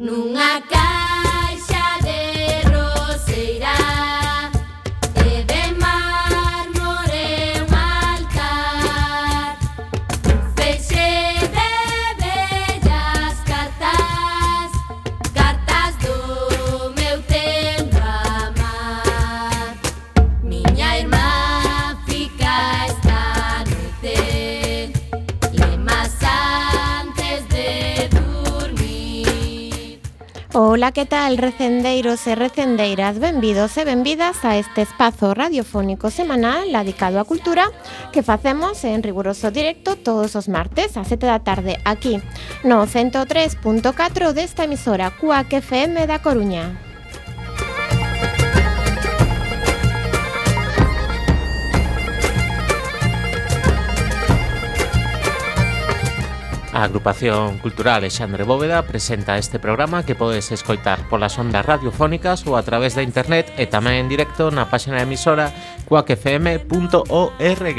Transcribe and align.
nunha 0.00 0.62
casa 0.62 0.99
Ola, 30.80 30.92
que 30.92 31.04
tal, 31.04 31.36
recendeiros 31.36 32.26
e 32.26 32.34
recendeiras? 32.34 33.18
Benvidos 33.18 33.76
e 33.76 33.84
benvidas 33.84 34.46
a 34.46 34.56
este 34.56 34.80
espazo 34.80 35.34
radiofónico 35.36 36.08
semanal 36.08 36.72
dedicado 36.72 37.20
á 37.20 37.28
cultura 37.28 37.68
que 38.16 38.24
facemos 38.24 38.80
en 38.88 39.04
riguroso 39.04 39.52
directo 39.52 40.00
todos 40.00 40.32
os 40.40 40.48
martes 40.48 40.96
a 40.96 41.04
7 41.04 41.20
da 41.28 41.44
tarde 41.44 41.76
aquí 41.84 42.16
no 42.64 42.88
103.4 42.88 44.32
desta 44.32 44.64
emisora 44.64 45.12
CUAC 45.20 45.60
FM 45.60 46.08
da 46.08 46.24
Coruña. 46.24 46.89
A 56.80 56.84
agrupación 56.84 57.58
cultural 57.58 57.96
Alexandre 57.96 58.42
Bóveda 58.42 58.80
presenta 58.86 59.36
este 59.36 59.58
programa 59.58 60.06
que 60.06 60.14
podes 60.14 60.50
escoitar 60.50 61.06
polas 61.10 61.36
ondas 61.36 61.60
radiofónicas 61.60 62.48
ou 62.48 62.56
a 62.56 62.64
través 62.64 62.96
da 62.96 63.04
internet 63.04 63.52
e 63.60 63.68
tamén 63.68 64.00
en 64.00 64.08
directo 64.08 64.48
na 64.48 64.64
páxina 64.72 64.96
da 64.96 65.04
emisora 65.04 65.52
coacfm.org. 65.84 67.78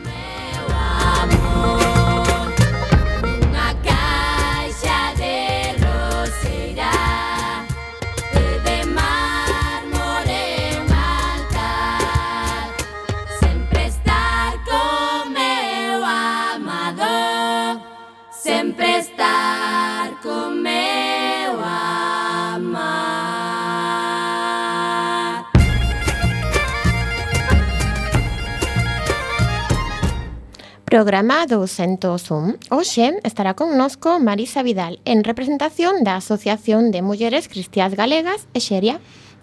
programa 30.98 31.46
do 31.46 31.64
Centosum. 31.68 32.58
Hoxe 32.74 33.20
estará 33.22 33.54
connosco 33.54 34.18
Marisa 34.18 34.66
Vidal 34.66 34.98
en 35.04 35.22
representación 35.22 36.02
da 36.02 36.18
Asociación 36.18 36.90
de 36.90 37.06
Mulleres 37.06 37.46
Cristiás 37.46 37.94
Galegas 37.94 38.50
e 38.50 38.58
Xeria. 38.58 38.98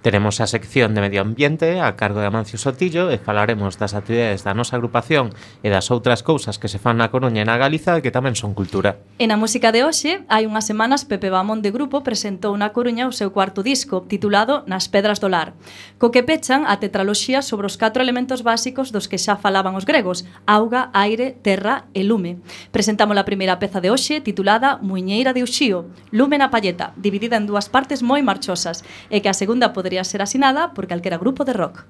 Teremos 0.06 0.40
a 0.40 0.46
sección 0.46 0.94
de 0.94 1.02
Medio 1.02 1.22
Ambiente 1.22 1.82
a 1.82 1.96
cargo 1.96 2.20
de 2.20 2.28
Amancio 2.28 2.60
Sotillo 2.60 3.10
e 3.10 3.18
falaremos 3.18 3.82
das 3.82 3.98
actividades 3.98 4.46
da 4.46 4.54
nosa 4.54 4.78
agrupación 4.78 5.34
e 5.66 5.74
das 5.74 5.90
outras 5.90 6.22
cousas 6.22 6.62
que 6.62 6.70
se 6.70 6.78
fan 6.78 7.02
na 7.02 7.10
Coruña 7.10 7.42
e 7.42 7.50
na 7.50 7.58
Galiza 7.58 8.06
que 8.06 8.14
tamén 8.14 8.38
son 8.38 8.54
cultura. 8.54 9.02
E 9.18 9.26
na 9.26 9.34
música 9.34 9.74
de 9.74 9.82
hoxe, 9.82 10.22
hai 10.30 10.46
unhas 10.46 10.70
semanas 10.70 11.10
Pepe 11.10 11.34
Bamón 11.34 11.66
de 11.66 11.74
Grupo 11.74 12.06
presentou 12.06 12.54
na 12.54 12.70
Coruña 12.70 13.10
o 13.10 13.18
seu 13.18 13.34
cuarto 13.34 13.66
disco 13.66 14.06
titulado 14.06 14.62
Nas 14.70 14.86
Pedras 14.86 15.18
do 15.18 15.26
Lar, 15.26 15.58
co 15.98 16.14
que 16.14 16.22
pechan 16.22 16.70
a 16.70 16.78
tetraloxía 16.78 17.42
sobre 17.42 17.66
os 17.66 17.74
catro 17.74 18.06
elementos 18.06 18.46
básicos 18.46 18.94
dos 18.94 19.10
que 19.10 19.18
xa 19.18 19.42
falaban 19.42 19.74
os 19.74 19.90
gregos, 19.90 20.22
auga, 20.46 20.94
aire, 20.94 21.34
terra 21.42 21.90
e 21.98 22.06
lume. 22.06 22.46
Presentamos 22.70 23.18
a 23.18 23.26
primeira 23.26 23.58
peza 23.58 23.82
de 23.82 23.90
hoxe 23.90 24.22
titulada 24.22 24.78
Muñeira 24.86 25.34
de 25.34 25.42
Uxío, 25.42 25.90
Lume 26.14 26.38
na 26.38 26.54
Palleta, 26.54 26.94
dividida 26.94 27.42
en 27.42 27.50
dúas 27.50 27.74
partes 27.74 28.06
moi 28.06 28.22
marchosas, 28.22 28.86
e 29.10 29.26
que 29.26 29.34
a 29.34 29.34
segunda 29.34 29.74
podería 29.74 29.95
podría 29.96 30.04
ser 30.04 30.22
asinada 30.22 30.74
por 30.74 30.88
calquera 30.88 31.18
grupo 31.18 31.46
de 31.46 31.54
rock. 31.54 31.86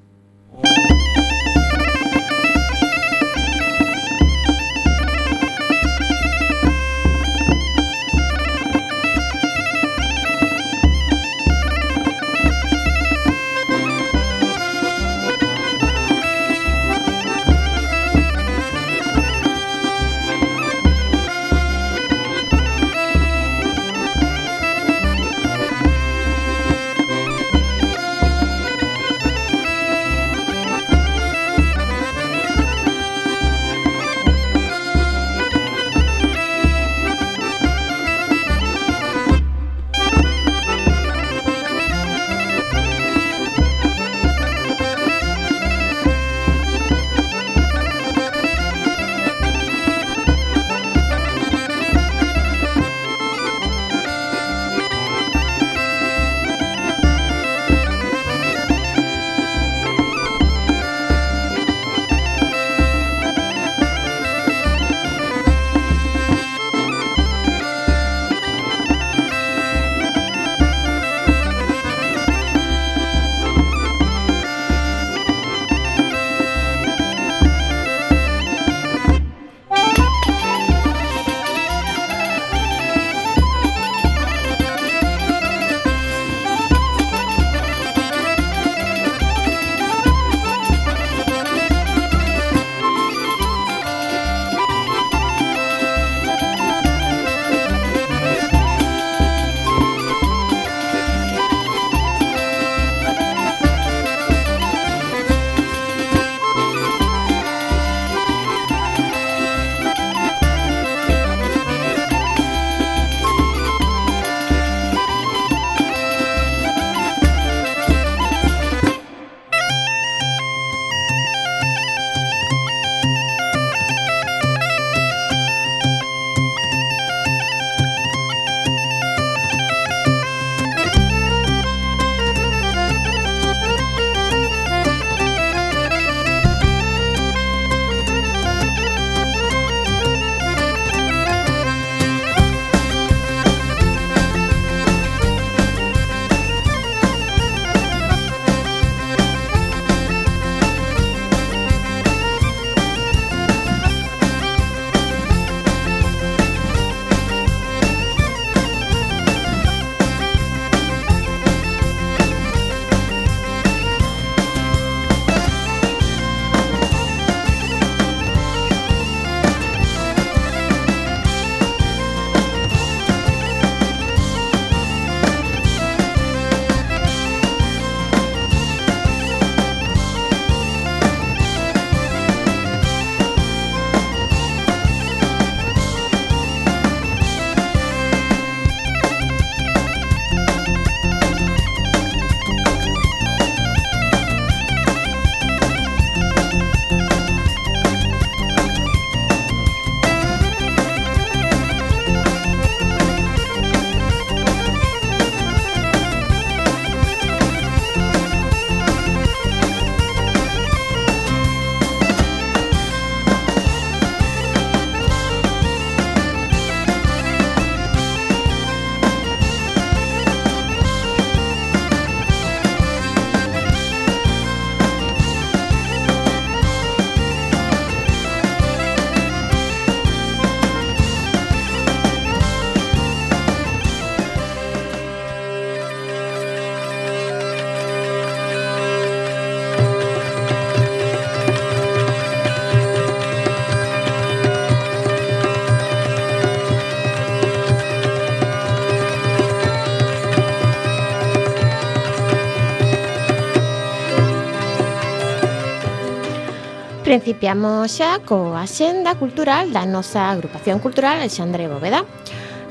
Principiamos 257.16 257.96
xa 257.96 258.20
coa 258.28 258.68
xenda 258.68 259.16
cultural 259.16 259.72
da 259.72 259.88
nosa 259.88 260.28
agrupación 260.36 260.84
cultural 260.84 261.16
Alexandre 261.24 261.72
Bóveda. 261.72 262.04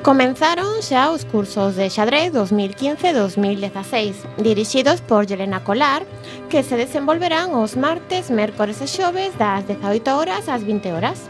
Comenzaron 0.05 0.85
xa 0.85 1.09
os 1.17 1.25
cursos 1.25 1.81
de 1.81 1.89
xadrez 1.89 2.29
2015-2016, 2.37 4.21
dirixidos 4.37 5.01
por 5.01 5.25
Yelena 5.25 5.65
Colar, 5.65 6.05
que 6.53 6.61
se 6.61 6.77
desenvolverán 6.77 7.57
os 7.57 7.73
martes, 7.73 8.29
mércores 8.29 8.85
e 8.85 8.87
xoves 8.87 9.33
das 9.41 9.65
18 9.65 10.13
horas 10.13 10.45
ás 10.53 10.61
20 10.61 10.93
horas. 10.93 11.25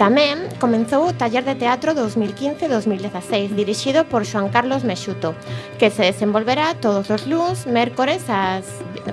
Tamén 0.00 0.48
comenzou 0.56 1.04
o 1.04 1.12
Taller 1.12 1.44
de 1.44 1.60
Teatro 1.60 1.92
2015-2016, 1.92 3.52
dirixido 3.52 4.08
por 4.08 4.24
Xoan 4.24 4.48
Carlos 4.48 4.80
Mexuto, 4.80 5.36
que 5.76 5.92
se 5.92 6.08
desenvolverá 6.08 6.72
todos 6.72 7.12
os 7.12 7.28
luns, 7.28 7.68
mércores 7.68 8.24
as 8.32 8.64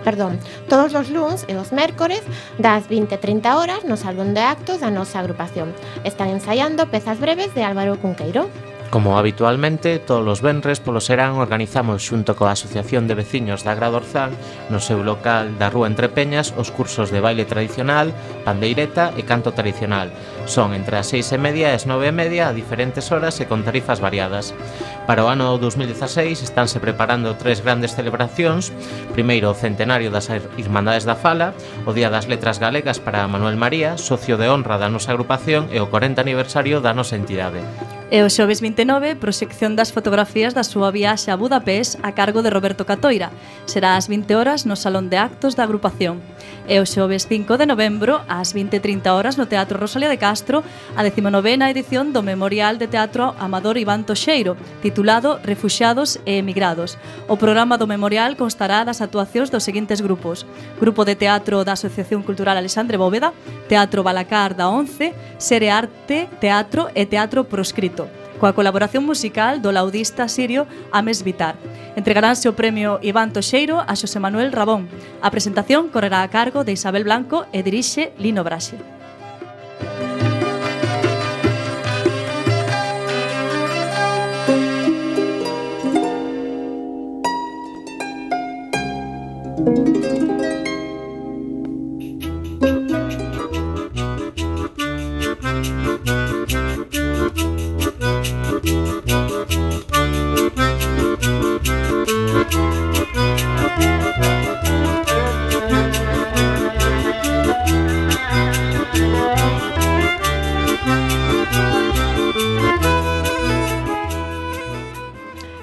perdón, 0.07 0.39
todos 0.71 0.95
os 0.95 1.11
luns 1.11 1.43
e 1.51 1.59
os 1.59 1.75
mércores 1.75 2.23
das 2.55 2.87
20:30 2.87 3.59
horas 3.59 3.83
no 3.83 3.99
Salón 3.99 4.31
de 4.31 4.47
Actos 4.47 4.79
da 4.79 4.87
nosa 4.87 5.19
agrupación. 5.19 5.75
Están 6.07 6.31
ensaiando 6.31 6.87
pezas 6.87 7.19
breves 7.19 7.51
de 7.51 7.67
Álvaro 7.67 7.99
Cunqueiro. 7.99 8.47
Como 8.87 9.19
habitualmente, 9.19 9.99
todos 9.99 10.23
os 10.23 10.39
venres 10.39 10.79
polo 10.79 11.03
serán 11.03 11.35
organizamos 11.35 11.99
xunto 12.07 12.39
coa 12.39 12.55
Asociación 12.55 13.11
de 13.11 13.19
Veciños 13.19 13.67
da 13.67 13.75
Grada 13.75 13.99
Orzán 13.99 14.31
no 14.71 14.79
seu 14.79 15.03
local 15.03 15.59
da 15.59 15.67
Rúa 15.67 15.91
Entre 15.91 16.07
Peñas 16.07 16.55
os 16.55 16.71
cursos 16.71 17.11
de 17.11 17.19
baile 17.19 17.43
tradicional, 17.43 18.15
pandeireta 18.47 19.11
e 19.19 19.27
canto 19.27 19.51
tradicional 19.51 20.15
Son 20.47 20.71
entre 20.71 20.95
as 20.95 21.11
seis 21.11 21.27
e 21.35 21.37
media 21.37 21.69
e 21.69 21.75
as 21.75 21.83
nove 21.83 22.07
e 22.07 22.15
media 22.15 22.47
a 22.47 22.55
diferentes 22.55 23.11
horas 23.11 23.35
e 23.43 23.51
con 23.51 23.67
tarifas 23.67 23.99
variadas. 23.99 24.55
Para 25.03 25.27
o 25.27 25.27
ano 25.27 25.59
2016 25.59 26.39
estánse 26.39 26.79
preparando 26.79 27.35
tres 27.35 27.59
grandes 27.59 27.99
celebracións. 27.99 28.71
Primeiro, 29.11 29.51
o 29.51 29.59
centenario 29.59 30.07
das 30.07 30.31
Irmandades 30.55 31.03
da 31.03 31.19
Fala, 31.19 31.51
o 31.83 31.91
Día 31.91 32.07
das 32.07 32.31
Letras 32.31 32.63
Galegas 32.63 33.03
para 33.03 33.27
Manuel 33.27 33.59
María, 33.59 33.99
socio 33.99 34.39
de 34.39 34.47
honra 34.47 34.79
da 34.79 34.87
nosa 34.87 35.11
agrupación 35.11 35.67
e 35.67 35.83
o 35.83 35.91
40 35.91 36.23
aniversario 36.23 36.79
da 36.79 36.95
nosa 36.95 37.19
entidade. 37.19 37.59
E 38.07 38.23
o 38.23 38.31
xoves 38.31 38.63
29, 38.63 39.19
proxección 39.19 39.75
das 39.75 39.91
fotografías 39.91 40.55
da 40.55 40.63
súa 40.63 40.95
viaxe 40.95 41.27
a 41.27 41.35
Budapest 41.35 41.99
a 42.07 42.15
cargo 42.15 42.39
de 42.39 42.47
Roberto 42.47 42.87
Catoira. 42.87 43.35
Será 43.67 43.99
ás 43.99 44.07
20 44.07 44.31
horas 44.31 44.63
no 44.63 44.79
Salón 44.79 45.11
de 45.11 45.19
Actos 45.19 45.59
da 45.59 45.67
agrupación 45.67 46.23
e 46.67 46.79
o 46.79 46.85
xoves 46.85 47.27
5 47.27 47.57
de 47.57 47.65
novembro 47.65 48.21
ás 48.27 48.51
20.30 48.51 49.07
horas 49.13 49.35
no 49.39 49.47
Teatro 49.47 49.79
Rosalía 49.79 50.11
de 50.11 50.19
Castro 50.19 50.63
a 50.95 51.01
19ª 51.01 51.69
edición 51.71 52.11
do 52.11 52.21
Memorial 52.21 52.77
de 52.77 52.87
Teatro 52.91 53.33
Amador 53.39 53.79
Iván 53.79 54.03
Toxeiro 54.03 54.59
titulado 54.81 55.39
Refuxiados 55.43 56.19
e 56.25 56.37
Emigrados. 56.39 56.99
O 57.27 57.39
programa 57.39 57.77
do 57.77 57.87
Memorial 57.87 58.35
constará 58.35 58.83
das 58.83 58.99
actuacións 58.99 59.47
dos 59.47 59.63
seguintes 59.63 60.03
grupos 60.03 60.45
Grupo 60.79 61.05
de 61.05 61.15
Teatro 61.15 61.63
da 61.63 61.73
Asociación 61.73 62.21
Cultural 62.21 62.57
Alexandre 62.57 62.97
Bóveda, 62.97 63.33
Teatro 63.67 64.03
Balacar 64.03 64.53
da 64.53 64.69
11, 64.69 65.13
Sere 65.37 65.69
Arte, 65.71 66.29
Teatro 66.39 66.91
e 66.93 67.05
Teatro 67.05 67.43
Proscrito 67.45 68.26
coa 68.37 68.53
colaboración 68.53 69.03
musical 69.03 69.61
do 69.61 69.73
laudista 69.73 70.29
sirio 70.29 70.69
Ames 70.93 71.25
Vitar. 71.25 71.57
Entregaránse 71.97 72.45
o 72.49 72.57
premio 72.57 73.01
Iván 73.01 73.33
Toxeiro 73.33 73.81
a 73.81 73.93
Xosé 73.97 74.21
Manuel 74.21 74.53
Rabón. 74.53 74.85
A 75.21 75.33
presentación 75.33 75.89
correrá 75.89 76.21
a 76.21 76.29
cargo 76.29 76.61
de 76.63 76.77
Isabel 76.77 77.03
Blanco 77.03 77.49
e 77.49 77.65
dirixe 77.65 78.13
Lino 78.21 78.45
Braxe. 78.45 78.96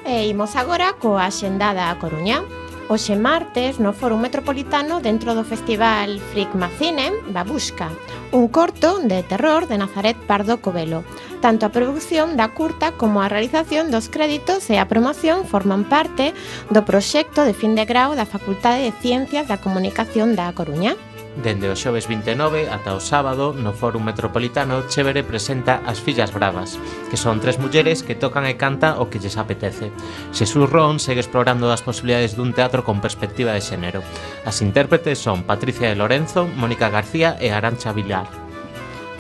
E 0.04 0.28
imos 0.28 0.54
agora 0.56 0.94
coa 0.94 1.26
xendada 1.28 1.90
a 1.90 1.98
Coruña. 1.98 2.44
Oxe 2.88 3.16
martes, 3.16 3.80
no 3.80 3.92
Foro 3.92 4.16
Metropolitano, 4.16 5.00
dentro 5.00 5.34
do 5.34 5.42
Festival 5.42 6.20
Frigma 6.32 6.68
Cine, 6.78 7.10
Babusca, 7.32 7.88
un 8.34 8.48
corto 8.48 8.98
de 8.98 9.22
terror 9.22 9.68
de 9.68 9.78
Nazaret 9.78 10.16
Pardo 10.26 10.60
Covelo. 10.60 11.04
Tanto 11.40 11.66
a 11.66 11.68
produción 11.70 12.36
da 12.36 12.50
curta 12.50 12.90
como 12.90 13.22
a 13.22 13.30
realización 13.30 13.94
dos 13.94 14.10
créditos 14.10 14.66
e 14.74 14.82
a 14.82 14.90
promoción 14.90 15.46
forman 15.46 15.86
parte 15.86 16.34
do 16.66 16.82
proxecto 16.82 17.46
de 17.46 17.54
fin 17.54 17.78
de 17.78 17.86
grau 17.86 18.18
da 18.18 18.26
Facultade 18.26 18.82
de 18.82 18.92
Ciencias 18.98 19.46
da 19.46 19.62
Comunicación 19.62 20.34
da 20.34 20.50
Coruña. 20.50 20.98
Dende 21.34 21.66
o 21.66 21.74
xoves 21.74 22.06
29 22.06 22.70
ata 22.70 22.94
o 22.94 23.02
sábado 23.02 23.50
no 23.50 23.74
Fórum 23.74 24.06
Metropolitano 24.06 24.86
Chévere 24.86 25.26
presenta 25.26 25.82
As 25.82 25.98
Fillas 25.98 26.30
Bravas, 26.30 26.78
que 27.10 27.18
son 27.18 27.42
tres 27.42 27.58
mulleres 27.58 28.06
que 28.06 28.14
tocan 28.14 28.46
e 28.46 28.54
canta 28.54 29.02
o 29.02 29.10
que 29.10 29.18
lles 29.18 29.34
apetece. 29.34 29.90
Xesús 30.30 30.70
Ron 30.70 31.02
segue 31.02 31.18
explorando 31.18 31.74
as 31.74 31.82
posibilidades 31.82 32.38
dun 32.38 32.54
teatro 32.54 32.86
con 32.86 33.02
perspectiva 33.02 33.50
de 33.50 33.66
xénero. 33.66 34.00
As 34.46 34.62
intérpretes 34.62 35.18
son 35.18 35.42
Patricia 35.42 35.90
de 35.90 35.98
Lorenzo, 35.98 36.46
Mónica 36.46 36.86
García 36.86 37.34
e 37.42 37.50
Arancha 37.50 37.90
Vilar. 37.90 38.43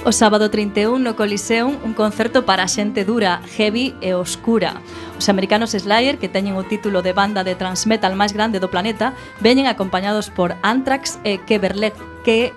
O 0.04 0.12
sábado 0.12 0.50
31 0.50 1.00
no 1.00 1.16
Coliseum 1.16 1.80
un 1.80 1.96
concerto 1.96 2.44
para 2.44 2.68
a 2.68 2.68
xente 2.68 3.08
dura, 3.08 3.40
heavy 3.56 3.96
e 4.04 4.12
oscura. 4.12 4.84
Os 5.16 5.32
americanos 5.32 5.72
Slayer, 5.72 6.20
que 6.20 6.28
teñen 6.28 6.60
o 6.60 6.68
título 6.68 7.00
de 7.00 7.16
banda 7.16 7.40
de 7.40 7.56
transmetal 7.56 8.12
máis 8.12 8.36
grande 8.36 8.60
do 8.60 8.68
planeta, 8.68 9.16
veñen 9.40 9.64
acompañados 9.64 10.28
por 10.28 10.60
Anthrax 10.60 11.16
e 11.24 11.40
Keberlet, 11.48 11.96
que 12.20 12.52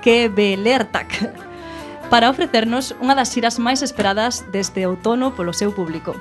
Kebelertak 0.00 1.28
para 2.08 2.32
ofrecernos 2.32 2.96
unha 3.04 3.12
das 3.12 3.36
xiras 3.36 3.60
máis 3.60 3.84
esperadas 3.84 4.48
deste 4.48 4.88
outono 4.88 5.36
polo 5.36 5.52
seu 5.52 5.76
público. 5.76 6.16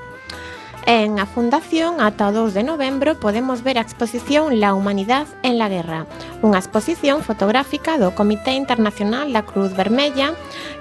En 0.90 1.20
a 1.20 1.26
Fundación, 1.26 2.00
ata 2.00 2.30
o 2.30 2.32
2 2.32 2.56
de 2.56 2.64
novembro, 2.64 3.20
podemos 3.20 3.60
ver 3.60 3.76
a 3.78 3.84
exposición 3.84 4.64
La 4.64 4.74
Humanidad 4.74 5.28
en 5.44 5.60
la 5.60 5.68
Guerra, 5.68 6.08
unha 6.40 6.64
exposición 6.64 7.28
fotográfica 7.28 8.00
do 8.00 8.16
Comité 8.16 8.56
Internacional 8.56 9.36
da 9.36 9.44
Cruz 9.44 9.76
Vermella 9.76 10.32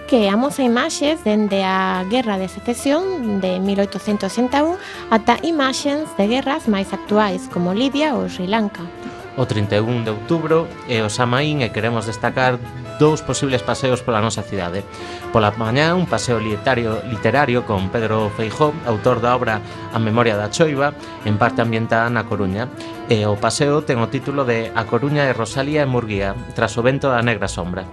que 0.07 0.31
amosa 0.31 0.63
imaxes 0.63 1.27
dende 1.27 1.67
a 1.67 2.07
Guerra 2.07 2.39
de 2.39 2.47
Secesión 2.47 3.43
de 3.43 3.59
1861 3.59 4.79
ata 5.11 5.43
imaxes 5.43 6.07
de 6.15 6.31
guerras 6.31 6.71
máis 6.71 6.95
actuais 6.95 7.51
como 7.51 7.75
Lidia 7.75 8.15
ou 8.15 8.31
Sri 8.31 8.47
Lanka. 8.47 8.87
O 9.35 9.43
31 9.43 10.07
de 10.07 10.15
outubro 10.15 10.71
é 10.87 11.03
o 11.03 11.11
Samaín 11.11 11.67
e 11.67 11.75
queremos 11.75 12.07
destacar 12.07 12.63
dous 12.99 13.23
posibles 13.23 13.63
paseos 13.63 14.03
pola 14.03 14.21
nosa 14.21 14.43
cidade. 14.43 14.85
Pola 15.33 15.53
mañá, 15.57 15.95
un 15.95 16.07
paseo 16.07 16.41
literario, 16.41 17.03
literario 17.09 17.65
con 17.67 17.89
Pedro 17.91 18.31
Feijó, 18.37 18.73
autor 18.87 19.21
da 19.21 19.37
obra 19.37 19.61
A 19.93 19.99
memoria 19.99 20.37
da 20.37 20.51
choiva, 20.51 20.93
en 21.25 21.39
parte 21.39 21.63
ambientada 21.63 22.09
na 22.11 22.25
Coruña. 22.25 22.69
E 23.09 23.25
o 23.29 23.39
paseo 23.39 23.85
ten 23.85 24.03
o 24.03 24.11
título 24.11 24.45
de 24.45 24.73
A 24.75 24.85
Coruña 24.89 25.29
e 25.29 25.37
Rosalía 25.37 25.85
e 25.85 25.89
Murguía, 25.89 26.35
tras 26.57 26.75
o 26.77 26.85
vento 26.85 27.13
da 27.13 27.23
negra 27.23 27.49
sombra. 27.49 27.85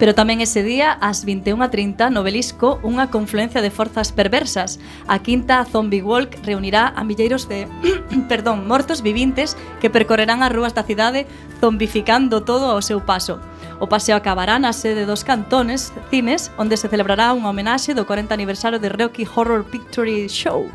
Pero 0.00 0.16
tamén 0.16 0.40
ese 0.40 0.64
día, 0.64 0.96
ás 0.96 1.28
21.30, 1.28 2.08
no 2.08 2.24
Belisco, 2.24 2.80
unha 2.80 3.12
confluencia 3.12 3.60
de 3.60 3.68
forzas 3.68 4.16
perversas. 4.16 4.80
A 5.04 5.20
quinta 5.20 5.60
Zombie 5.68 6.00
Walk 6.00 6.40
reunirá 6.40 6.88
a 6.96 7.04
milleiros 7.04 7.52
de, 7.52 7.68
perdón, 8.32 8.64
mortos 8.64 9.04
vivintes 9.04 9.60
que 9.76 9.92
percorrerán 9.92 10.40
as 10.40 10.56
rúas 10.56 10.72
da 10.72 10.88
cidade 10.88 11.28
zombificando 11.60 12.40
todo 12.40 12.72
ao 12.72 12.80
seu 12.80 13.04
paso. 13.04 13.44
O 13.80 13.88
paseo 13.88 14.14
acabará 14.14 14.60
na 14.60 14.76
sede 14.76 15.08
dos 15.08 15.24
Cantones 15.24 15.88
Cines, 16.12 16.52
onde 16.60 16.76
se 16.76 16.84
celebrará 16.84 17.32
unha 17.32 17.48
homenaxe 17.48 17.96
do 17.96 18.04
40 18.04 18.28
aniversario 18.36 18.76
de 18.76 18.92
Rocky 18.92 19.24
Horror 19.24 19.64
Picture 19.64 20.28
Show. 20.28 20.68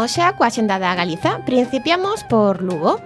Imos 0.00 0.16
xa 0.16 0.32
coa 0.32 0.48
xenda 0.48 0.80
da 0.80 0.96
Galiza. 0.96 1.44
Principiamos 1.44 2.24
por 2.24 2.64
Lugo. 2.64 3.04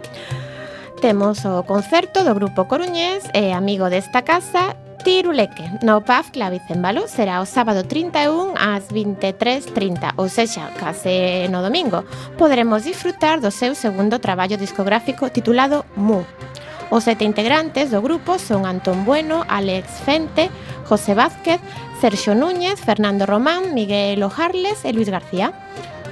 Temos 1.03 1.43
o 1.43 1.67
concerto 1.67 2.23
do 2.23 2.39
Grupo 2.39 2.71
Coruñés 2.71 3.27
e 3.35 3.51
amigo 3.51 3.91
desta 3.91 4.23
casa, 4.23 4.79
Tiruleque, 5.03 5.67
no 5.83 6.07
PAF 6.07 6.31
Clavicémbalo, 6.31 7.11
será 7.11 7.43
o 7.43 7.51
sábado 7.51 7.83
31 7.83 8.55
ás 8.55 8.87
23.30, 8.95 10.15
ou 10.15 10.31
sexa, 10.31 10.71
case 10.79 11.51
no 11.51 11.67
domingo. 11.67 12.07
Poderemos 12.39 12.87
disfrutar 12.87 13.43
do 13.43 13.51
seu 13.51 13.75
segundo 13.75 14.23
traballo 14.23 14.55
discográfico 14.55 15.27
titulado 15.35 15.83
Mu. 15.99 16.23
Os 16.95 17.11
sete 17.11 17.27
integrantes 17.27 17.91
do 17.91 18.07
grupo 18.07 18.39
son 18.39 18.71
Antón 18.71 19.03
Bueno, 19.03 19.43
Alex 19.51 19.99
Fente, 20.07 20.47
José 20.87 21.19
Vázquez, 21.19 21.59
Sergio 21.99 22.39
Núñez, 22.39 22.79
Fernando 22.79 23.27
Román, 23.27 23.75
Miguel 23.75 24.23
Ojarles 24.23 24.87
e 24.87 24.95
Luis 24.95 25.11
García. 25.11 25.51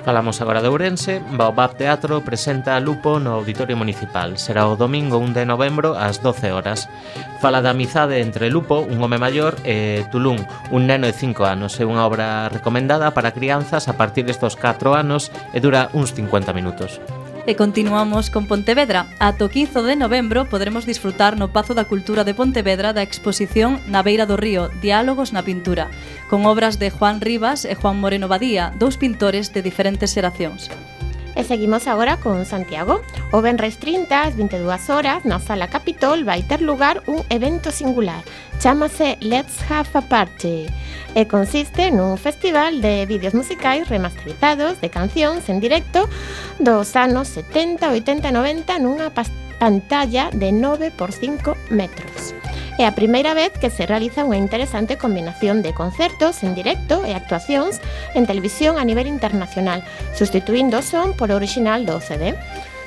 Falamos 0.05 0.41
agora 0.41 0.61
de 0.61 0.67
Ourense, 0.67 1.23
Baobab 1.31 1.79
Teatro 1.79 2.27
presenta 2.27 2.81
Lupo 2.81 3.21
no 3.23 3.39
Auditorio 3.39 3.77
Municipal. 3.77 4.35
Será 4.35 4.67
o 4.67 4.75
domingo 4.75 5.23
1 5.23 5.31
de 5.31 5.47
novembro 5.47 5.95
ás 5.95 6.19
12 6.19 6.51
horas. 6.51 6.91
Fala 7.39 7.63
da 7.63 7.71
amizade 7.71 8.19
entre 8.19 8.51
Lupo, 8.51 8.83
un 8.83 8.99
home 8.99 9.23
maior, 9.23 9.55
e 9.63 10.03
Tulum, 10.11 10.43
un 10.75 10.91
neno 10.91 11.07
de 11.07 11.15
5 11.15 11.47
anos. 11.47 11.79
É 11.79 11.87
unha 11.87 12.03
obra 12.03 12.51
recomendada 12.51 13.15
para 13.15 13.31
crianzas 13.31 13.87
a 13.87 13.95
partir 13.95 14.27
destos 14.27 14.59
4 14.59 14.91
anos 14.91 15.31
e 15.55 15.63
dura 15.63 15.87
uns 15.95 16.11
50 16.11 16.51
minutos. 16.51 16.99
E 17.45 17.57
continuamos 17.57 18.31
con 18.31 18.47
Pontevedra. 18.47 19.11
Ato 19.19 19.51
15 19.51 19.83
de 19.83 19.97
novembro 19.99 20.47
poderemos 20.47 20.87
disfrutar 20.87 21.35
no 21.35 21.51
Pazo 21.51 21.75
da 21.75 21.91
Cultura 21.91 22.23
de 22.23 22.39
Pontevedra 22.39 22.95
da 22.95 23.03
exposición 23.03 23.83
Na 23.91 24.07
beira 24.07 24.31
do 24.31 24.39
río, 24.39 24.71
Diálogos 24.79 25.35
na 25.35 25.43
pintura, 25.43 25.91
con 26.31 26.47
obras 26.47 26.79
de 26.79 26.95
Juan 26.95 27.19
Rivas 27.19 27.67
e 27.67 27.75
Juan 27.75 27.99
Moreno 27.99 28.31
Badía, 28.31 28.71
dous 28.79 28.95
pintores 28.95 29.51
de 29.51 29.59
diferentes 29.59 30.15
xeracións. 30.15 30.71
E 31.35 31.45
seguimos 31.45 31.89
agora 31.89 32.17
con 32.19 32.45
Santiago. 32.45 33.01
O 33.33 33.41
Benres 33.41 33.81
30, 33.81 34.13
ás 34.13 34.37
22 34.37 34.91
horas, 34.91 35.25
na 35.25 35.41
Sala 35.41 35.69
Capitol 35.73 36.25
vai 36.25 36.45
ter 36.45 36.61
lugar 36.61 37.03
un 37.09 37.25
evento 37.33 37.73
singular. 37.73 38.21
Chámase 38.61 39.17
Let's 39.21 39.59
Have 39.71 39.91
a 39.95 40.03
Party 40.03 40.69
e 41.15 41.29
consiste 41.29 41.93
nun 41.93 42.17
festival 42.17 42.81
de 42.81 43.05
vídeos 43.09 43.37
musicais 43.37 43.89
remasterizados 43.89 44.81
de 44.81 44.89
cancións 44.89 45.49
en 45.49 45.61
directo 45.61 46.09
dos 46.61 46.97
anos 46.97 47.29
70, 47.29 47.93
80 47.93 48.29
e 48.29 48.33
90 48.33 48.79
nunha 48.81 49.09
pantalla 49.61 50.31
de 50.33 50.53
9 50.53 50.93
por 50.93 51.13
5 51.13 51.57
metros. 51.73 52.42
É 52.81 52.87
a 52.89 52.97
primeira 52.97 53.35
vez 53.35 53.53
que 53.53 53.69
se 53.69 53.85
realiza 53.85 54.25
unha 54.25 54.41
interesante 54.41 54.97
combinación 54.97 55.61
de 55.61 55.77
concertos 55.77 56.41
en 56.41 56.57
directo 56.57 57.05
e 57.05 57.13
actuacións 57.13 57.85
en 58.17 58.25
televisión 58.25 58.81
a 58.81 58.85
nivel 58.89 59.05
internacional, 59.05 59.85
sustituindo 60.17 60.81
o 60.81 60.87
son 60.87 61.13
por 61.13 61.29
original 61.37 61.85
do 61.85 62.01
CD. 62.01 62.33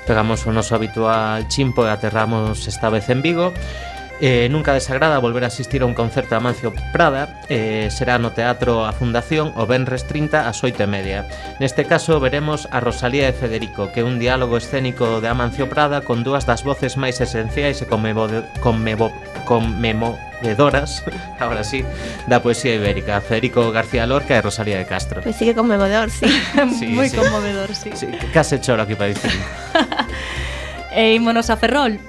Pegamos 0.10 0.42
o 0.50 0.52
noso 0.54 0.74
habitual 0.74 1.46
chimpo 1.54 1.86
e 1.86 1.94
aterramos 1.94 2.66
esta 2.66 2.90
vez 2.90 3.14
en 3.14 3.22
Vigo, 3.22 3.54
Eh, 4.22 4.48
nunca 4.50 4.72
desagrada 4.72 5.20
volver 5.20 5.44
a 5.44 5.48
asistir 5.48 5.82
a 5.82 5.86
un 5.86 5.94
concerto 5.94 6.38
a 6.38 6.40
Mancio 6.40 6.72
Prada 6.94 7.44
eh, 7.50 7.90
Será 7.92 8.16
no 8.16 8.32
Teatro 8.32 8.88
a 8.88 8.96
Fundación 8.96 9.52
o 9.60 9.68
Benres 9.68 10.08
30 10.08 10.48
ás 10.48 10.64
8 10.64 10.72
e 10.80 10.88
media 10.88 11.28
Neste 11.60 11.84
caso 11.84 12.24
veremos 12.24 12.64
a 12.72 12.80
Rosalía 12.80 13.28
e 13.28 13.36
Federico 13.36 13.92
Que 13.92 14.00
é 14.00 14.08
un 14.08 14.16
diálogo 14.16 14.56
escénico 14.56 15.20
de 15.20 15.28
Amancio 15.28 15.68
Prada 15.68 16.00
Con 16.08 16.24
dúas 16.24 16.48
das 16.48 16.64
voces 16.64 16.96
máis 16.96 17.20
esenciais 17.20 17.84
e 17.84 17.92
conmevo, 17.92 18.32
conmevo, 18.64 19.12
conmemoredoras, 19.46 21.04
ahora 21.40 21.64
sí, 21.64 21.84
da 22.28 22.42
poesía 22.42 22.76
ibérica, 22.76 23.22
Federico 23.22 23.72
García 23.72 24.06
Lorca 24.06 24.36
e 24.36 24.42
Rosalía 24.42 24.78
de 24.78 24.86
Castro. 24.86 25.22
Pois 25.22 25.38
pues 25.38 25.56
conmovedor, 25.56 26.10
sí. 26.12 26.26
sí 26.80 26.88
Moi 26.88 27.10
sí. 27.10 27.16
conmovedor, 27.16 27.74
sí. 27.74 27.92
sí. 27.96 28.08
Case 28.34 28.60
choro 28.60 28.84
aquí 28.84 28.96
para 28.96 29.10
dicir. 29.10 29.32
e 30.92 31.12
eh, 31.12 31.14
ímonos 31.14 31.50
a 31.50 31.58
Ferrol. 31.58 32.00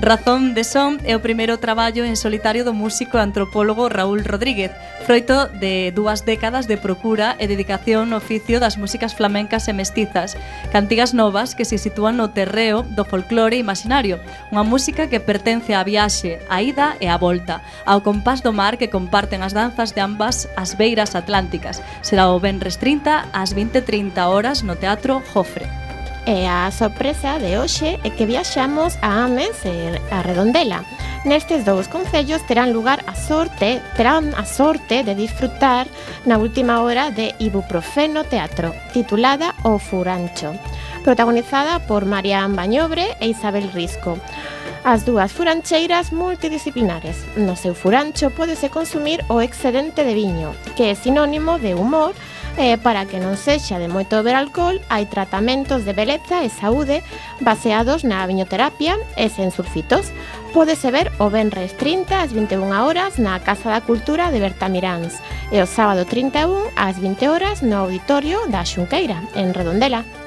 Razón 0.00 0.52
de 0.52 0.62
Son 0.62 1.00
é 1.08 1.16
o 1.16 1.24
primeiro 1.24 1.56
traballo 1.56 2.04
en 2.04 2.20
solitario 2.20 2.68
do 2.68 2.76
músico 2.76 3.16
e 3.16 3.24
antropólogo 3.24 3.88
Raúl 3.88 4.28
Rodríguez, 4.28 4.68
froito 5.08 5.48
de 5.48 5.88
dúas 5.88 6.28
décadas 6.28 6.68
de 6.68 6.76
procura 6.76 7.32
e 7.40 7.48
dedicación 7.48 8.12
no 8.12 8.20
oficio 8.20 8.60
das 8.60 8.76
músicas 8.76 9.16
flamencas 9.16 9.64
e 9.66 9.72
mestizas, 9.72 10.36
cantigas 10.68 11.16
novas 11.16 11.56
que 11.56 11.64
se 11.64 11.80
sitúan 11.80 12.20
no 12.20 12.28
terreo 12.28 12.84
do 12.84 13.08
folclore 13.08 13.56
imaginario, 13.56 14.20
unha 14.52 14.68
música 14.68 15.08
que 15.08 15.16
pertence 15.16 15.72
á 15.72 15.80
viaxe, 15.80 16.44
á 16.52 16.60
ida 16.60 17.00
e 17.00 17.08
á 17.08 17.16
volta, 17.16 17.64
ao 17.88 18.04
compás 18.04 18.44
do 18.44 18.52
mar 18.52 18.76
que 18.76 18.92
comparten 18.92 19.40
as 19.40 19.56
danzas 19.56 19.96
de 19.96 20.04
ambas 20.04 20.44
as 20.60 20.76
beiras 20.76 21.16
atlánticas. 21.16 21.80
Será 22.04 22.28
o 22.28 22.36
Benres 22.36 22.76
30 22.76 23.32
ás 23.32 23.56
20.30 23.56 24.12
horas 24.28 24.60
no 24.60 24.76
Teatro 24.76 25.24
Jofre. 25.32 25.86
E 26.26 26.44
a 26.44 26.72
sorpresa 26.72 27.38
de 27.38 27.54
hoxe 27.56 28.02
é 28.02 28.10
que 28.10 28.26
viaxamos 28.26 28.98
a 29.00 29.22
Ames 29.22 29.62
e 29.62 29.94
a 30.10 30.26
Redondela. 30.26 30.82
Nestes 31.22 31.62
dous 31.62 31.86
concellos 31.86 32.42
terán 32.50 32.74
lugar 32.74 33.06
a 33.06 33.14
sorte, 33.14 33.78
terán 33.94 34.34
a 34.34 34.42
sorte 34.42 35.06
de 35.06 35.14
disfrutar 35.14 35.86
na 36.26 36.34
última 36.42 36.82
hora 36.82 37.14
de 37.14 37.30
Ibuprofeno 37.38 38.26
Teatro, 38.26 38.74
titulada 38.90 39.54
O 39.62 39.78
Furancho, 39.78 40.50
protagonizada 41.06 41.78
por 41.86 42.10
Marian 42.10 42.58
Bañobre 42.58 43.14
e 43.22 43.30
Isabel 43.30 43.70
Risco. 43.70 44.18
As 44.82 45.06
dúas 45.06 45.30
furancheiras 45.30 46.10
multidisciplinares. 46.10 47.22
No 47.38 47.54
seu 47.54 47.74
furancho 47.74 48.34
pódese 48.34 48.66
consumir 48.66 49.22
o 49.30 49.42
excedente 49.42 50.02
de 50.02 50.14
viño, 50.14 50.54
que 50.74 50.90
é 50.90 50.94
sinónimo 50.94 51.58
de 51.58 51.74
humor, 51.74 52.14
E 52.58 52.78
para 52.80 53.04
que 53.04 53.20
non 53.20 53.36
sexa 53.36 53.76
de 53.76 53.84
moito 53.84 54.16
beber 54.16 54.32
alcohol, 54.32 54.80
hai 54.88 55.04
tratamentos 55.04 55.84
de 55.84 55.92
beleza 55.92 56.40
e 56.40 56.48
saúde 56.48 57.04
baseados 57.44 58.00
na 58.00 58.24
viñoterapia 58.24 58.96
e 59.12 59.28
sen 59.28 59.52
sulfitos. 59.52 60.08
Pódese 60.56 60.88
ver 60.88 61.12
o 61.20 61.28
Benres 61.28 61.76
30 61.76 62.16
ás 62.16 62.32
21 62.32 62.72
horas 62.72 63.20
na 63.20 63.36
Casa 63.44 63.68
da 63.68 63.84
Cultura 63.84 64.32
de 64.32 64.40
Bertamiráns 64.40 65.20
e 65.52 65.60
o 65.60 65.68
sábado 65.68 66.08
31 66.08 66.72
ás 66.80 66.96
20 66.96 67.28
horas 67.28 67.60
no 67.60 67.76
Auditorio 67.84 68.48
da 68.48 68.64
Xunqueira, 68.64 69.20
en 69.36 69.52
Redondela. 69.52 70.25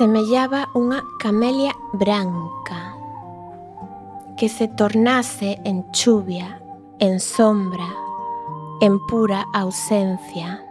semellaba 0.00 0.72
unha 0.72 1.04
camelia 1.20 1.76
branca 1.92 2.96
que 4.40 4.48
se 4.48 4.64
tornase 4.64 5.60
en 5.68 5.84
chuvia, 5.92 6.56
en 7.04 7.20
sombra, 7.20 7.84
en 8.80 8.96
pura 9.04 9.44
ausencia. 9.52 10.64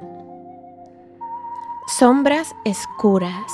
Sombras 1.85 2.57
escuras, 2.65 3.53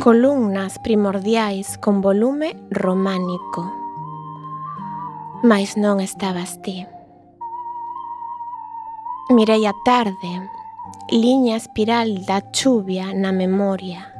columnas 0.00 0.80
primordiais 0.80 1.76
con 1.76 2.00
volume 2.00 2.56
románico. 2.72 3.68
Mais 5.44 5.76
non 5.76 6.00
estabas 6.00 6.56
ti. 6.64 6.88
Mirei 9.28 9.68
a 9.68 9.76
tarde, 9.84 10.59
liña 11.10 11.56
espiral 11.56 12.24
da 12.24 12.40
chuvia 12.52 13.10
na 13.10 13.34
memoria, 13.34 14.14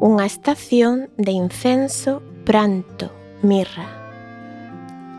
unha 0.00 0.24
estación 0.24 1.12
de 1.20 1.36
incenso, 1.36 2.24
pranto, 2.48 3.12
mirra, 3.44 3.84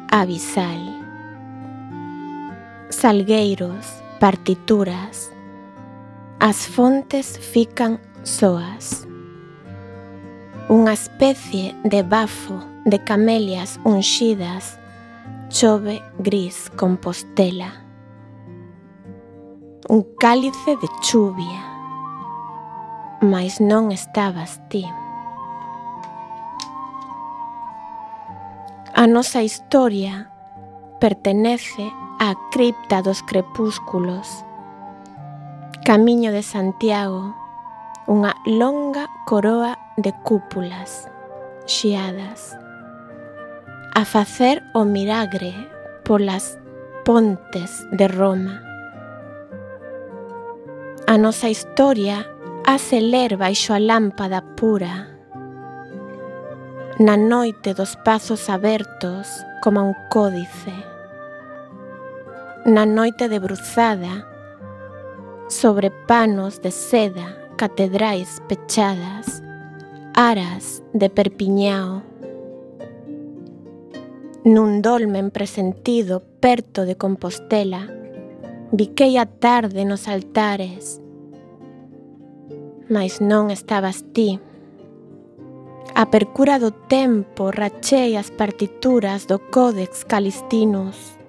abisal, 0.09 0.81
salgueiros, 2.89 4.01
partituras, 4.17 5.29
as 6.41 6.65
fontes 6.65 7.37
fican 7.37 8.01
soas, 8.25 9.05
unha 10.65 10.97
especie 10.97 11.77
de 11.85 12.01
bafo 12.01 12.57
de 12.89 12.97
camelias 13.05 13.77
unxidas, 13.85 14.81
chove 15.53 16.01
gris 16.17 16.73
compostela 16.73 17.90
un 19.89 20.05
cálice 20.19 20.77
de 20.77 20.87
chuvia, 21.01 21.61
mas 23.21 23.61
non 23.61 23.89
estabas 23.89 24.61
ti. 24.69 24.85
A 28.93 29.07
nosa 29.09 29.41
historia 29.41 30.29
pertenece 31.01 31.89
á 32.21 32.37
cripta 32.53 33.01
dos 33.01 33.25
crepúsculos, 33.25 34.45
Camiño 35.81 36.29
de 36.29 36.45
Santiago, 36.45 37.33
unha 38.05 38.37
longa 38.45 39.09
coroa 39.25 39.81
de 39.97 40.13
cúpulas, 40.21 41.09
xiadas, 41.65 42.53
a 43.97 44.05
facer 44.05 44.61
o 44.77 44.85
milagre 44.85 45.57
polas 46.05 46.61
pontes 47.03 47.81
de 47.91 48.07
Roma. 48.07 48.70
A 51.07 51.17
nosa 51.17 51.49
historia 51.49 52.25
acelera 52.65 53.35
baixo 53.35 53.73
a 53.73 53.79
lámpada 53.79 54.41
pura. 54.55 55.09
Na 56.99 57.17
noite 57.17 57.73
dos 57.73 57.97
pazos 58.05 58.49
abertos 58.49 59.27
como 59.61 59.81
un 59.83 59.95
códice. 60.09 60.71
Na 62.65 62.85
noite 62.85 63.27
de 63.27 63.39
bruzada, 63.39 64.27
sobre 65.49 65.91
panos 66.07 66.61
de 66.61 66.71
seda, 66.71 67.49
catedrais 67.57 68.41
pechadas, 68.47 69.43
aras 70.13 70.83
de 70.93 71.09
Perpiñao. 71.09 72.03
Nun 74.45 74.81
dolmen 74.81 75.29
presentido 75.29 76.21
perto 76.39 76.85
de 76.85 76.95
Compostela, 76.95 78.00
Viquei 78.73 79.17
a 79.17 79.25
tarde 79.25 79.83
nos 79.83 80.07
altares, 80.07 81.03
mas 82.87 83.19
non 83.19 83.51
estabas 83.51 84.07
ti. 84.15 84.39
A 85.91 86.07
percura 86.07 86.55
do 86.55 86.71
tempo 86.71 87.51
rachei 87.51 88.15
as 88.15 88.31
partituras 88.31 89.27
do 89.27 89.43
Códex 89.51 90.07
Calistinus 90.07 91.19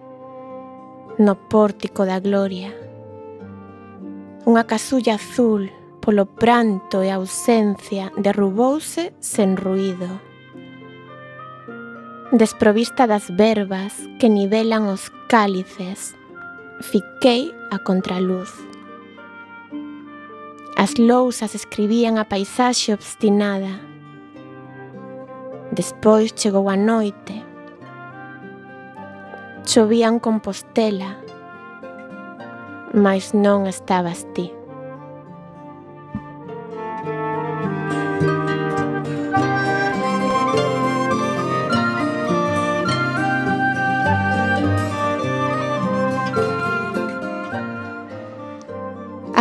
no 1.19 1.35
pórtico 1.51 2.07
da 2.07 2.23
gloria. 2.23 2.71
Unha 4.47 4.63
casulla 4.63 5.19
azul 5.19 5.67
polo 5.99 6.31
pranto 6.31 7.03
e 7.03 7.11
ausencia 7.11 8.15
derrubouse 8.23 9.19
sen 9.19 9.59
ruído. 9.59 10.07
Desprovista 12.31 13.11
das 13.11 13.35
verbas 13.35 13.99
que 14.23 14.31
nivelan 14.31 14.87
os 14.87 15.11
cálices 15.27 16.15
fiquei 16.83 17.55
a 17.71 17.79
contraluz. 17.79 18.51
As 20.77 20.99
lousas 20.99 21.55
escribían 21.55 22.19
a 22.19 22.25
paisaxe 22.25 22.93
obstinada. 22.93 23.81
Despois 25.73 26.35
chegou 26.35 26.69
a 26.69 26.77
noite. 26.77 27.45
Chovían 29.65 30.19
Compostela, 30.19 31.17
mas 32.93 33.33
non 33.33 33.71
estabas 33.71 34.27
ti. 34.35 34.62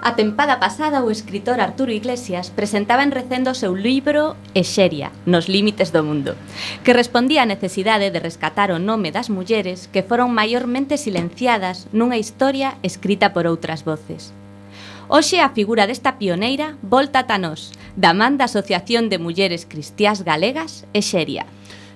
A 0.07 0.15
tempada 0.15 0.57
pasada 0.57 1.03
o 1.03 1.11
escritor 1.11 1.59
Arturo 1.59 1.91
Iglesias 1.91 2.49
presentaba 2.49 3.03
en 3.03 3.11
recendo 3.11 3.51
o 3.51 3.59
seu 3.59 3.75
libro 3.75 4.39
Exeria, 4.55 5.11
nos 5.27 5.51
límites 5.51 5.91
do 5.91 5.99
mundo, 5.99 6.39
que 6.87 6.95
respondía 6.95 7.43
á 7.43 7.51
necesidade 7.51 8.07
de 8.07 8.23
rescatar 8.23 8.71
o 8.71 8.79
nome 8.79 9.11
das 9.11 9.27
mulleres 9.27 9.91
que 9.91 10.07
foron 10.07 10.31
maiormente 10.31 10.95
silenciadas 10.95 11.91
nunha 11.91 12.15
historia 12.15 12.79
escrita 12.87 13.35
por 13.35 13.51
outras 13.51 13.83
voces. 13.83 14.31
Hoxe 15.11 15.43
a 15.43 15.51
figura 15.51 15.83
desta 15.91 16.15
pioneira 16.15 16.79
volta 16.79 17.19
a 17.19 17.27
Tanós, 17.27 17.75
da 17.99 18.15
man 18.15 18.39
da 18.39 18.47
Asociación 18.47 19.11
de 19.11 19.19
Mulleres 19.19 19.67
Cristiás 19.67 20.23
Galegas 20.23 20.87
Exeria. 20.95 21.43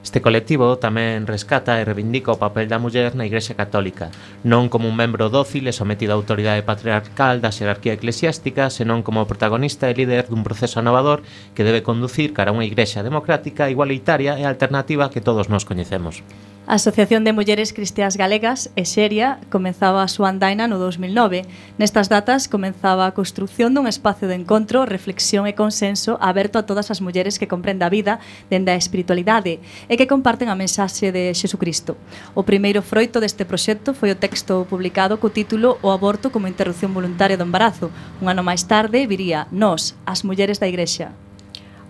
Este 0.01 0.17
colectivo 0.19 0.81
tamén 0.81 1.29
rescata 1.29 1.77
e 1.77 1.85
reivindica 1.85 2.33
o 2.33 2.41
papel 2.41 2.65
da 2.65 2.81
muller 2.81 3.13
na 3.13 3.29
Igrexa 3.29 3.53
Católica, 3.53 4.09
non 4.41 4.65
como 4.65 4.89
un 4.89 4.97
membro 4.97 5.29
dócil 5.29 5.69
e 5.69 5.77
sometido 5.77 6.11
á 6.11 6.17
autoridade 6.17 6.65
patriarcal 6.65 7.37
da 7.37 7.53
xerarquía 7.53 7.93
eclesiástica, 7.93 8.73
senón 8.73 9.05
como 9.05 9.29
protagonista 9.29 9.93
e 9.93 9.97
líder 9.97 10.25
dun 10.25 10.41
proceso 10.41 10.81
innovador 10.81 11.21
que 11.53 11.61
debe 11.61 11.85
conducir 11.85 12.33
cara 12.33 12.49
a 12.49 12.55
unha 12.57 12.65
Igrexa 12.65 13.05
democrática, 13.05 13.69
igualitaria 13.69 14.41
e 14.41 14.43
alternativa 14.49 15.13
que 15.13 15.21
todos 15.21 15.53
nos 15.53 15.69
coñecemos. 15.69 16.25
A 16.67 16.75
Asociación 16.75 17.23
de 17.23 17.33
Mulleres 17.33 17.73
Cristiás 17.73 18.17
Galegas 18.17 18.69
Exeria, 18.75 19.39
comenzaba 19.49 20.05
a 20.05 20.07
súa 20.07 20.29
andaina 20.29 20.69
no 20.69 20.77
2009. 20.77 21.49
Nestas 21.81 22.05
datas 22.05 22.45
comenzaba 22.45 23.09
a 23.09 23.17
construción 23.17 23.73
dun 23.73 23.89
espacio 23.89 24.29
de 24.29 24.37
encontro, 24.37 24.85
reflexión 24.85 25.49
e 25.49 25.57
consenso 25.57 26.21
aberto 26.21 26.61
a 26.61 26.65
todas 26.69 26.93
as 26.93 27.01
mulleres 27.01 27.41
que 27.41 27.49
comprenden 27.49 27.89
a 27.89 27.93
vida 27.93 28.21
dende 28.53 28.69
a 28.69 28.77
espiritualidade 28.77 29.57
e 29.89 29.97
que 29.97 30.05
comparten 30.05 30.53
a 30.53 30.55
mensaxe 30.55 31.09
de 31.09 31.33
Xesucristo. 31.33 31.97
O 32.37 32.45
primeiro 32.45 32.85
froito 32.85 33.17
deste 33.17 33.41
proxecto 33.41 33.97
foi 33.97 34.13
o 34.13 34.19
texto 34.21 34.69
publicado 34.69 35.17
co 35.17 35.33
título 35.33 35.81
O 35.81 35.89
aborto 35.89 36.29
como 36.29 36.45
interrupción 36.45 36.93
voluntaria 36.93 37.41
do 37.41 37.43
embarazo. 37.43 37.89
Un 38.21 38.29
ano 38.29 38.45
máis 38.45 38.69
tarde 38.69 39.09
viría 39.09 39.49
Nos, 39.49 39.97
as 40.05 40.21
mulleres 40.21 40.61
da 40.61 40.69
Igrexa 40.69 41.09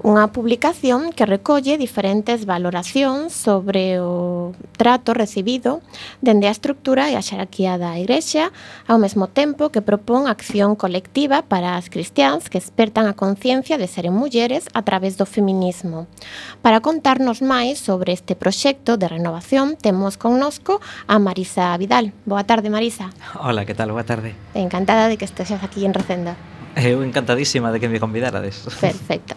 unha 0.02 0.34
publicación 0.34 1.14
que 1.14 1.30
recolle 1.30 1.78
diferentes 1.78 2.50
valoracións 2.50 3.38
sobre 3.38 4.02
o 4.02 4.50
trato 4.74 5.14
recibido 5.14 5.86
dende 6.26 6.50
a 6.50 6.54
estructura 6.54 7.14
e 7.14 7.18
a 7.18 7.22
xerarquía 7.22 7.78
da 7.78 8.02
Igrexa, 8.02 8.50
ao 8.90 8.98
mesmo 8.98 9.30
tempo 9.30 9.70
que 9.70 9.86
propón 9.86 10.26
acción 10.26 10.74
colectiva 10.74 11.46
para 11.46 11.78
as 11.78 11.94
cristiáns 11.94 12.50
que 12.50 12.58
espertan 12.58 13.06
a 13.06 13.14
conciencia 13.14 13.78
de 13.78 13.86
seren 13.86 14.18
mulleres 14.18 14.66
a 14.74 14.82
través 14.82 15.22
do 15.22 15.30
feminismo. 15.30 16.10
Para 16.66 16.82
contarnos 16.82 17.46
máis 17.46 17.78
sobre 17.78 18.12
este 18.18 18.34
proxecto 18.34 18.98
de 18.98 19.06
renovación, 19.06 19.78
temos 19.78 20.18
connosco 20.18 20.82
a 21.06 21.22
Marisa 21.22 21.78
Vidal. 21.78 22.10
Boa 22.26 22.44
tarde, 22.44 22.74
Marisa. 22.74 23.14
Hola, 23.38 23.70
que 23.70 23.78
tal? 23.78 23.94
Boa 23.94 24.04
tarde. 24.04 24.34
Encantada 24.58 25.08
de 25.08 25.22
que 25.22 25.30
estexas 25.30 25.62
aquí 25.62 25.86
en 25.86 25.94
Recenda. 25.94 26.34
Eu 26.76 27.04
encantadísima 27.04 27.72
de 27.72 27.80
que 27.80 27.88
me 27.88 28.00
convidarades. 28.00 28.64
Perfecto. 28.80 29.36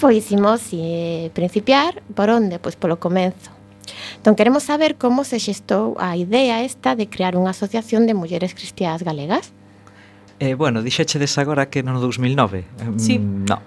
Pois 0.00 0.30
imos 0.30 0.62
eh, 0.72 1.30
principiar 1.34 2.02
por 2.14 2.30
onde? 2.30 2.58
Pois 2.58 2.76
polo 2.76 2.98
comenzo. 2.98 3.50
Entón, 4.16 4.34
queremos 4.34 4.64
saber 4.64 4.96
como 4.96 5.24
se 5.24 5.38
xestou 5.38 5.94
a 6.00 6.16
idea 6.16 6.64
esta 6.64 6.96
de 6.96 7.06
crear 7.06 7.36
unha 7.36 7.52
asociación 7.52 8.08
de 8.08 8.16
mulleres 8.16 8.56
cristiás 8.56 9.04
galegas. 9.04 9.52
Eh, 10.40 10.54
bueno, 10.54 10.82
dixéchedes 10.82 11.38
agora 11.38 11.70
que 11.70 11.82
no 11.82 12.00
2009. 12.00 12.64
Mm, 12.66 12.98
sí. 12.98 13.18
Mm, 13.18 13.44
no. 13.46 13.62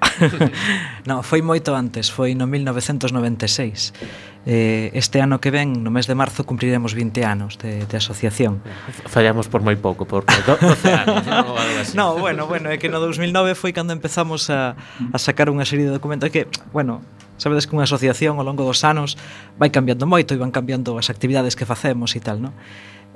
no, 1.08 1.24
foi 1.24 1.40
moito 1.40 1.72
antes, 1.72 2.12
foi 2.12 2.36
no 2.36 2.44
1996. 2.44 3.96
Eh, 4.48 4.92
este 4.96 5.20
ano 5.20 5.40
que 5.40 5.52
ven, 5.52 5.84
no 5.84 5.92
mes 5.92 6.08
de 6.08 6.16
marzo, 6.16 6.44
cumpriremos 6.44 6.92
20 6.92 7.24
anos 7.24 7.56
de, 7.60 7.88
de 7.88 7.96
asociación. 7.96 8.60
Fallamos 9.08 9.48
por 9.48 9.64
moi 9.64 9.80
pouco, 9.80 10.04
por 10.04 10.28
12 10.28 10.92
anos, 10.92 11.24
non? 11.32 11.48
no, 11.96 12.06
bueno, 12.20 12.48
bueno, 12.48 12.68
é 12.68 12.76
que 12.76 12.92
no 12.92 13.00
2009 13.00 13.56
foi 13.56 13.72
cando 13.72 13.96
empezamos 13.96 14.52
a, 14.52 14.76
a 15.12 15.18
sacar 15.20 15.48
unha 15.48 15.64
serie 15.64 15.88
de 15.88 15.96
documentos 15.96 16.28
que, 16.32 16.52
bueno, 16.76 17.00
sabedes 17.40 17.68
que 17.68 17.80
unha 17.80 17.88
asociación 17.88 18.40
ao 18.40 18.46
longo 18.48 18.68
dos 18.68 18.84
anos 18.84 19.16
vai 19.56 19.72
cambiando 19.72 20.04
moito 20.04 20.36
e 20.36 20.40
van 20.40 20.52
cambiando 20.52 21.00
as 21.00 21.08
actividades 21.08 21.56
que 21.56 21.64
facemos 21.64 22.12
e 22.16 22.20
tal, 22.20 22.44
non? 22.44 22.52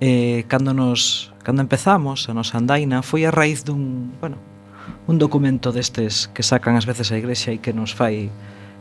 eh, 0.01 0.43
cando 0.49 0.73
nos 0.73 1.31
cando 1.45 1.61
empezamos 1.61 2.27
a 2.27 2.33
nosa 2.33 2.57
andaina 2.57 3.05
foi 3.05 3.23
a 3.23 3.31
raíz 3.31 3.61
dun, 3.63 4.11
bueno, 4.17 4.37
un 5.05 5.21
documento 5.21 5.69
destes 5.71 6.27
que 6.33 6.41
sacan 6.41 6.75
ás 6.75 6.89
veces 6.89 7.13
a 7.13 7.17
igrexa 7.21 7.53
e 7.53 7.61
que 7.61 7.71
nos 7.71 7.93
fai 7.93 8.33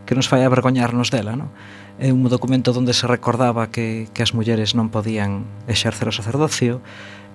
que 0.09 0.17
nos 0.17 0.27
fai 0.27 0.43
avergoñarnos 0.43 1.13
dela, 1.13 1.37
non? 1.37 1.53
É 2.01 2.09
un 2.11 2.25
documento 2.33 2.73
onde 2.73 2.97
se 2.97 3.05
recordaba 3.05 3.69
que, 3.69 4.09
que 4.17 4.25
as 4.25 4.33
mulleres 4.33 4.73
non 4.73 4.89
podían 4.89 5.45
exercer 5.69 6.09
o 6.09 6.15
sacerdocio 6.17 6.81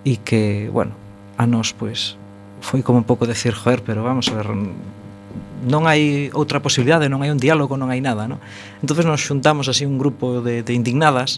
e 0.01 0.17
que, 0.17 0.67
bueno, 0.73 0.97
a 1.37 1.45
nos, 1.45 1.71
pois, 1.77 2.17
foi 2.65 2.81
como 2.81 2.97
un 2.97 3.07
pouco 3.07 3.29
decir, 3.29 3.53
joder, 3.53 3.85
pero 3.85 4.01
vamos 4.01 4.27
a 4.33 4.41
ver, 4.41 4.49
non 5.65 5.85
hai 5.85 6.33
outra 6.33 6.59
posibilidade, 6.59 7.05
non 7.07 7.21
hai 7.21 7.29
un 7.29 7.37
diálogo, 7.37 7.77
non 7.77 7.93
hai 7.93 8.01
nada, 8.01 8.25
non? 8.25 8.41
Entón 8.81 9.05
nos 9.05 9.21
xuntamos 9.21 9.69
así 9.69 9.85
un 9.85 10.01
grupo 10.01 10.41
de, 10.41 10.65
de 10.65 10.73
indignadas 10.73 11.37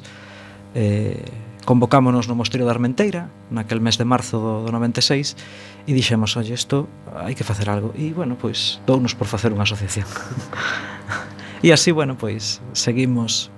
eh, 0.73 1.27
convocámonos 1.67 2.31
no 2.31 2.39
Mosteiro 2.39 2.63
da 2.63 2.71
Armenteira 2.71 3.27
naquel 3.51 3.83
mes 3.83 3.99
de 3.99 4.07
marzo 4.07 4.39
do, 4.39 4.53
do 4.63 4.71
96 4.71 5.35
e 5.83 5.91
dixemos, 5.91 6.39
oye, 6.39 6.55
isto 6.55 6.87
hai 7.11 7.35
que 7.35 7.43
facer 7.43 7.67
algo 7.67 7.91
e, 7.91 8.15
bueno, 8.15 8.39
pois, 8.39 8.79
dounos 8.87 9.11
por 9.11 9.27
facer 9.27 9.51
unha 9.51 9.67
asociación. 9.67 10.07
E 11.57 11.73
así, 11.73 11.89
bueno, 11.89 12.13
pois, 12.13 12.61
seguimos. 12.77 13.49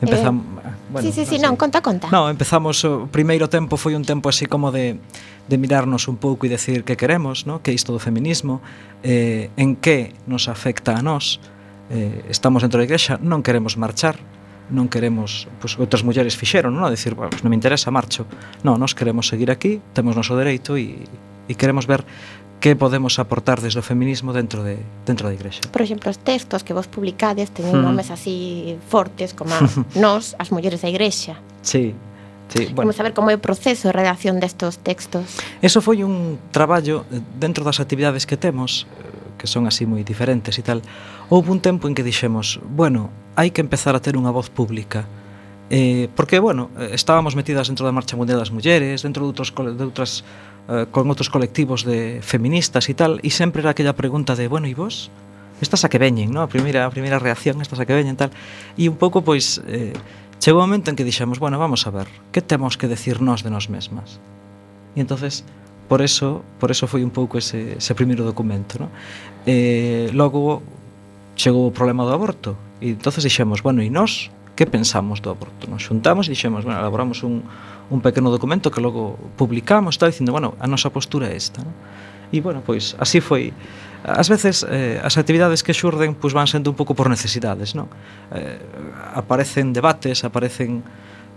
Empezamos 0.00 0.64
eh, 0.64 0.64
eh, 0.64 0.72
bueno, 0.88 1.04
sí, 1.04 1.12
sí, 1.12 1.28
sí, 1.28 1.36
non, 1.36 1.60
conta, 1.60 1.84
conta. 1.84 2.08
No, 2.08 2.32
empezamos, 2.32 2.80
o 2.88 3.04
primeiro 3.12 3.52
tempo 3.52 3.76
foi 3.76 3.92
un 3.92 4.00
tempo 4.00 4.32
así 4.32 4.48
como 4.48 4.72
de, 4.72 4.96
de 5.44 5.56
mirarnos 5.60 6.08
un 6.08 6.16
pouco 6.16 6.48
e 6.48 6.50
decir 6.50 6.88
que 6.88 6.96
queremos, 6.96 7.44
no? 7.44 7.60
que 7.60 7.76
isto 7.76 7.92
do 7.92 8.00
feminismo 8.00 8.64
eh, 9.04 9.52
en 9.60 9.76
que 9.76 10.16
nos 10.24 10.48
afecta 10.48 10.96
a 10.96 11.04
nós 11.04 11.36
eh, 11.92 12.24
estamos 12.32 12.64
dentro 12.64 12.80
da 12.80 12.88
igrexa, 12.88 13.20
non 13.20 13.44
queremos 13.44 13.76
marchar 13.76 14.16
non 14.70 14.86
queremos, 14.88 15.50
pois 15.58 15.76
outras 15.76 16.06
mulleres 16.06 16.38
fixeron, 16.38 16.72
non? 16.72 16.86
A 16.86 16.90
Decir, 16.90 17.18
bueno, 17.18 17.30
pois 17.30 17.42
non 17.42 17.50
me 17.50 17.58
interesa, 17.58 17.90
marcho. 17.90 18.24
Non, 18.62 18.78
nós 18.78 18.94
queremos 18.94 19.26
seguir 19.26 19.50
aquí, 19.50 19.82
temos 19.92 20.14
noso 20.14 20.38
dereito 20.38 20.78
e, 20.78 21.02
e 21.50 21.52
queremos 21.58 21.84
ver 21.90 22.06
que 22.60 22.76
podemos 22.76 23.18
aportar 23.18 23.58
desde 23.60 23.80
o 23.80 23.84
feminismo 23.84 24.36
dentro 24.36 24.62
de 24.62 24.76
dentro 25.08 25.26
da 25.26 25.34
igrexa. 25.34 25.64
Por 25.72 25.80
exemplo, 25.82 26.12
os 26.12 26.20
textos 26.20 26.62
que 26.62 26.76
vos 26.76 26.86
publicades 26.86 27.50
teñen 27.50 27.80
mm. 27.80 27.84
nomes 27.84 28.12
así 28.12 28.76
fortes 28.86 29.32
como 29.32 29.56
Nós, 30.04 30.36
as 30.36 30.52
mulleres 30.52 30.84
da 30.84 30.88
igrexa. 30.92 31.40
Sí. 31.64 31.96
Sí, 32.50 32.66
bueno. 32.74 32.90
Vamos 32.90 32.98
a 32.98 33.02
ver 33.06 33.14
como 33.14 33.30
é 33.30 33.38
o 33.38 33.42
proceso 33.42 33.88
de 33.88 33.94
redacción 33.94 34.42
destos 34.42 34.82
textos. 34.82 35.38
Eso 35.62 35.78
foi 35.80 36.02
un 36.02 36.36
traballo 36.50 37.06
eh, 37.08 37.22
dentro 37.38 37.62
das 37.62 37.78
actividades 37.78 38.26
que 38.26 38.34
temos 38.34 38.90
que 39.40 39.48
son 39.48 39.64
así 39.64 39.88
moi 39.88 40.04
diferentes 40.04 40.60
e 40.60 40.62
tal, 40.62 40.84
houve 41.32 41.48
un 41.48 41.64
tempo 41.64 41.88
en 41.88 41.96
que 41.96 42.04
dixemos, 42.04 42.60
bueno, 42.68 43.08
hai 43.40 43.48
que 43.48 43.64
empezar 43.64 43.96
a 43.96 44.04
ter 44.04 44.20
unha 44.20 44.28
voz 44.28 44.52
pública, 44.52 45.08
Eh, 45.70 46.08
porque, 46.16 46.40
bueno, 46.40 46.68
estábamos 46.90 47.36
metidas 47.36 47.70
dentro 47.70 47.86
da 47.86 47.94
Marcha 47.94 48.18
Mundial 48.18 48.42
das 48.42 48.50
Mulleres, 48.50 49.06
dentro 49.06 49.22
de 49.22 49.30
outros, 49.30 49.54
de 49.54 49.84
outras, 49.86 50.26
eh, 50.66 50.90
con 50.90 51.06
outros 51.06 51.30
colectivos 51.30 51.86
de 51.86 52.18
feministas 52.26 52.90
e 52.90 52.94
tal, 52.98 53.22
e 53.22 53.30
sempre 53.30 53.62
era 53.62 53.70
aquella 53.70 53.94
pregunta 53.94 54.34
de, 54.34 54.50
bueno, 54.50 54.66
e 54.66 54.74
vos? 54.74 55.14
Estas 55.62 55.86
a 55.86 55.88
que 55.88 56.02
veñen, 56.02 56.34
no? 56.34 56.42
a, 56.42 56.50
primeira, 56.50 56.82
a 56.82 56.90
primeira 56.90 57.22
reacción, 57.22 57.62
estas 57.62 57.78
a 57.78 57.86
que 57.86 57.94
veñen 57.94 58.18
tal. 58.18 58.34
E 58.74 58.90
un 58.90 58.98
pouco, 58.98 59.22
pois, 59.22 59.62
eh, 59.70 59.94
chegou 60.42 60.58
un 60.58 60.74
momento 60.74 60.90
en 60.90 60.98
que 60.98 61.06
dixemos, 61.06 61.38
bueno, 61.38 61.54
vamos 61.62 61.86
a 61.86 61.94
ver, 61.94 62.10
que 62.34 62.42
temos 62.42 62.74
que 62.74 62.90
decir 62.90 63.22
nós 63.22 63.46
de 63.46 63.54
nós 63.54 63.70
mesmas? 63.70 64.18
E 64.96 64.98
entonces 64.98 65.46
por 65.90 66.02
eso, 66.02 66.46
por 66.62 66.70
eso 66.70 66.86
foi 66.86 67.02
un 67.02 67.10
pouco 67.10 67.34
ese, 67.34 67.74
ese 67.82 67.98
primeiro 67.98 68.22
documento, 68.22 68.78
no? 68.78 68.94
Eh, 69.42 70.06
logo 70.14 70.62
chegou 71.34 71.66
o 71.66 71.74
problema 71.74 72.06
do 72.06 72.14
aborto 72.14 72.54
e 72.78 72.94
entonces 72.94 73.26
dixemos, 73.26 73.58
bueno, 73.58 73.82
e 73.82 73.90
nós 73.90 74.30
que 74.54 74.70
pensamos 74.70 75.18
do 75.18 75.34
aborto? 75.34 75.66
Nos 75.66 75.82
xuntamos 75.82 76.30
e 76.30 76.38
dixemos, 76.38 76.62
bueno, 76.62 76.78
elaboramos 76.78 77.26
un, 77.26 77.42
un 77.90 77.98
pequeno 77.98 78.30
documento 78.30 78.70
que 78.70 78.78
logo 78.78 79.18
publicamos, 79.34 79.98
está 79.98 80.06
dicindo, 80.06 80.30
bueno, 80.30 80.54
a 80.62 80.70
nosa 80.70 80.94
postura 80.94 81.26
é 81.26 81.34
esta, 81.34 81.58
non? 81.66 81.74
E, 82.30 82.38
bueno, 82.38 82.62
pois, 82.62 82.94
así 83.02 83.18
foi 83.18 83.50
Ás 84.00 84.32
veces 84.32 84.64
eh, 84.64 84.96
as 85.04 85.20
actividades 85.20 85.60
que 85.60 85.76
xurden 85.76 86.16
pois 86.16 86.32
van 86.32 86.48
sendo 86.48 86.72
un 86.72 86.76
pouco 86.78 86.96
por 86.96 87.10
necesidades, 87.10 87.74
non? 87.74 87.90
Eh, 88.32 88.56
aparecen 89.12 89.74
debates, 89.74 90.24
aparecen 90.24 90.80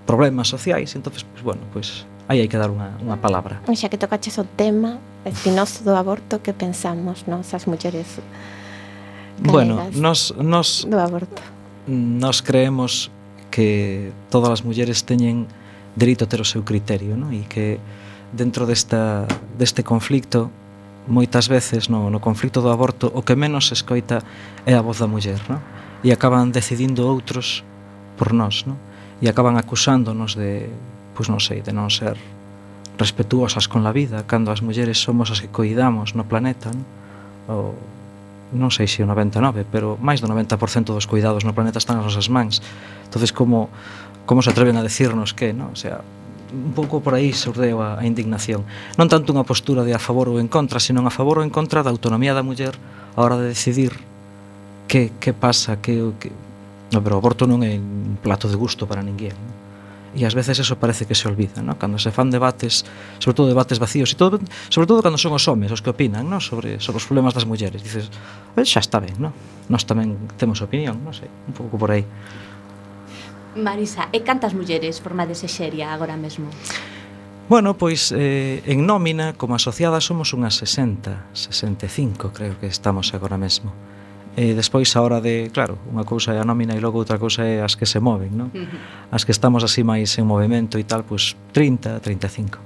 problemas 0.05 0.47
sociais, 0.47 0.95
entonces 0.95 1.25
pois 1.27 1.41
bueno, 1.43 1.65
pois 1.73 2.07
aí 2.27 2.39
hai 2.39 2.47
que 2.47 2.57
dar 2.57 2.71
unha, 2.71 2.95
unha 3.03 3.17
palabra. 3.19 3.59
Xa 3.67 3.87
que 3.91 3.99
tocaches 3.99 4.37
o 4.39 4.45
tema 4.45 4.99
espinoso 5.25 5.83
do 5.83 5.95
aborto, 5.95 6.39
que 6.39 6.51
pensamos 6.51 7.23
non 7.27 7.43
as 7.43 7.63
mulleres 7.67 8.19
bueno, 9.39 9.89
nos, 9.95 10.33
nos, 10.37 10.85
do 10.85 10.99
aborto? 10.99 11.41
Nos 11.87 12.41
creemos 12.41 13.11
que 13.51 14.11
todas 14.29 14.49
as 14.49 14.61
mulleres 14.63 15.03
teñen 15.03 15.47
dereito 15.95 16.25
a 16.25 16.27
ter 16.27 16.41
o 16.41 16.47
seu 16.47 16.63
criterio, 16.63 17.17
non? 17.17 17.33
E 17.33 17.45
que 17.45 17.77
dentro 18.33 18.65
desta, 18.65 19.29
deste 19.57 19.85
conflicto 19.85 20.49
moitas 21.05 21.51
veces 21.51 21.91
no, 21.91 22.07
no 22.07 22.23
conflicto 22.23 22.63
do 22.63 22.71
aborto 22.71 23.11
o 23.11 23.21
que 23.21 23.35
menos 23.35 23.67
se 23.67 23.75
escoita 23.75 24.23
é 24.65 24.73
a 24.73 24.81
voz 24.81 25.03
da 25.03 25.07
muller, 25.07 25.39
non? 25.51 25.59
E 26.03 26.11
acaban 26.11 26.51
decidindo 26.51 27.05
outros 27.05 27.61
por 28.15 28.31
nós, 28.31 28.63
non? 28.65 28.79
E 29.19 29.27
acaban 29.27 29.59
acusándonos 29.59 30.33
de, 30.33 30.71
pois 31.13 31.29
non 31.29 31.39
sei, 31.39 31.61
de 31.61 31.71
non 31.71 31.93
ser 31.93 32.17
respetuosas 32.97 33.65
con 33.65 33.81
la 33.81 33.93
vida, 33.93 34.25
cando 34.25 34.53
as 34.53 34.61
mulleres 34.61 35.01
somos 35.01 35.33
as 35.33 35.41
que 35.41 35.49
coidamos 35.49 36.13
no 36.13 36.25
planeta, 36.25 36.69
non? 36.69 36.85
o, 37.49 37.73
non 38.53 38.69
sei 38.69 38.85
se 38.85 39.01
o 39.01 39.09
99, 39.09 39.65
pero 39.65 39.97
máis 39.97 40.21
do 40.21 40.29
90% 40.29 40.93
dos 40.93 41.09
cuidados 41.09 41.41
no 41.41 41.57
planeta 41.57 41.81
están 41.81 41.97
nas 41.97 42.05
nosas 42.05 42.29
mans. 42.29 42.61
Entonces 43.09 43.33
como 43.33 43.73
como 44.25 44.41
se 44.41 44.51
atreven 44.51 44.77
a 44.77 44.83
decirnos 44.83 45.33
que, 45.33 45.51
non? 45.51 45.75
O 45.75 45.79
sea, 45.79 45.99
un 46.53 46.71
pouco 46.71 47.01
por 47.01 47.17
aí 47.17 47.33
surdeu 47.33 47.81
a, 47.81 47.99
a 47.99 48.03
indignación. 48.05 48.63
Non 48.95 49.09
tanto 49.09 49.33
unha 49.33 49.43
postura 49.43 49.83
de 49.83 49.91
a 49.91 49.99
favor 49.99 50.29
ou 50.29 50.37
en 50.37 50.47
contra, 50.47 50.79
senón 50.79 51.09
a 51.09 51.13
favor 51.13 51.41
ou 51.41 51.43
en 51.43 51.51
contra 51.51 51.83
da 51.83 51.91
autonomía 51.91 52.37
da 52.37 52.45
muller 52.45 52.77
a 53.17 53.19
hora 53.19 53.35
de 53.41 53.51
decidir 53.51 53.97
que, 54.87 55.11
que 55.17 55.33
pasa, 55.33 55.81
que, 55.81 56.13
que... 56.21 56.29
No, 56.93 57.01
pero 57.01 57.17
o 57.17 57.19
aborto 57.19 57.49
non 57.49 57.65
é 57.65 57.75
un 57.75 58.15
plato 58.21 58.47
de 58.47 58.55
gusto 58.55 58.85
para 58.85 59.01
ninguén. 59.01 59.33
Non? 59.33 59.62
e 60.13 60.21
ás 60.23 60.37
veces 60.37 60.61
eso 60.61 60.77
parece 60.77 61.09
que 61.09 61.17
se 61.17 61.25
olvida, 61.25 61.65
¿no? 61.65 61.77
Cando 61.81 61.97
se 61.97 62.13
fan 62.13 62.29
debates, 62.29 62.85
sobre 63.17 63.35
todo 63.35 63.47
debates 63.49 63.81
vacíos, 63.81 64.13
e 64.13 64.15
todo, 64.15 64.37
sobre 64.69 64.85
todo 64.85 65.01
cando 65.01 65.17
son 65.17 65.33
os 65.33 65.45
homes 65.49 65.73
os 65.73 65.81
que 65.81 65.89
opinan, 65.89 66.29
¿no? 66.29 66.37
Sobre, 66.37 66.77
sobre 66.77 67.01
os 67.01 67.05
problemas 67.09 67.33
das 67.33 67.49
mulleres. 67.49 67.81
Dices, 67.81 68.13
xa 68.69 68.79
está 68.79 69.01
ben, 69.01 69.17
¿no? 69.17 69.33
Nós 69.67 69.83
tamén 69.89 70.29
temos 70.37 70.61
opinión, 70.61 71.01
non 71.01 71.11
sei, 71.17 71.27
un 71.27 71.53
pouco 71.57 71.81
por 71.81 71.89
aí. 71.89 72.05
Marisa, 73.57 74.09
e 74.13 74.21
cantas 74.21 74.53
mulleres 74.53 75.01
formades 75.01 75.41
e 75.41 75.49
xeria 75.49 75.93
agora 75.93 76.17
mesmo? 76.17 76.49
Bueno, 77.49 77.75
pois 77.75 78.13
eh, 78.15 78.63
en 78.65 78.87
nómina, 78.87 79.33
como 79.35 79.53
asociada, 79.53 79.99
somos 79.99 80.31
unhas 80.31 80.57
60, 80.57 81.33
65, 81.35 82.31
creo 82.31 82.55
que 82.57 82.71
estamos 82.71 83.13
agora 83.13 83.37
mesmo. 83.37 83.73
E 84.33 84.57
despois 84.57 84.89
a 84.97 85.01
hora 85.05 85.21
de, 85.21 85.53
claro, 85.53 85.77
unha 85.93 86.01
cousa 86.01 86.33
é 86.33 86.41
a 86.41 86.45
nómina 86.45 86.73
e 86.73 86.81
logo 86.81 86.97
outra 86.97 87.21
cousa 87.21 87.45
é 87.45 87.61
as 87.61 87.77
que 87.77 87.85
se 87.85 88.01
moven, 88.01 88.33
non? 88.33 88.49
Uh 88.49 88.65
-huh. 88.65 89.13
As 89.13 89.29
que 89.29 89.33
estamos 89.33 89.61
así 89.61 89.85
máis 89.85 90.09
en 90.17 90.25
movimento 90.25 90.81
e 90.81 90.85
tal, 90.89 91.05
pois 91.05 91.37
30, 91.53 92.01
35. 92.01 92.57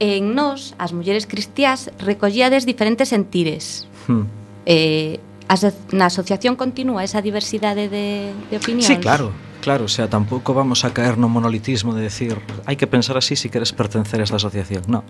En 0.00 0.32
nós, 0.32 0.72
as 0.80 0.96
mulleres 0.96 1.28
cristiás, 1.28 1.92
recollíades 2.00 2.64
diferentes 2.64 3.12
sentires. 3.12 3.84
Hmm. 4.08 4.24
Eh, 4.64 5.20
as, 5.44 5.60
na 5.92 6.08
asociación 6.08 6.56
continúa 6.56 7.04
esa 7.04 7.20
diversidade 7.20 7.92
de, 7.92 8.32
de 8.48 8.54
opinións? 8.56 8.88
Sí, 8.88 8.96
claro, 8.96 9.28
claro, 9.60 9.84
o 9.84 9.92
sea, 9.92 10.08
tampouco 10.08 10.56
vamos 10.56 10.88
a 10.88 10.96
caer 10.96 11.20
no 11.20 11.28
monolitismo 11.28 11.92
de 11.92 12.08
decir 12.08 12.40
hai 12.64 12.80
que 12.80 12.88
pensar 12.88 13.20
así 13.20 13.36
se 13.36 13.46
si 13.46 13.48
queres 13.52 13.76
pertencer 13.76 14.20
a 14.20 14.24
esta 14.24 14.40
asociación, 14.40 14.88
non. 14.88 15.04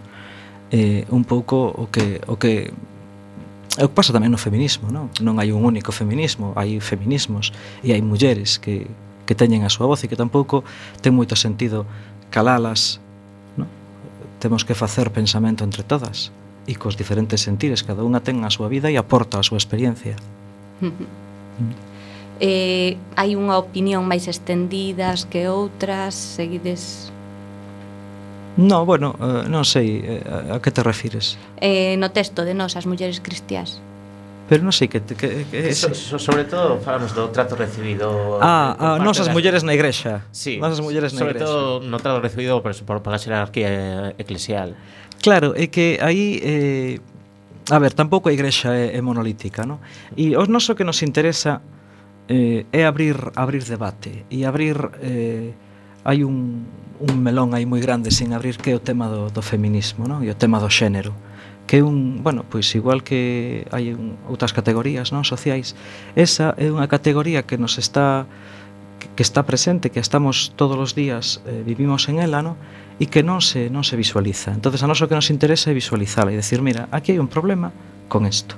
Eh, 0.75 1.07
un 1.15 1.23
pouco 1.23 1.71
o 1.71 1.87
que, 1.87 2.19
o 2.27 2.35
que 2.35 2.75
É 3.75 3.83
o 3.83 3.91
que 3.91 3.97
pasa 3.99 4.15
tamén 4.15 4.31
no 4.31 4.39
feminismo, 4.39 4.93
non? 4.93 5.11
Non 5.19 5.43
hai 5.43 5.51
un 5.51 5.67
único 5.67 5.91
feminismo, 5.91 6.55
hai 6.55 6.79
feminismos 6.79 7.51
e 7.83 7.91
hai 7.91 8.03
mulleres 8.05 8.63
que, 8.63 8.87
que 9.27 9.35
teñen 9.35 9.67
a 9.67 9.71
súa 9.73 9.91
voz 9.91 10.05
e 10.05 10.09
que 10.09 10.15
tampouco 10.15 10.63
ten 11.03 11.11
moito 11.11 11.35
sentido 11.35 11.83
calalas, 12.31 13.03
non? 13.59 13.67
Temos 14.39 14.63
que 14.63 14.79
facer 14.79 15.11
pensamento 15.11 15.67
entre 15.67 15.83
todas 15.83 16.31
e 16.71 16.79
cos 16.79 16.95
diferentes 16.95 17.43
sentires, 17.43 17.83
cada 17.83 18.07
unha 18.07 18.23
ten 18.23 18.47
a 18.47 18.51
súa 18.53 18.71
vida 18.71 18.89
e 18.89 18.97
aporta 18.97 19.43
a 19.43 19.47
súa 19.47 19.59
experiencia. 19.59 20.15
Eh, 22.43 22.99
hai 23.15 23.39
unha 23.39 23.55
opinión 23.63 24.11
máis 24.11 24.27
estendidas 24.27 25.23
que 25.23 25.47
outras, 25.47 26.19
seguides 26.19 27.15
No, 28.57 28.87
bueno, 28.87 29.19
eh, 29.19 29.49
non 29.51 29.67
sei 29.67 29.99
eh, 30.05 30.55
a 30.55 30.63
que 30.63 30.71
te 30.71 30.87
refires. 30.87 31.35
Eh, 31.59 31.99
no 31.99 32.15
texto 32.15 32.47
de 32.47 32.55
nós, 32.55 32.79
as 32.79 32.87
mulleres 32.87 33.19
cristiás. 33.19 33.83
Pero 34.45 34.61
non 34.61 34.77
sei 34.77 34.93
que, 34.93 35.01
que, 35.01 35.49
que 35.49 35.73
so, 35.73 35.91
so, 35.97 36.21
sobre 36.21 36.45
todo 36.45 36.77
falamos 36.85 37.17
do 37.17 37.33
trato 37.33 37.57
recibido 37.57 38.37
Ah, 38.45 38.77
ah 38.77 38.97
nosas 39.01 39.33
mulleres 39.33 39.65
na 39.65 39.73
igrexa. 39.73 40.29
Sí, 40.37 40.61
nosas 40.61 40.85
mulleres 40.85 41.17
na 41.17 41.25
sobre 41.25 41.41
igrexa. 41.41 41.49
Sobre 41.49 41.81
todo 41.81 41.89
no 41.89 41.97
trato 41.97 42.21
recibido 42.21 42.61
por, 42.61 42.77
por, 42.85 43.01
pola 43.01 43.17
xerarquía 43.17 44.13
eh, 44.13 44.23
eclesial. 44.23 44.77
Claro, 45.25 45.57
é 45.57 45.73
que 45.73 45.97
aí 45.97 46.39
eh, 46.45 47.01
a 47.73 47.79
ver, 47.81 47.97
tampouco 47.97 48.29
a 48.29 48.37
igrexa 48.37 48.77
é, 48.77 48.93
é 48.93 49.01
monolítica, 49.01 49.65
non? 49.65 49.81
E 50.13 50.37
o 50.37 50.45
noso 50.45 50.77
que 50.77 50.85
nos 50.85 51.01
interesa 51.01 51.65
eh, 52.29 52.69
é 52.69 52.85
abrir 52.85 53.17
abrir 53.41 53.65
debate 53.65 54.29
e 54.29 54.45
abrir 54.45 54.77
eh, 55.01 55.57
hai 56.05 56.23
un, 56.23 56.69
un 57.01 57.15
melón 57.19 57.57
aí 57.57 57.67
moi 57.67 57.81
grande 57.81 58.13
sin 58.13 58.33
abrir 58.37 58.61
que 58.61 58.73
é 58.73 58.77
o 58.77 58.83
tema 58.83 59.09
do, 59.09 59.33
do 59.33 59.43
feminismo 59.43 60.07
non? 60.07 60.23
e 60.23 60.29
o 60.31 60.37
tema 60.37 60.61
do 60.61 60.71
xénero 60.71 61.17
que 61.65 61.81
é 61.81 61.83
un, 61.83 62.21
bueno, 62.21 62.45
pois 62.45 62.69
igual 62.77 63.01
que 63.01 63.65
hai 63.73 63.97
un, 63.97 64.21
outras 64.29 64.53
categorías 64.53 65.11
non 65.11 65.25
sociais 65.25 65.73
esa 66.13 66.53
é 66.61 66.69
unha 66.69 66.87
categoría 66.87 67.43
que 67.49 67.57
nos 67.57 67.81
está 67.81 68.29
que 69.17 69.23
está 69.23 69.45
presente, 69.45 69.91
que 69.91 70.01
estamos 70.01 70.53
todos 70.57 70.77
os 70.77 70.95
días 70.95 71.41
eh, 71.47 71.63
vivimos 71.65 72.09
en 72.09 72.19
ela, 72.19 72.43
no? 72.43 72.57
e 72.99 73.11
que 73.11 73.27
non 73.27 73.43
se 73.43 73.67
non 73.75 73.83
se 73.83 73.99
visualiza. 73.99 74.55
Entonces 74.55 74.83
a 74.83 74.87
noso 74.87 75.11
que 75.11 75.19
nos 75.19 75.27
interesa 75.31 75.71
é 75.71 75.75
visualizala 75.75 76.31
e 76.31 76.39
decir, 76.39 76.63
mira, 76.63 76.87
aquí 76.95 77.11
hai 77.11 77.19
un 77.19 77.27
problema 77.27 77.75
con 78.07 78.23
isto. 78.23 78.55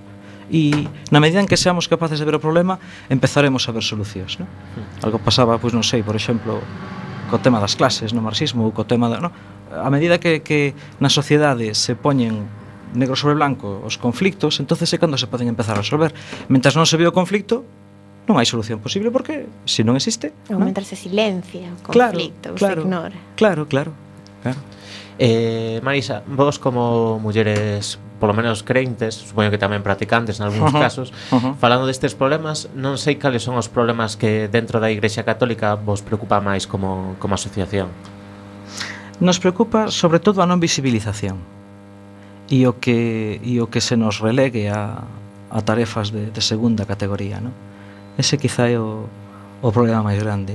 E 0.52 0.86
na 1.08 1.18
medida 1.24 1.40
en 1.40 1.48
que 1.48 1.56
seamos 1.56 1.88
capaces 1.88 2.20
de 2.20 2.26
ver 2.28 2.36
o 2.36 2.42
problema, 2.42 2.76
empezaremos 3.08 3.64
a 3.66 3.72
ver 3.72 3.82
solucións, 3.82 4.36
¿no? 4.36 4.44
Hmm. 4.44 5.08
Algo 5.08 5.18
pasaba, 5.24 5.56
pois 5.56 5.72
non 5.72 5.82
sei, 5.82 6.04
por 6.04 6.14
exemplo, 6.14 6.60
co 7.30 7.38
tema 7.42 7.58
das 7.58 7.74
clases 7.74 8.14
no 8.14 8.22
marxismo 8.22 8.64
ou 8.66 8.72
co 8.72 8.86
tema 8.86 9.10
da, 9.10 9.18
no? 9.18 9.30
a 9.72 9.90
medida 9.90 10.18
que, 10.18 10.40
que 10.40 10.74
na 11.02 11.10
sociedade 11.10 11.74
se 11.74 11.98
poñen 11.98 12.46
negro 12.94 13.18
sobre 13.18 13.34
blanco 13.34 13.82
os 13.82 13.98
conflictos, 13.98 14.62
entonces 14.62 14.88
é 14.94 14.98
cando 14.98 15.18
se 15.18 15.26
poden 15.26 15.50
empezar 15.50 15.74
a 15.76 15.82
resolver. 15.82 16.14
Mentras 16.48 16.78
non 16.78 16.86
se 16.86 16.96
ve 16.96 17.04
o 17.04 17.12
conflicto, 17.12 17.66
non 18.30 18.38
hai 18.38 18.46
solución 18.46 18.78
posible 18.78 19.10
porque 19.10 19.46
se 19.66 19.82
non 19.82 19.98
existe, 19.98 20.30
ou 20.50 20.58
non? 20.58 20.70
mentre 20.70 20.86
se 20.86 20.94
silencia 20.94 21.66
o 21.74 21.92
conflicto, 21.92 22.54
claro, 22.54 22.58
claro, 22.58 22.80
se 22.82 22.86
ignora. 22.86 23.16
Claro, 23.34 23.62
claro. 23.66 23.90
Claro. 24.42 24.60
Eh, 25.18 25.80
Marisa, 25.82 26.22
vos 26.28 26.58
como 26.60 27.18
mulleres 27.18 27.98
polo 28.16 28.32
menos 28.32 28.64
creintes, 28.64 29.14
supoño 29.14 29.52
que 29.52 29.60
tamén 29.60 29.84
practicantes 29.84 30.40
en 30.40 30.48
algúns 30.48 30.72
uh 30.72 30.76
-huh. 30.76 30.84
casos, 30.84 31.08
uh 31.30 31.38
-huh. 31.38 31.52
falando 31.60 31.84
destes 31.84 32.16
problemas, 32.16 32.68
non 32.72 32.96
sei 32.96 33.20
cales 33.20 33.44
son 33.44 33.60
os 33.60 33.68
problemas 33.68 34.16
que 34.16 34.48
dentro 34.48 34.80
da 34.80 34.88
Igrexa 34.88 35.22
Católica 35.22 35.76
vos 35.76 36.00
preocupa 36.00 36.40
máis 36.40 36.64
como, 36.64 37.14
como 37.20 37.36
asociación. 37.36 37.92
Nos 39.20 39.40
preocupa 39.40 39.88
sobre 39.92 40.20
todo 40.20 40.40
a 40.40 40.46
non 40.48 40.60
visibilización 40.60 41.40
e 42.48 42.64
o 42.68 42.78
que, 42.78 43.40
e 43.42 43.58
o 43.60 43.66
que 43.66 43.80
se 43.80 43.96
nos 43.96 44.20
relegue 44.22 44.68
a, 44.68 45.02
a 45.50 45.58
tarefas 45.64 46.12
de, 46.12 46.30
de 46.30 46.42
segunda 46.42 46.84
categoría. 46.84 47.40
No? 47.40 47.50
Ese 48.16 48.38
quizá 48.38 48.70
é 48.70 48.78
o, 48.78 49.08
o 49.60 49.68
problema 49.72 50.04
máis 50.04 50.20
grande. 50.22 50.54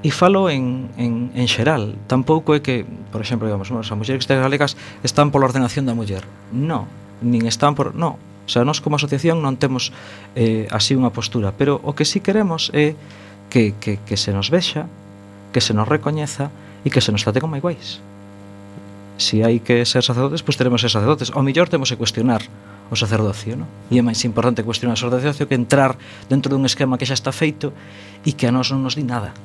E 0.00 0.08
falo 0.08 0.48
en, 0.48 0.88
en, 0.96 1.28
en 1.36 1.44
xeral, 1.44 1.92
tampouco 2.08 2.56
é 2.56 2.64
que, 2.64 2.88
por 3.12 3.20
exemplo, 3.20 3.44
digamos, 3.44 3.68
as 3.68 3.92
mulleres 3.92 4.24
cristianas 4.24 4.48
galegas 4.48 4.72
están 5.04 5.28
pola 5.28 5.44
ordenación 5.44 5.84
da 5.84 5.92
muller. 5.92 6.24
No, 6.56 6.88
nin 7.20 7.44
están 7.44 7.76
por... 7.76 7.92
No, 7.92 8.16
o 8.16 8.48
sea, 8.48 8.64
nós 8.64 8.80
como 8.80 8.96
asociación 8.96 9.44
non 9.44 9.60
temos 9.60 9.92
eh, 10.34 10.64
así 10.72 10.96
unha 10.96 11.12
postura, 11.12 11.52
pero 11.52 11.78
o 11.84 11.92
que 11.92 12.08
sí 12.08 12.24
queremos 12.24 12.72
é 12.72 12.96
que, 13.52 13.76
que, 13.76 14.00
que 14.00 14.16
se 14.16 14.32
nos 14.32 14.48
vexa, 14.48 14.88
que 15.52 15.60
se 15.60 15.76
nos 15.76 15.84
recoñeza 15.84 16.48
e 16.80 16.88
que 16.88 17.04
se 17.04 17.12
nos 17.12 17.20
trate 17.20 17.44
como 17.44 17.60
iguais. 17.60 18.00
Se 19.20 19.36
si 19.36 19.44
hai 19.44 19.60
que 19.60 19.84
ser 19.84 20.00
sacerdotes, 20.00 20.40
pois 20.40 20.56
teremos 20.56 20.80
que 20.80 20.88
ser 20.88 20.96
sacerdotes. 20.96 21.28
O 21.36 21.44
millor 21.44 21.68
temos 21.68 21.92
que 21.92 22.00
cuestionar 22.00 22.40
o 22.88 22.96
sacerdocio, 22.96 23.54
non? 23.54 23.68
E 23.92 24.00
é 24.00 24.02
máis 24.02 24.24
importante 24.24 24.64
cuestionar 24.64 24.96
o 24.96 25.02
sacerdocio 25.04 25.44
que 25.44 25.54
entrar 25.54 25.94
dentro 26.26 26.48
dun 26.48 26.64
esquema 26.64 26.96
que 26.96 27.04
xa 27.04 27.14
está 27.14 27.30
feito 27.36 27.76
e 28.24 28.32
que 28.32 28.48
a 28.48 28.52
nós 28.54 28.72
non 28.72 28.80
nos 28.80 28.96
di 28.96 29.04
nada. 29.04 29.36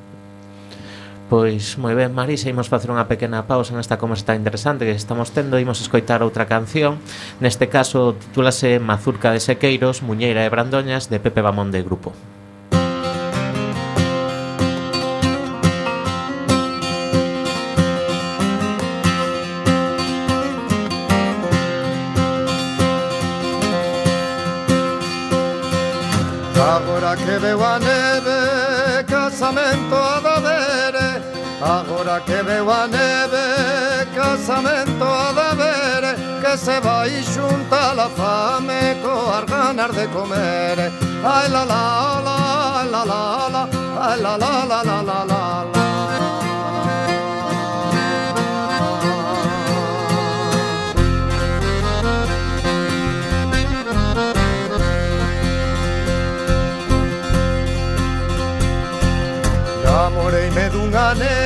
Pois 1.28 1.74
moi 1.74 1.98
ben, 1.98 2.14
Marisa, 2.14 2.46
imos 2.54 2.70
facer 2.70 2.86
unha 2.86 3.10
pequena 3.10 3.50
pausa 3.50 3.74
nesta 3.74 3.98
conversa 3.98 4.30
tan 4.30 4.38
interesante 4.38 4.86
que 4.86 4.94
estamos 4.94 5.34
tendo, 5.34 5.58
imos 5.58 5.82
escoitar 5.82 6.22
outra 6.22 6.46
canción. 6.46 7.02
Neste 7.42 7.66
caso, 7.66 8.14
titúlase 8.14 8.78
Mazurca 8.78 9.34
de 9.34 9.42
Sequeiros, 9.42 10.06
Muñeira 10.06 10.46
e 10.46 10.52
Brandoñas 10.54 11.10
de 11.10 11.18
Pepe 11.18 11.42
Bamón 11.42 11.74
de 11.74 11.82
Grupo. 11.82 12.14
Agora 26.54 27.18
que 27.18 27.34
veo 27.42 27.58
a 27.64 27.82
neve, 27.82 28.38
casamento 29.10 29.95
Agora 31.66 32.20
que 32.20 32.42
veo 32.42 32.70
a 32.70 32.86
neve, 32.86 34.06
casamento 34.14 35.04
a 35.04 35.32
da 35.32 35.52
vere 35.52 36.14
Que 36.40 36.56
se 36.56 36.78
vai 36.78 37.20
xunta 37.24 37.92
la 37.92 38.08
fame 38.08 38.96
coas 39.02 39.44
ganas 39.46 39.92
de 39.92 40.06
comer 40.06 40.92
Ai 41.24 41.50
la 41.50 41.64
la 41.64 42.22
la, 42.24 42.36
ai 42.78 42.88
la 42.88 43.04
la 43.04 43.48
la, 43.54 43.68
ai 44.00 44.20
la 44.22 44.36
la 44.36 44.64
la 44.64 44.82
la 44.84 45.02
la 45.02 45.24
la 45.24 45.24
la 45.24 45.76
Namoreime 59.84 60.70
dunha 60.70 61.14
nena 61.14 61.26
porque 61.26 61.36
la 61.36 61.45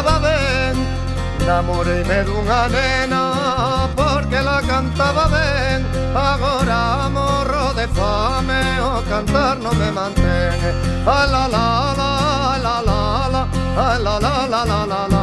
cantaba 0.00 0.18
ben 0.20 0.76
Namoreime 1.46 2.24
dunha 2.24 2.68
nena 2.68 3.88
porque 3.96 4.40
la 4.42 4.60
cantaba 4.60 5.26
ben. 5.28 5.84
Agora 6.14 7.08
morro 7.08 7.72
de 7.74 7.86
fame 7.88 8.80
o 8.80 9.02
cantar 9.08 9.58
non 9.58 9.76
me 9.76 9.90
mantén 9.90 10.60
A 11.06 11.10
ah, 11.10 11.26
la 11.32 11.46
la 11.48 11.66
la 12.00 12.10
la 12.64 12.80
la 12.88 13.28
la 13.32 13.48
ah, 13.76 13.98
la 13.98 14.18
la 14.18 14.46
la 14.52 14.64
la 14.64 14.84
la 14.86 15.06
la. 15.08 15.19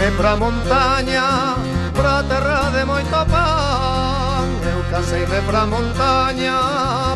Tirarme 0.00 0.16
pra 0.16 0.34
montaña, 0.34 1.56
pra 1.92 2.22
terra 2.22 2.70
de 2.70 2.84
moito 2.86 3.26
pan 3.26 4.48
Eu 4.64 4.82
caseime 4.90 5.42
pra 5.46 5.66
montaña, 5.66 6.56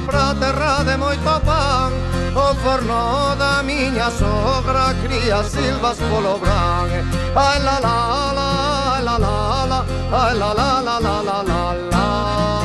pra 0.04 0.34
terra 0.34 0.84
de 0.84 0.94
moito 0.98 1.40
pan 1.46 1.92
O 2.36 2.54
forno 2.56 3.34
da 3.36 3.62
miña 3.62 4.10
sogra 4.10 4.94
cría 5.02 5.42
silvas 5.44 5.96
polo 5.96 6.36
bran 6.36 6.90
Ai 7.34 7.58
la 7.62 7.80
la 7.80 8.32
la, 8.36 8.48
ai 8.96 9.02
la 9.02 9.18
la 9.18 9.64
la, 9.64 9.84
ai 10.12 10.34
la 10.36 10.52
la 10.52 10.80
la 10.82 10.98
la 11.00 11.22
la 11.22 11.42
la 11.42 11.72
la 11.90 12.63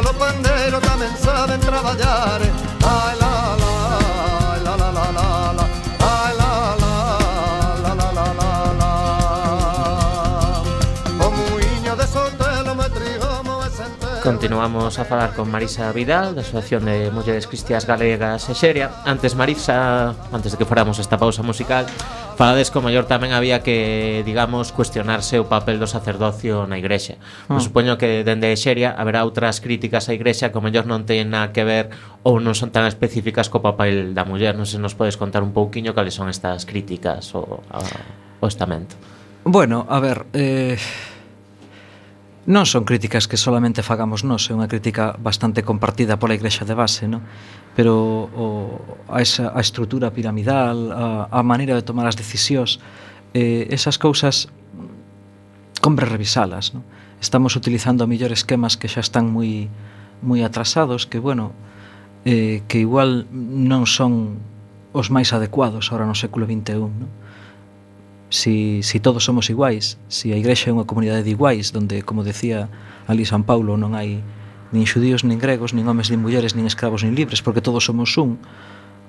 Porque 0.00 0.12
los 0.12 0.16
pandeiros 0.16 0.80
tamén 0.80 1.12
saben 1.20 1.60
traballar 1.60 2.40
Ai 2.40 3.14
la 3.20 3.52
la, 3.60 3.72
ai 4.48 4.60
la 4.64 4.72
la 4.80 4.88
la 4.96 5.06
la 5.12 5.28
la. 5.52 5.64
Ai 6.00 6.32
la 6.40 6.50
la, 6.80 6.94
la 7.84 7.92
la 8.00 8.08
la 8.16 8.26
la 8.40 8.50
la. 8.80 8.90
O 11.20 11.26
muiño 11.28 11.92
de 12.00 12.06
sotelo 12.08 12.72
me 12.72 12.88
trigomo 12.88 13.60
e 13.60 13.68
sentero 13.68 14.24
Continuamos 14.24 14.96
a 14.96 15.04
falar 15.04 15.36
con 15.36 15.52
Marisa 15.52 15.92
Vidal 15.92 16.32
da 16.32 16.40
Asociación 16.40 16.88
de 16.88 17.12
Mulleres 17.12 17.44
Cristias 17.44 17.84
Galegas 17.84 18.48
e 18.48 18.56
Xeria. 18.56 19.04
Antes 19.04 19.36
Marisa, 19.36 20.16
antes 20.32 20.56
de 20.56 20.56
que 20.56 20.64
faramos 20.64 20.96
esta 20.96 21.20
pausa 21.20 21.44
musical 21.44 21.84
falades 22.40 22.72
que 22.72 22.80
o 22.80 22.84
mellor 22.84 23.04
tamén 23.04 23.36
había 23.36 23.60
que, 23.60 24.24
digamos, 24.24 24.72
cuestionarse 24.72 25.36
o 25.36 25.44
papel 25.44 25.76
do 25.76 25.84
sacerdocio 25.84 26.64
na 26.64 26.80
igrexa. 26.80 27.20
Ah. 27.52 27.56
Oh. 27.56 27.60
Supoño 27.60 28.00
que 28.00 28.24
dende 28.24 28.48
Xeria 28.56 28.96
haberá 28.96 29.28
outras 29.28 29.60
críticas 29.60 30.08
á 30.08 30.16
igrexa 30.16 30.48
que 30.48 30.56
o 30.56 30.64
mellor 30.64 30.88
non 30.88 31.04
teñen 31.04 31.28
nada 31.28 31.52
que 31.52 31.68
ver 31.68 31.92
ou 32.24 32.40
non 32.40 32.56
son 32.56 32.72
tan 32.72 32.88
específicas 32.88 33.52
co 33.52 33.60
papel 33.60 34.16
da 34.16 34.24
muller. 34.24 34.56
Non 34.56 34.64
se 34.64 34.80
nos 34.80 34.96
podes 34.96 35.20
contar 35.20 35.44
un 35.44 35.52
pouquiño 35.52 35.92
cales 35.92 36.16
son 36.16 36.32
estas 36.32 36.64
críticas 36.64 37.28
ao, 37.36 37.60
ao 37.68 38.48
estamento. 38.48 38.96
Bueno, 39.44 39.84
a 39.84 40.00
ver, 40.00 40.24
eh, 40.32 40.80
non 42.48 42.64
son 42.64 42.88
críticas 42.88 43.28
que 43.28 43.36
solamente 43.36 43.84
fagamos 43.84 44.24
nós, 44.24 44.48
é 44.48 44.56
unha 44.56 44.64
crítica 44.64 45.12
bastante 45.20 45.60
compartida 45.60 46.16
pola 46.16 46.32
Igrexa 46.32 46.64
de 46.64 46.72
base, 46.72 47.04
non? 47.04 47.20
pero 47.80 48.28
o, 48.36 48.76
a, 49.08 49.22
esa, 49.22 49.56
a 49.56 49.60
estrutura 49.64 50.12
piramidal, 50.12 50.92
a, 50.92 51.32
a 51.32 51.40
maneira 51.40 51.72
de 51.72 51.80
tomar 51.80 52.04
as 52.04 52.12
decisións, 52.12 52.76
eh, 53.32 53.72
esas 53.72 53.96
cousas 53.96 54.52
compre 55.80 56.04
revisalas. 56.04 56.76
¿no? 56.76 56.84
Estamos 57.24 57.56
utilizando 57.56 58.04
a 58.04 58.06
mellor 58.06 58.36
esquemas 58.36 58.76
que 58.76 58.84
xa 58.84 59.00
están 59.00 59.32
moi 59.32 59.72
moi 60.20 60.44
atrasados, 60.44 61.08
que, 61.08 61.16
bueno, 61.16 61.56
eh, 62.28 62.60
que 62.68 62.84
igual 62.84 63.24
non 63.32 63.88
son 63.88 64.44
os 64.92 65.08
máis 65.08 65.32
adecuados 65.32 65.88
ahora 65.88 66.04
no 66.04 66.12
século 66.12 66.44
XXI. 66.44 66.84
¿no? 66.84 67.08
Si, 68.28 68.84
si 68.84 69.00
todos 69.00 69.24
somos 69.24 69.48
iguais, 69.48 69.96
si 70.12 70.28
a 70.28 70.36
Igrexa 70.36 70.68
é 70.68 70.76
unha 70.76 70.84
comunidade 70.84 71.24
de 71.24 71.32
iguais, 71.32 71.72
donde, 71.72 72.04
como 72.04 72.28
decía 72.28 72.68
ali 73.08 73.24
San 73.24 73.48
Paulo, 73.48 73.80
non 73.80 73.96
hai 73.96 74.20
nin 74.72 74.86
xudíos, 74.86 75.24
nin 75.26 75.38
gregos, 75.38 75.74
nin 75.74 75.86
homes, 75.86 76.10
nin 76.10 76.22
mulleres, 76.22 76.54
nin 76.54 76.66
escravos, 76.66 77.02
nin 77.02 77.14
libres, 77.14 77.42
porque 77.42 77.60
todos 77.60 77.84
somos 77.84 78.16
un, 78.18 78.38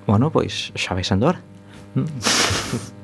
bueno, 0.08 0.32
pois 0.34 0.74
xa 0.76 0.94
vais 0.94 1.12
andor. 1.12 1.38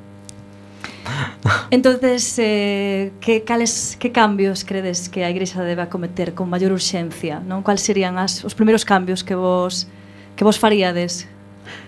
Entonces, 1.70 2.36
eh, 2.39 3.12
que 3.22 3.43
cales 3.43 3.98
que 4.00 4.12
cambios 4.12 4.65
credes 4.65 5.10
que 5.10 5.24
a 5.24 5.30
Igrexa 5.30 5.63
debe 5.63 5.82
acometer 5.82 6.34
con 6.34 6.50
maior 6.50 6.72
urxencia, 6.72 7.39
non? 7.39 7.63
Cal 7.63 7.80
serían 7.80 8.20
as 8.20 8.43
os 8.43 8.56
primeiros 8.56 8.84
cambios 8.84 9.24
que 9.24 9.36
vos 9.36 9.88
que 10.36 10.43
vos 10.43 10.60
faríades? 10.60 11.28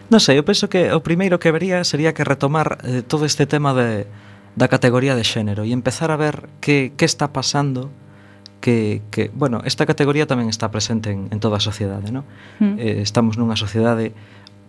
Non 0.10 0.20
sei, 0.24 0.40
eu 0.40 0.46
penso 0.48 0.72
que 0.72 0.92
o 0.92 1.04
primeiro 1.04 1.40
que 1.40 1.52
vería 1.52 1.84
sería 1.84 2.16
que 2.16 2.24
retomar 2.24 2.80
eh, 2.84 3.04
todo 3.04 3.28
este 3.28 3.46
tema 3.46 3.76
de 3.76 4.08
da 4.58 4.68
categoría 4.68 5.16
de 5.16 5.24
xénero 5.24 5.64
e 5.64 5.72
empezar 5.72 6.12
a 6.12 6.18
ver 6.18 6.50
que 6.64 6.92
que 6.96 7.06
está 7.06 7.32
pasando 7.32 7.92
que, 8.62 9.02
que 9.12 9.32
bueno, 9.34 9.62
esta 9.65 9.86
categoría 9.86 10.28
tamén 10.28 10.52
está 10.52 10.72
presente 10.72 11.12
en, 11.12 11.32
en 11.32 11.39
toda 11.39 11.58
a 11.58 11.63
sociedade, 11.63 12.12
non? 12.12 12.28
Mm. 12.60 12.76
Eh, 12.80 13.00
estamos 13.02 13.39
nunha 13.39 13.56
sociedade 13.56 14.12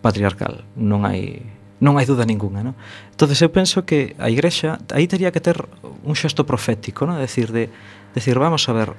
patriarcal, 0.00 0.62
non 0.78 1.02
hai 1.04 1.42
non 1.80 1.96
hai 1.96 2.04
duda 2.04 2.28
ninguna, 2.28 2.60
non? 2.60 2.76
Entonces 3.10 3.40
eu 3.40 3.50
penso 3.50 3.88
que 3.88 4.14
a 4.20 4.28
Igrexa 4.28 4.78
aí 4.92 5.08
teria 5.08 5.32
que 5.32 5.40
ter 5.40 5.64
un 6.04 6.14
xesto 6.14 6.44
profético, 6.44 7.08
non? 7.08 7.16
Decir 7.18 7.50
de 7.50 7.72
decir, 8.14 8.36
vamos 8.36 8.68
a 8.68 8.72
ver, 8.76 8.90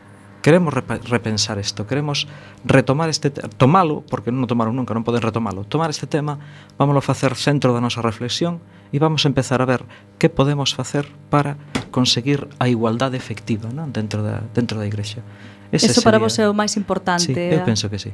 Queremos 0.42 0.74
repensar 0.74 1.60
isto, 1.60 1.86
queremos 1.86 2.28
retomar 2.66 3.10
este 3.10 3.30
tomalo, 3.30 4.02
porque 4.10 4.34
non 4.34 4.42
o 4.42 4.50
tomaron 4.50 4.74
nunca, 4.74 4.98
non 4.98 5.06
poden 5.06 5.22
retomalo. 5.22 5.62
Tomar 5.70 5.94
este 5.94 6.10
tema, 6.10 6.42
vámoslo 6.82 7.06
facer 7.06 7.38
centro 7.38 7.78
da 7.78 7.82
nosa 7.82 8.02
reflexión 8.02 8.58
e 8.90 8.98
vamos 8.98 9.22
a 9.24 9.30
empezar 9.30 9.62
a 9.62 9.70
ver 9.70 9.86
que 10.18 10.34
podemos 10.34 10.74
facer 10.74 11.06
para 11.30 11.62
conseguir 11.94 12.50
a 12.58 12.66
igualdade 12.66 13.22
efectiva 13.22 13.70
non? 13.70 13.94
dentro 13.94 14.26
da 14.26 14.42
dentro 14.58 14.82
da 14.82 14.90
igrexa. 14.90 15.22
Ese 15.70 15.94
Eso 15.94 16.02
sería... 16.02 16.06
para 16.10 16.18
vos 16.18 16.34
é 16.42 16.50
o 16.50 16.58
máis 16.58 16.74
importante. 16.74 17.30
Sí, 17.30 17.38
eu 17.38 17.62
penso 17.62 17.86
que 17.86 18.02
sí. 18.02 18.10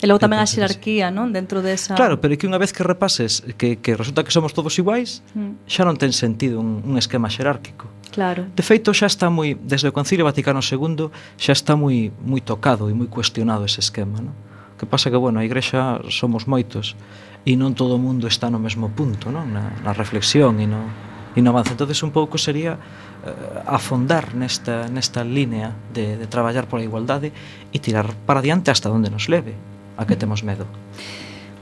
E 0.00 0.08
logo 0.08 0.20
tamén 0.20 0.40
a 0.40 0.48
xerarquía, 0.48 1.08
non? 1.08 1.32
Dentro 1.32 1.60
desa... 1.60 1.92
Claro, 1.92 2.20
pero 2.20 2.32
é 2.32 2.36
que 2.36 2.48
unha 2.48 2.56
vez 2.56 2.72
que 2.72 2.80
repases 2.80 3.40
que, 3.60 3.80
que 3.80 3.96
resulta 3.96 4.20
que 4.24 4.32
somos 4.32 4.56
todos 4.56 4.76
iguais, 4.80 5.24
mm. 5.32 5.64
xa 5.68 5.84
non 5.84 5.96
ten 5.96 6.12
sentido 6.12 6.60
un, 6.60 6.84
un 6.84 6.96
esquema 6.96 7.28
xerárquico 7.28 7.88
Claro. 8.10 8.46
De 8.54 8.62
feito 8.62 8.90
xa 8.90 9.06
está 9.06 9.30
moi 9.30 9.54
desde 9.54 9.86
o 9.86 9.94
Concilio 9.94 10.26
Vaticano 10.26 10.58
II 10.58 11.10
xa 11.38 11.52
está 11.54 11.78
moi 11.78 12.10
moi 12.18 12.42
tocado 12.42 12.90
e 12.90 12.94
moi 12.94 13.06
cuestionado 13.06 13.62
ese 13.64 13.80
esquema, 13.80 14.18
non? 14.18 14.34
Que 14.74 14.86
pasa 14.86 15.12
que 15.12 15.18
bueno, 15.18 15.38
a 15.38 15.44
Igrexa 15.46 16.02
somos 16.10 16.50
moitos 16.50 16.98
e 17.46 17.54
non 17.54 17.78
todo 17.78 17.94
o 17.96 18.02
mundo 18.02 18.26
está 18.26 18.50
no 18.50 18.58
mesmo 18.58 18.90
punto, 18.90 19.30
non? 19.30 19.54
Na, 19.54 19.70
na 19.86 19.92
reflexión 19.94 20.58
e 20.58 20.66
no 20.66 20.82
e 21.30 21.40
no 21.40 21.54
avance. 21.54 21.70
Entonces 21.70 22.02
un 22.02 22.10
pouco 22.10 22.34
sería 22.34 22.74
eh, 22.74 23.30
afondar 23.70 24.34
nesta 24.34 24.90
nesta 24.90 25.22
línea 25.22 25.78
de 25.94 26.18
de 26.18 26.26
traballar 26.26 26.66
pola 26.66 26.82
igualdade 26.82 27.30
e 27.70 27.78
tirar 27.78 28.10
para 28.26 28.42
diante 28.42 28.74
hasta 28.74 28.90
onde 28.90 29.06
nos 29.06 29.30
leve, 29.30 29.54
a 29.94 30.02
que 30.02 30.18
mm. 30.18 30.20
temos 30.20 30.42
medo. 30.42 30.66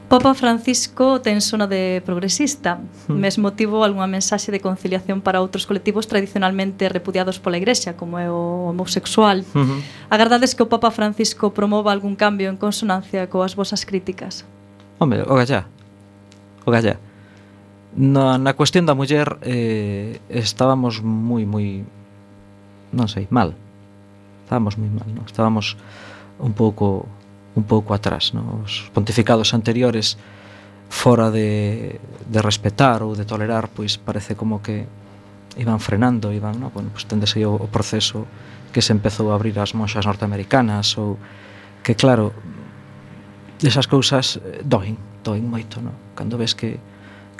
Papa 0.08 0.32
Francisco 0.32 1.20
ten 1.20 1.44
sona 1.44 1.68
de 1.68 2.00
progresista. 2.00 2.80
Hmm. 3.08 3.20
Mesmo 3.20 3.52
tivo 3.52 3.84
algunha 3.84 4.08
mensaxe 4.08 4.48
de 4.48 4.56
conciliación 4.56 5.20
para 5.20 5.44
outros 5.44 5.68
colectivos 5.68 6.08
tradicionalmente 6.08 6.88
repudiados 6.88 7.36
pola 7.36 7.60
Igrexa, 7.60 7.92
como 7.92 8.16
é 8.16 8.32
o 8.32 8.72
homosexual. 8.72 9.44
Hmm. 9.52 9.60
Uh 9.60 9.64
-huh. 9.68 9.80
Agardades 10.08 10.56
que 10.56 10.64
o 10.64 10.68
Papa 10.72 10.88
Francisco 10.88 11.52
promova 11.52 11.92
algún 11.92 12.16
cambio 12.16 12.48
en 12.48 12.56
consonancia 12.56 13.28
coas 13.28 13.52
vosas 13.52 13.84
críticas? 13.84 14.48
Home, 14.96 15.20
o 15.28 15.34
gallá. 15.36 15.68
O 16.64 16.72
gallá. 16.72 16.96
Na, 17.92 18.40
na 18.40 18.56
cuestión 18.56 18.88
da 18.88 18.96
muller 18.96 19.36
eh, 19.44 20.24
estábamos 20.32 21.04
moi, 21.04 21.44
moi... 21.44 21.84
non 22.96 23.12
sei, 23.12 23.28
mal. 23.28 23.52
Estábamos 24.48 24.80
moi 24.80 24.88
mal, 24.88 25.08
non? 25.12 25.28
Estábamos 25.28 25.76
un 26.40 26.56
pouco 26.56 27.04
un 27.58 27.66
pouco 27.66 27.90
atrás. 27.92 28.30
No? 28.30 28.62
Os 28.62 28.86
pontificados 28.94 29.50
anteriores 29.50 30.14
fora 30.88 31.34
de, 31.34 31.98
de 32.30 32.40
respetar 32.40 33.02
ou 33.02 33.18
de 33.18 33.26
tolerar, 33.26 33.68
pois 33.74 33.98
parece 33.98 34.38
como 34.38 34.62
que 34.62 34.86
iban 35.58 35.82
frenando, 35.82 36.30
iban, 36.30 36.56
no? 36.62 36.70
bueno, 36.70 36.94
pois 36.94 37.04
tendese 37.04 37.42
o, 37.42 37.58
o 37.58 37.66
proceso 37.66 38.24
que 38.70 38.80
se 38.80 38.94
empezou 38.94 39.34
a 39.34 39.36
abrir 39.36 39.58
as 39.58 39.74
monxas 39.74 40.06
norteamericanas 40.06 40.94
ou 40.96 41.18
que 41.82 41.98
claro, 41.98 42.30
esas 43.58 43.90
cousas 43.90 44.38
eh, 44.38 44.62
doen, 44.62 44.94
doen 45.26 45.42
moito, 45.42 45.82
no? 45.82 46.14
Cando 46.14 46.38
ves 46.38 46.54
que 46.54 46.78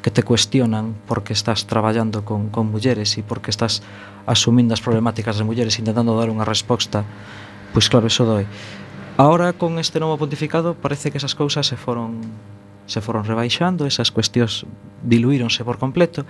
que 0.02 0.10
te 0.10 0.22
cuestionan 0.22 0.94
porque 1.06 1.32
estás 1.32 1.66
traballando 1.66 2.24
con, 2.24 2.48
con 2.50 2.70
mulleres 2.70 3.18
e 3.18 3.26
porque 3.26 3.50
estás 3.50 3.82
asumindo 4.26 4.72
as 4.72 4.80
problemáticas 4.80 5.36
das 5.36 5.46
mulleres 5.46 5.74
intentando 5.82 6.14
dar 6.14 6.30
unha 6.30 6.46
resposta, 6.46 7.02
pois 7.74 7.90
claro, 7.90 8.06
eso 8.06 8.22
doi. 8.22 8.46
Ahora 9.18 9.52
con 9.52 9.80
este 9.80 9.98
novo 9.98 10.16
pontificado 10.16 10.74
parece 10.78 11.10
que 11.10 11.18
esas 11.18 11.34
cousas 11.34 11.66
se 11.66 11.76
foron 11.76 12.22
se 12.86 13.02
foron 13.02 13.26
rebaixando, 13.26 13.84
esas 13.84 14.14
cuestións 14.14 14.64
diluíronse 15.02 15.66
por 15.66 15.76
completo, 15.76 16.24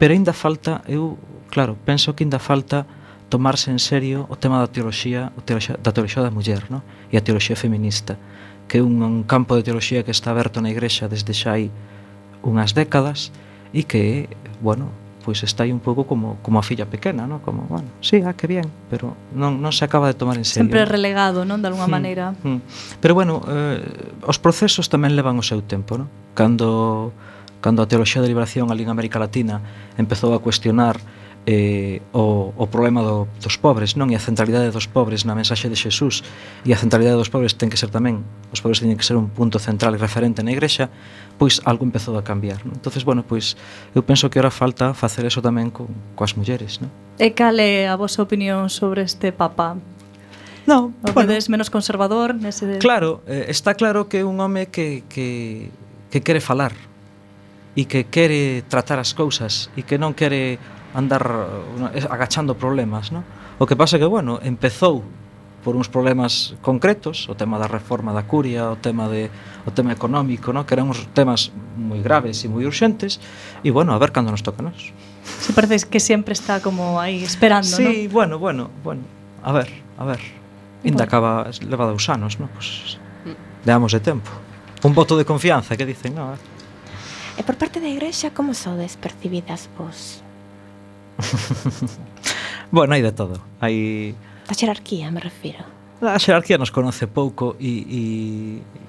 pero 0.00 0.16
aínda 0.16 0.32
falta, 0.32 0.80
eu, 0.88 1.20
claro, 1.52 1.76
penso 1.84 2.16
que 2.16 2.24
aínda 2.24 2.40
falta 2.40 2.88
tomarse 3.28 3.68
en 3.68 3.78
serio 3.78 4.24
o 4.32 4.40
tema 4.40 4.56
da 4.56 4.72
teoloxía, 4.72 5.36
o 5.36 5.44
teoloxía 5.44 5.76
da 5.76 5.92
teoloxía 5.92 6.24
da 6.24 6.32
muller, 6.32 6.64
no? 6.72 6.80
e 7.12 7.20
a 7.20 7.22
teoloxía 7.22 7.60
feminista, 7.60 8.16
que 8.72 8.80
é 8.80 8.82
un, 8.82 9.04
un 9.04 9.20
campo 9.28 9.52
de 9.52 9.62
teoloxía 9.62 10.00
que 10.00 10.10
está 10.10 10.32
aberto 10.32 10.64
na 10.64 10.72
igrexa 10.72 11.12
desde 11.12 11.36
xa 11.36 11.60
hai 11.60 11.68
unhas 12.40 12.72
décadas 12.72 13.36
e 13.76 13.84
que, 13.84 14.32
bueno, 14.64 14.88
pois 15.24 15.44
está 15.44 15.64
aí 15.64 15.72
un 15.72 15.80
pouco 15.80 16.04
como 16.08 16.40
como 16.42 16.58
a 16.58 16.64
filla 16.64 16.86
pequena, 16.86 17.26
¿no? 17.26 17.40
Como, 17.44 17.68
bueno, 17.68 17.88
sí, 18.00 18.22
ah, 18.24 18.32
que 18.32 18.46
bien, 18.46 18.66
pero 18.88 19.16
non 19.36 19.60
non 19.60 19.72
se 19.72 19.84
acaba 19.84 20.08
de 20.08 20.16
tomar 20.16 20.40
en 20.40 20.48
serio. 20.48 20.68
Sempre 20.68 20.88
relegado, 20.88 21.44
non, 21.44 21.60
de 21.60 21.68
algunha 21.68 21.88
mm, 21.88 21.94
maneira. 21.94 22.32
Mm. 22.40 22.58
Pero 23.00 23.12
bueno, 23.12 23.44
eh, 23.46 23.84
os 24.24 24.40
procesos 24.40 24.88
tamén 24.88 25.12
levan 25.12 25.36
o 25.36 25.44
seu 25.44 25.60
tempo, 25.60 26.00
¿no? 26.00 26.08
Cando 26.32 27.12
cando 27.60 27.84
a 27.84 27.86
teoloxía 27.86 28.24
da 28.24 28.28
liberación 28.28 28.72
ali 28.72 28.82
en 28.82 28.90
América 28.90 29.20
Latina 29.20 29.60
empezou 30.00 30.32
a 30.32 30.40
cuestionar 30.40 30.96
eh, 31.46 32.00
o, 32.12 32.52
o 32.56 32.66
problema 32.66 33.00
do, 33.00 33.28
dos 33.40 33.56
pobres 33.56 33.96
non 33.96 34.12
e 34.12 34.16
a 34.16 34.20
centralidade 34.20 34.68
dos 34.72 34.84
pobres 34.88 35.24
na 35.24 35.32
mensaxe 35.32 35.72
de 35.72 35.76
Xesús 35.76 36.20
e 36.64 36.72
a 36.72 36.78
centralidade 36.80 37.16
dos 37.16 37.32
pobres 37.32 37.56
ten 37.56 37.72
que 37.72 37.80
ser 37.80 37.88
tamén 37.88 38.24
os 38.52 38.60
pobres 38.60 38.80
teñen 38.80 38.96
que 39.00 39.06
ser 39.06 39.16
un 39.16 39.32
punto 39.32 39.56
central 39.56 39.96
e 39.96 40.00
referente 40.00 40.44
na 40.44 40.52
igrexa 40.52 40.92
pois 41.40 41.56
algo 41.64 41.88
empezou 41.88 42.20
a 42.20 42.22
cambiar. 42.22 42.60
Non? 42.68 42.76
Entonces, 42.76 43.00
bueno, 43.00 43.24
pois 43.24 43.56
eu 43.96 44.04
penso 44.04 44.28
que 44.28 44.36
ora 44.36 44.52
falta 44.52 44.92
facer 44.92 45.24
eso 45.24 45.40
tamén 45.40 45.72
co, 45.72 45.88
coas 46.12 46.36
mulleres, 46.36 46.84
non? 46.84 46.92
E 47.16 47.32
cal 47.32 47.56
é 47.56 47.88
a 47.88 47.96
vosa 47.96 48.20
opinión 48.20 48.68
sobre 48.68 49.00
este 49.00 49.32
papa? 49.32 49.80
No, 50.68 50.92
o 51.00 51.16
bueno, 51.16 51.32
vedes 51.32 51.48
menos 51.48 51.72
conservador 51.72 52.36
nese 52.36 52.68
de... 52.68 52.76
Claro, 52.76 53.24
eh, 53.24 53.48
está 53.48 53.72
claro 53.72 54.04
que 54.04 54.20
é 54.20 54.24
un 54.28 54.36
home 54.36 54.68
que, 54.68 55.08
que, 55.08 55.72
que 56.12 56.20
quere 56.20 56.44
falar 56.44 56.76
e 57.72 57.88
que 57.88 58.12
quere 58.12 58.60
tratar 58.68 59.00
as 59.00 59.16
cousas 59.16 59.72
e 59.80 59.80
que 59.80 59.96
non 59.96 60.12
quere 60.12 60.60
andar 60.92 61.24
eh, 61.96 62.04
agachando 62.04 62.52
problemas, 62.52 63.08
non? 63.08 63.24
O 63.56 63.64
que 63.64 63.80
pasa 63.80 63.96
que, 63.96 64.04
bueno, 64.04 64.44
empezou 64.44 65.08
por 65.64 65.76
uns 65.76 65.88
problemas 65.88 66.56
concretos, 66.64 67.28
o 67.28 67.34
tema 67.36 67.60
da 67.60 67.68
reforma 67.68 68.12
da 68.16 68.24
curia, 68.24 68.72
o 68.72 68.76
tema 68.76 69.08
de 69.08 69.28
o 69.64 69.70
tema 69.70 69.92
económico, 69.92 70.52
no? 70.52 70.64
que 70.64 70.72
eran 70.72 70.88
uns 70.88 71.04
temas 71.12 71.52
moi 71.76 72.00
graves 72.00 72.42
e 72.44 72.48
moi 72.48 72.64
urxentes, 72.64 73.20
e 73.60 73.68
bueno, 73.68 73.92
a 73.92 73.98
ver 74.00 74.12
cando 74.12 74.32
nos 74.32 74.40
toca 74.40 74.64
nós. 74.64 74.92
Si 75.22 75.52
parece 75.52 75.84
que 75.84 76.00
sempre 76.00 76.32
está 76.32 76.64
como 76.64 76.96
aí 76.96 77.20
esperando, 77.20 77.68
sí, 77.68 78.08
bueno, 78.08 78.40
bueno, 78.40 78.72
bueno, 78.82 79.04
a 79.44 79.52
ver, 79.52 79.68
a 80.00 80.04
ver. 80.04 80.20
Inda 80.80 81.04
bueno. 81.04 81.08
acaba, 81.08 81.32
leva 81.60 81.84
dous 81.84 82.08
anos, 82.08 82.40
no? 82.40 82.48
Pues, 82.56 82.96
deamos 83.64 83.92
de 83.92 84.00
tempo. 84.00 84.32
Un 84.82 84.96
voto 84.96 85.16
de 85.20 85.28
confianza, 85.28 85.76
que 85.76 85.84
dicen, 85.84 86.16
no, 86.16 86.32
eh? 86.32 86.40
E 87.36 87.44
por 87.44 87.56
parte 87.56 87.80
da 87.80 87.88
igrexa, 87.88 88.32
como 88.32 88.52
sodes 88.52 88.96
percibidas 88.96 89.68
vos? 89.76 90.24
bueno, 92.72 92.92
hai 92.92 93.00
de 93.00 93.12
todo. 93.12 93.40
Hai 93.60 94.12
Da 94.50 94.58
xerarquía, 94.58 95.14
me 95.14 95.22
refiro. 95.22 95.62
A 96.02 96.18
xerarquía 96.18 96.58
nos 96.58 96.74
conoce 96.74 97.06
pouco 97.06 97.54
e, 97.62 97.70
e, 97.86 98.02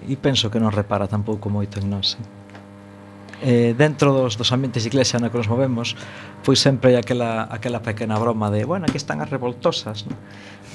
e 0.10 0.16
penso 0.18 0.50
que 0.50 0.58
non 0.58 0.74
repara 0.74 1.06
tampouco 1.06 1.54
moito 1.54 1.78
en 1.78 1.94
nós. 1.94 2.18
Eh? 2.18 2.42
eh, 3.42 3.74
dentro 3.78 4.14
dos, 4.14 4.38
dos 4.38 4.52
ambientes 4.52 4.84
de 4.84 4.90
iglesia 4.90 5.20
na 5.20 5.30
que 5.30 5.38
nos 5.38 5.50
movemos 5.50 5.98
foi 6.46 6.56
sempre 6.56 6.96
aquela, 6.96 7.50
aquela 7.50 7.82
pequena 7.82 8.18
broma 8.18 8.54
de 8.54 8.66
bueno, 8.66 8.86
aquí 8.86 8.98
están 8.98 9.22
as 9.22 9.30
revoltosas 9.30 10.06
¿no? 10.06 10.16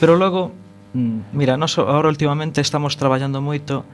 pero 0.02 0.18
logo, 0.18 0.52
mm, 0.94 1.30
mira, 1.32 1.56
nos 1.56 1.78
ahora 1.78 2.10
últimamente 2.10 2.60
estamos 2.60 2.98
traballando 2.98 3.38
moito 3.38 3.86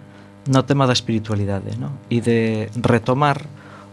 no 0.48 0.64
tema 0.64 0.88
da 0.88 0.96
espiritualidade 0.96 1.76
¿no? 1.76 1.92
e 2.08 2.24
de 2.24 2.72
retomar 2.80 3.44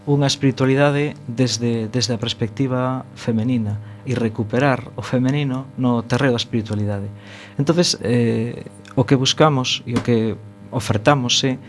unha 0.08 0.28
espiritualidade 0.28 1.12
desde, 1.28 1.88
desde 1.92 2.16
a 2.16 2.22
perspectiva 2.22 3.04
femenina 3.16 3.76
e 4.08 4.16
recuperar 4.16 4.88
o 4.96 5.02
femenino 5.04 5.68
no 5.76 6.00
terreo 6.04 6.32
da 6.32 6.40
espiritualidade. 6.40 7.08
entonces 7.60 8.00
eh, 8.00 8.64
o 8.96 9.04
que 9.04 9.16
buscamos 9.16 9.84
e 9.84 9.94
o 9.96 10.00
que 10.00 10.36
ofertamos 10.72 11.36
é 11.44 11.60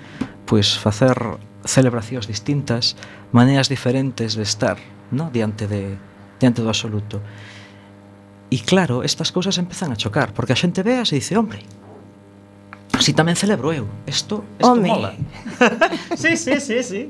pois, 0.45 0.75
facer 0.75 1.15
celebracións 1.63 2.25
distintas, 2.25 2.97
maneiras 3.31 3.69
diferentes 3.69 4.35
de 4.35 4.43
estar 4.43 4.77
no? 5.11 5.29
diante, 5.29 5.67
de, 5.67 5.95
diante 6.39 6.61
do 6.61 6.67
absoluto. 6.67 7.21
E 8.51 8.59
claro, 8.59 9.03
estas 9.05 9.31
cousas 9.31 9.55
empezan 9.55 9.95
a 9.95 9.99
chocar, 9.99 10.35
porque 10.35 10.51
a 10.51 10.59
xente 10.59 10.83
ve 10.83 10.99
e 10.99 11.07
dice, 11.07 11.39
hombre, 11.39 11.63
así 13.01 13.17
tamén 13.17 13.33
celebro 13.33 13.73
eu. 13.73 13.89
Isto, 14.05 14.45
isto 14.61 14.77
home. 14.77 14.85
mola. 14.85 15.17
sí, 16.21 16.37
sí, 16.37 16.61
sí, 16.61 16.85
sí. 16.85 17.01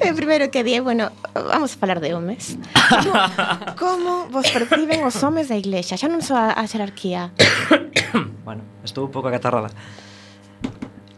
Eh, 0.00 0.08
o 0.08 0.16
primeiro 0.16 0.48
que 0.48 0.64
di, 0.64 0.80
bueno, 0.80 1.12
vamos 1.36 1.76
a 1.76 1.76
falar 1.76 2.00
de 2.00 2.16
homes. 2.16 2.56
Como, 2.88 3.12
como 3.80 4.10
vos 4.32 4.48
perciben 4.48 5.04
os 5.04 5.20
homes 5.20 5.52
da 5.52 5.60
iglesia? 5.60 6.00
Xa 6.00 6.08
non 6.08 6.24
só 6.24 6.40
a, 6.40 6.56
a 6.56 6.64
xerarquía. 6.64 7.36
bueno, 8.48 8.64
estou 8.80 9.04
un 9.04 9.12
pouco 9.12 9.28
acatarrada. 9.28 9.68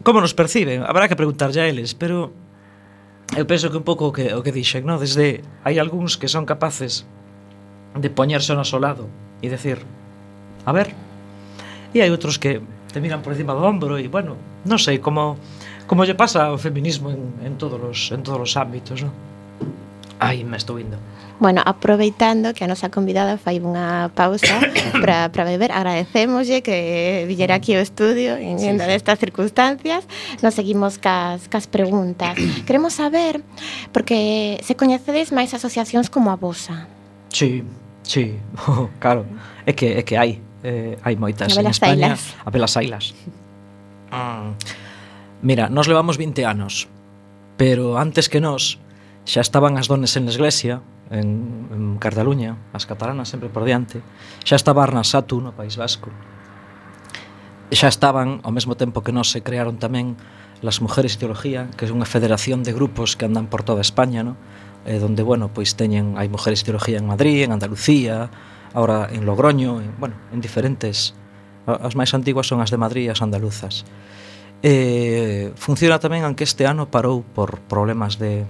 Como 0.03 0.19
nos 0.19 0.35
perciben? 0.35 0.83
Habrá 0.83 1.07
que 1.07 1.15
preguntarlle 1.15 1.63
a 1.63 1.71
eles, 1.71 1.95
pero 1.95 2.35
eu 3.39 3.47
penso 3.47 3.71
que 3.71 3.79
un 3.79 3.87
pouco 3.87 4.11
o 4.11 4.13
que, 4.13 4.35
o 4.35 4.43
que 4.43 4.51
dixen, 4.51 4.83
no? 4.83 4.99
Desde 4.99 5.47
hai 5.63 5.79
algúns 5.79 6.19
que 6.19 6.27
son 6.27 6.43
capaces 6.43 7.07
de 7.95 8.11
poñerse 8.11 8.51
no 8.51 8.67
noso 8.67 8.83
lado 8.83 9.07
e 9.39 9.47
decir, 9.47 9.79
a 10.67 10.75
ver, 10.75 10.91
e 11.95 12.03
hai 12.03 12.11
outros 12.11 12.35
que 12.35 12.59
te 12.91 13.01
miran 13.01 13.21
por 13.21 13.33
encima 13.33 13.53
do 13.53 13.63
ombro 13.63 13.97
e 13.97 14.09
bueno, 14.09 14.35
non 14.65 14.79
sei 14.81 14.99
como 14.99 15.37
como 15.89 16.05
lle 16.05 16.13
pasa 16.13 16.49
ao 16.49 16.57
feminismo 16.57 17.09
en, 17.09 17.33
en 17.45 17.53
todos 17.57 17.81
os 17.81 17.99
en 18.13 18.21
todos 18.21 18.41
os 18.41 18.53
ámbitos, 18.57 19.01
non? 19.01 19.13
Ai, 20.19 20.43
me 20.43 20.57
estou 20.57 20.77
indo. 20.77 20.97
Bueno, 21.39 21.61
aproveitando 21.65 22.53
que 22.53 22.65
a 22.65 22.67
nosa 22.67 22.91
convidada 22.91 23.39
fai 23.39 23.63
unha 23.63 24.11
pausa 24.11 24.59
para 24.99 25.31
beber, 25.47 25.71
agradecémoslle 25.71 26.59
que 26.59 27.23
villera 27.23 27.55
aquí 27.55 27.71
ao 27.71 27.79
estudio 27.79 28.35
en, 28.35 28.59
sí, 28.59 28.67
en 28.67 28.75
sí. 28.75 28.83
destas 28.83 29.15
circunstancias. 29.23 30.03
Nos 30.43 30.59
seguimos 30.59 30.99
cas, 30.99 31.47
cas 31.47 31.71
preguntas. 31.71 32.35
Queremos 32.67 32.99
saber, 32.99 33.39
porque 33.95 34.59
se 34.59 34.75
coñecedes 34.75 35.31
máis 35.31 35.55
asociacións 35.55 36.11
como 36.11 36.27
a 36.27 36.35
vosa. 36.35 36.91
Sí, 37.31 37.63
sí, 38.03 38.35
claro. 38.99 39.23
É 39.63 39.71
que, 39.71 39.95
é 39.95 40.03
que 40.03 40.19
hai 40.19 40.43
eh, 40.63 40.99
hai 41.03 41.15
moitas 41.15 41.55
en 41.55 41.67
España. 41.67 42.15
Ailas. 42.15 42.35
A 42.43 42.49
pelas 42.51 42.73
Ailas. 42.75 43.15
Mm. 44.11 44.55
Mira, 45.41 45.71
nos 45.71 45.87
levamos 45.87 46.19
20 46.19 46.43
anos, 46.43 46.91
pero 47.55 47.95
antes 47.95 48.27
que 48.27 48.43
nós 48.43 48.79
xa 49.23 49.39
estaban 49.39 49.79
as 49.79 49.87
dones 49.87 50.17
en 50.19 50.27
Iglesia 50.27 50.83
en, 51.09 51.69
en 51.71 51.83
Cardaluña, 51.95 52.59
as 52.75 52.83
catalanas 52.83 53.31
sempre 53.31 53.47
por 53.47 53.63
diante, 53.63 54.03
xa 54.43 54.59
estaba 54.59 54.83
Arnasatu 54.83 55.39
no 55.39 55.55
País 55.55 55.79
Vasco, 55.79 56.11
xa 57.71 57.87
estaban, 57.87 58.43
ao 58.43 58.51
mesmo 58.51 58.75
tempo 58.75 58.99
que 58.99 59.15
nós 59.15 59.31
se 59.31 59.39
crearon 59.45 59.79
tamén 59.79 60.19
las 60.59 60.83
Mujeres 60.83 61.15
y 61.15 61.23
Teología, 61.23 61.71
que 61.79 61.87
é 61.87 61.93
unha 61.93 62.09
federación 62.09 62.67
de 62.67 62.75
grupos 62.75 63.15
que 63.15 63.23
andan 63.23 63.47
por 63.47 63.63
toda 63.63 63.79
España, 63.79 64.27
no? 64.27 64.35
eh, 64.83 64.99
donde, 64.99 65.23
bueno, 65.23 65.53
pois 65.53 65.77
teñen, 65.79 66.19
hai 66.19 66.27
Mujeres 66.27 66.61
de 66.61 66.73
Teología 66.73 66.99
en 66.99 67.07
Madrid, 67.07 67.47
en 67.47 67.55
Andalucía, 67.55 68.27
ahora 68.73 69.07
en 69.11 69.25
Logroño, 69.25 69.81
en, 69.81 69.91
bueno, 69.99 70.15
en 70.33 70.41
diferentes 70.41 71.13
as 71.69 71.93
máis 71.93 72.09
antiguas 72.17 72.49
son 72.49 72.65
as 72.65 72.73
de 72.73 72.81
Madrid 72.81 73.05
e 73.05 73.13
as 73.13 73.21
andaluzas. 73.21 73.85
Eh, 74.65 75.53
funciona 75.55 76.01
tamén 76.01 76.25
aunque 76.25 76.43
este 76.43 76.65
ano 76.65 76.89
parou 76.89 77.21
por 77.21 77.61
problemas 77.69 78.17
de, 78.17 78.43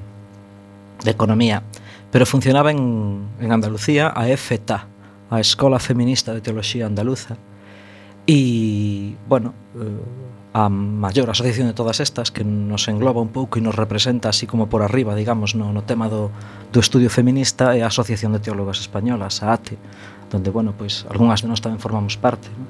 de 1.04 1.12
economía, 1.12 1.62
pero 2.10 2.26
funcionaba 2.26 2.72
en, 2.72 3.28
en 3.44 3.50
Andalucía 3.52 4.14
a 4.16 4.32
EFETA, 4.32 4.88
a 5.30 5.36
Escola 5.38 5.78
Feminista 5.78 6.34
de 6.34 6.42
Teoloxía 6.42 6.88
Andaluza. 6.88 7.38
E, 8.26 9.18
bueno, 9.28 9.54
eh, 9.78 10.30
a 10.54 10.70
maior 10.70 11.30
asociación 11.30 11.68
de 11.70 11.74
todas 11.78 12.00
estas 12.00 12.32
que 12.32 12.44
nos 12.44 12.88
engloba 12.88 13.22
un 13.22 13.30
pouco 13.30 13.60
e 13.60 13.62
nos 13.62 13.78
representa 13.78 14.34
así 14.34 14.50
como 14.50 14.66
por 14.66 14.82
arriba, 14.82 15.14
digamos, 15.14 15.54
no, 15.54 15.70
no 15.70 15.86
tema 15.86 16.10
do, 16.10 16.34
do 16.72 16.80
Estudio 16.80 17.10
Feminista 17.10 17.74
e 17.74 17.82
a 17.82 17.90
Asociación 17.90 18.34
de 18.34 18.40
Teólogas 18.40 18.80
Españolas, 18.80 19.42
a 19.42 19.54
ATE, 19.54 19.78
donde, 20.30 20.54
bueno, 20.54 20.74
pois, 20.78 21.06
algunhas 21.10 21.42
de 21.42 21.50
nós 21.50 21.62
tamén 21.62 21.82
formamos 21.82 22.18
parte, 22.18 22.50
¿no? 22.54 22.66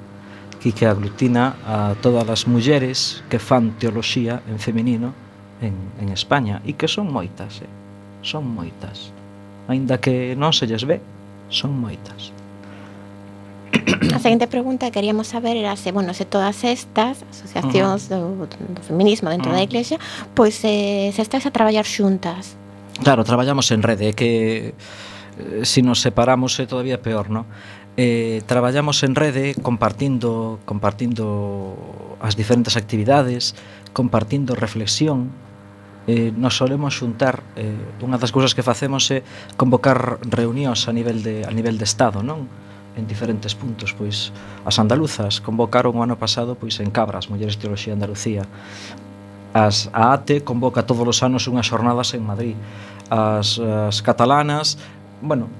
que 0.60 0.72
que 0.72 0.84
aglutina 0.84 1.56
a 1.64 1.96
todas 2.04 2.28
as 2.28 2.44
mulleres 2.44 3.24
que 3.32 3.40
fan 3.40 3.76
teoloxía 3.80 4.44
en 4.44 4.60
feminino 4.60 5.16
en, 5.64 5.72
en 6.00 6.12
España 6.12 6.60
e 6.68 6.76
que 6.76 6.88
son 6.88 7.08
moitas, 7.08 7.64
eh? 7.64 7.70
son 8.20 8.44
moitas. 8.44 9.12
Ainda 9.68 9.96
que 9.96 10.36
non 10.36 10.52
se 10.52 10.68
lles 10.68 10.84
ve, 10.84 11.00
son 11.48 11.72
moitas. 11.72 12.36
A 14.12 14.18
seguinte 14.20 14.48
pregunta 14.48 14.88
que 14.88 15.00
queríamos 15.00 15.32
saber 15.32 15.56
era 15.56 15.76
se, 15.76 15.92
bueno, 15.92 16.12
se 16.12 16.28
todas 16.28 16.64
estas 16.64 17.24
asociacións 17.32 18.12
uh 18.12 18.20
-huh. 18.20 18.44
do, 18.44 18.76
do 18.76 18.82
feminismo 18.84 19.32
dentro 19.32 19.52
uh 19.52 19.56
-huh. 19.56 19.64
da 19.64 19.68
Iglesia 19.68 19.96
pois 20.36 20.60
eh, 20.64 21.08
se 21.14 21.22
estás 21.24 21.48
a 21.48 21.50
traballar 21.50 21.88
xuntas. 21.88 22.56
Claro, 23.02 23.24
traballamos 23.24 23.70
en 23.70 23.82
rede, 23.82 24.12
que 24.12 24.74
se 25.62 25.64
si 25.64 25.82
nos 25.82 26.00
separamos 26.00 26.60
é 26.60 26.68
todavía 26.68 27.00
peor, 27.00 27.32
non? 27.32 27.48
Eh, 27.96 28.44
traballamos 28.44 29.00
en 29.02 29.16
rede 29.16 29.56
compartindo 29.56 30.60
compartindo 30.68 31.76
as 32.20 32.36
diferentes 32.36 32.76
actividades, 32.76 33.56
compartindo 33.96 34.52
reflexión. 34.52 35.32
Eh, 36.08 36.32
nos 36.36 36.60
solemos 36.60 36.96
xuntar, 37.00 37.40
eh, 37.56 37.72
unha 38.04 38.20
das 38.20 38.36
cousas 38.36 38.52
que 38.52 38.64
facemos 38.64 39.08
é 39.08 39.24
convocar 39.56 40.20
reunións 40.28 40.84
a 40.84 40.92
nivel 40.92 41.24
de 41.24 41.48
a 41.48 41.52
nivel 41.56 41.80
de 41.80 41.88
estado, 41.88 42.20
non? 42.20 42.48
en 42.98 43.06
diferentes 43.06 43.54
puntos, 43.54 43.94
pois 43.94 44.34
as 44.66 44.76
andaluzas 44.82 45.40
convocaron 45.40 45.94
o 45.96 46.02
ano 46.02 46.18
pasado 46.18 46.58
pois 46.58 46.76
en 46.82 46.90
Cabras, 46.90 47.30
Mulleres 47.30 47.56
Teoloxía 47.56 47.94
Andalucía, 47.94 48.44
As, 49.52 49.90
a 49.92 50.14
ATE 50.14 50.42
convoca 50.46 50.82
todos 50.82 51.06
os 51.06 51.18
anos 51.22 51.46
unhas 51.50 51.66
xornadas 51.66 52.14
en 52.14 52.22
Madrid. 52.22 52.56
As, 53.10 53.58
as 53.58 53.98
catalanas, 53.98 54.78
bueno, 55.18 55.50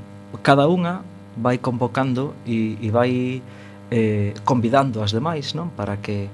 cada 0.47 0.70
unha 0.70 1.03
vai 1.34 1.59
convocando 1.59 2.34
e, 2.47 2.78
e 2.78 2.88
vai 2.95 3.43
eh, 3.91 4.34
convidando 4.47 5.03
as 5.03 5.11
demais, 5.11 5.55
non? 5.59 5.74
Para 5.74 5.99
que 5.99 6.30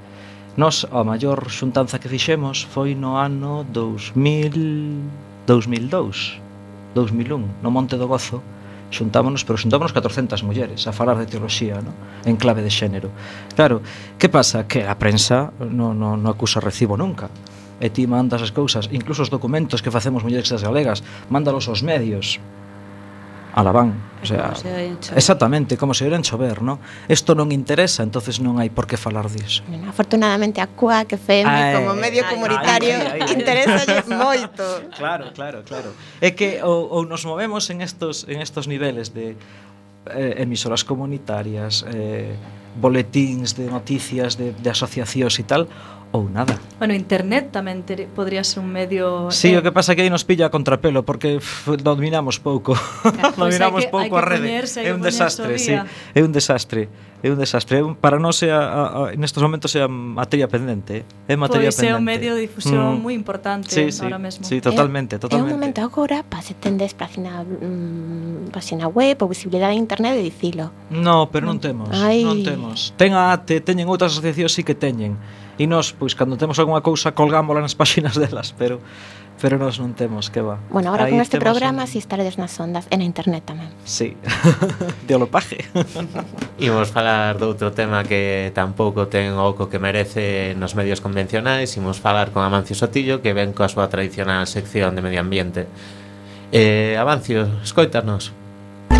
nos 0.57 0.85
a 0.89 1.05
maior 1.05 1.49
xuntanza 1.49 1.97
que 1.97 2.09
fixemos 2.09 2.65
foi 2.69 2.93
no 2.93 3.17
ano 3.17 3.65
2000 3.73 5.25
2002, 5.47 6.43
2001, 6.95 7.63
no 7.63 7.71
Monte 7.71 7.97
do 7.97 8.09
Gozo, 8.09 8.43
xuntámonos, 8.91 9.45
pero 9.45 9.59
xuntámonos 9.59 9.93
400 9.93 10.43
mulleres 10.43 10.87
a 10.87 10.93
falar 10.93 11.19
de 11.19 11.27
teoloxía, 11.27 11.83
no? 11.83 11.93
en 12.25 12.37
clave 12.37 12.63
de 12.63 12.71
xénero. 12.71 13.11
Claro, 13.55 13.83
que 14.19 14.29
pasa? 14.29 14.67
Que 14.67 14.87
a 14.87 14.95
prensa 14.99 15.53
non, 15.59 15.99
no, 15.99 16.17
no 16.17 16.29
acusa 16.31 16.63
recibo 16.63 16.97
nunca 16.97 17.31
e 17.77 17.93
ti 17.93 18.09
mandas 18.09 18.41
as 18.41 18.53
cousas, 18.57 18.89
incluso 18.89 19.21
os 19.21 19.33
documentos 19.33 19.85
que 19.85 19.93
facemos 19.93 20.25
mulleres 20.25 20.49
das 20.49 20.65
galegas, 20.65 21.05
mándalos 21.29 21.69
aos 21.69 21.85
medios, 21.85 22.41
Alabán, 23.57 23.97
o 24.23 24.27
sea, 24.27 24.53
como 24.53 24.57
se 25.01 25.17
exactamente 25.17 25.79
como 25.79 25.95
se 25.95 26.05
oiran 26.05 26.21
chover, 26.21 26.61
¿no? 26.61 26.79
Isto 27.09 27.33
non 27.33 27.49
interesa, 27.57 28.05
entonces 28.05 28.37
non 28.37 28.61
hai 28.61 28.69
por 28.69 28.85
que 28.85 29.01
falar 29.01 29.33
disso. 29.33 29.65
Bueno, 29.65 29.89
afortunadamente 29.89 30.61
a 30.61 30.69
CUA 30.69 31.09
que 31.09 31.17
FM 31.17 31.49
ay, 31.49 31.73
como 31.73 31.97
medio 31.97 32.21
ay, 32.21 32.29
comunitario 32.29 33.01
ay, 33.01 33.25
interesa 33.33 33.81
moito. 34.13 34.61
Claro, 34.93 35.33
claro, 35.33 35.65
claro. 35.65 35.97
É 36.21 36.37
que 36.37 36.61
ou, 36.61 37.01
ou 37.01 37.03
nos 37.09 37.25
movemos 37.25 37.73
en 37.73 37.81
estos 37.81 38.29
en 38.29 38.45
estos 38.45 38.69
niveles 38.69 39.17
de 39.17 39.41
eh, 40.13 40.45
emisoras 40.45 40.85
comunitarias, 40.85 41.81
eh, 41.89 42.37
boletins 42.77 43.57
de 43.57 43.73
noticias 43.73 44.37
de, 44.37 44.53
de 44.53 44.69
asociacións 44.69 45.33
e 45.41 45.45
tal, 45.49 45.65
ou 46.17 46.29
nada. 46.33 46.57
Bueno, 46.81 46.97
internet 46.97 47.53
tamén 47.53 47.85
ter, 47.85 48.09
podría 48.13 48.41
ser 48.45 48.65
un 48.65 48.73
medio... 48.73 49.29
Sí, 49.29 49.53
eh... 49.53 49.61
o 49.61 49.63
que 49.65 49.73
pasa 49.73 49.93
é 49.93 49.95
que 49.97 50.03
aí 50.05 50.11
nos 50.13 50.25
pilla 50.25 50.49
a 50.49 50.53
contrapelo, 50.53 51.05
porque 51.05 51.41
f, 51.41 51.77
dominamos 51.77 52.41
pouco. 52.41 52.73
Claro, 52.77 53.37
pois 53.39 53.57
dominamos 53.57 53.85
que, 53.85 53.93
pouco 53.93 54.15
a 54.17 54.23
rede. 54.25 54.65
É 54.81 54.93
un 54.93 55.05
desastre, 55.05 55.57
sí. 55.61 55.77
É 55.77 56.21
un 56.25 56.33
desastre. 56.33 56.89
É 57.23 57.33
un 57.33 57.39
desastre. 57.41 57.81
Para 58.01 58.21
nós, 58.21 58.43
é 58.45 58.53
a, 58.53 58.61
a, 58.61 59.17
nestes 59.17 59.41
momentos, 59.41 59.73
é 59.75 59.83
a 59.83 59.89
materia 59.89 60.47
pendente. 60.49 61.03
Eh. 61.27 61.33
É 61.33 61.37
materia 61.37 61.73
pois 61.73 61.81
pendente. 61.81 61.93
Pois 61.93 61.97
é 61.97 62.01
un 62.01 62.05
medio 62.05 62.31
de 62.37 62.41
difusión 62.45 62.87
mm. 62.97 63.03
moi 63.03 63.15
importante 63.17 63.73
sí, 63.73 63.89
sí, 63.89 64.05
ahora 64.05 64.21
mesmo. 64.21 64.45
Sí, 64.45 64.61
totalmente, 64.61 65.17
é, 65.17 65.19
totalmente. 65.19 65.49
É 65.49 65.53
un 65.53 65.57
momento 65.57 65.81
agora 65.81 66.23
para 66.23 66.45
se 66.45 66.55
tendes 66.55 66.93
página, 66.93 67.41
mm, 67.43 68.53
página 68.53 68.87
web 68.87 69.17
ou 69.25 69.29
visibilidade 69.33 69.75
de 69.75 69.81
internet 69.81 70.15
de 70.15 70.23
dicilo. 70.29 70.71
No, 70.93 71.33
pero 71.33 71.49
non 71.49 71.57
temos. 71.57 71.89
Ai. 71.91 72.21
Non 72.23 72.45
temos. 72.45 72.93
Ten 73.01 73.17
a 73.17 73.33
ATE, 73.33 73.65
teñen 73.65 73.89
outras 73.89 74.13
asociacións, 74.15 74.53
sí 74.53 74.63
que 74.63 74.77
teñen 74.77 75.17
e 75.59 75.67
nós, 75.67 75.93
pois, 75.93 76.13
cando 76.13 76.37
temos 76.37 76.59
algunha 76.59 76.81
cousa, 76.81 77.13
colgámola 77.13 77.61
nas 77.61 77.75
páxinas 77.75 78.17
delas, 78.23 78.53
pero 78.57 78.81
pero 79.37 79.59
nós 79.61 79.77
non 79.77 79.93
temos, 79.93 80.33
que 80.33 80.41
va. 80.41 80.57
Bueno, 80.73 80.89
agora 80.89 81.13
con 81.13 81.21
este 81.21 81.37
programa 81.37 81.85
un... 81.85 81.89
si 81.89 82.01
estaredes 82.01 82.41
nas 82.41 82.57
ondas 82.57 82.89
e 82.89 82.97
na 82.97 83.05
internet 83.05 83.45
tamén. 83.45 83.69
Sí, 83.85 84.17
de 85.07 85.13
olopaje. 85.13 85.61
imos 86.67 86.89
falar 86.89 87.37
doutro 87.37 87.77
tema 87.77 88.01
que 88.09 88.49
tampouco 88.57 89.13
ten 89.13 89.37
o 89.37 89.45
oco 89.45 89.69
que 89.69 89.77
merece 89.77 90.57
nos 90.57 90.73
medios 90.73 91.05
convencionais, 91.05 91.77
imos 91.77 92.01
falar 92.01 92.33
con 92.33 92.49
Amancio 92.49 92.73
Sotillo 92.73 93.21
que 93.21 93.37
ven 93.37 93.53
coa 93.53 93.69
súa 93.69 93.93
tradicional 93.93 94.49
sección 94.49 94.97
de 94.97 95.05
medio 95.05 95.21
ambiente. 95.21 95.69
Eh, 96.49 96.97
Amancio, 96.97 97.61
escoitarnos. 97.61 98.33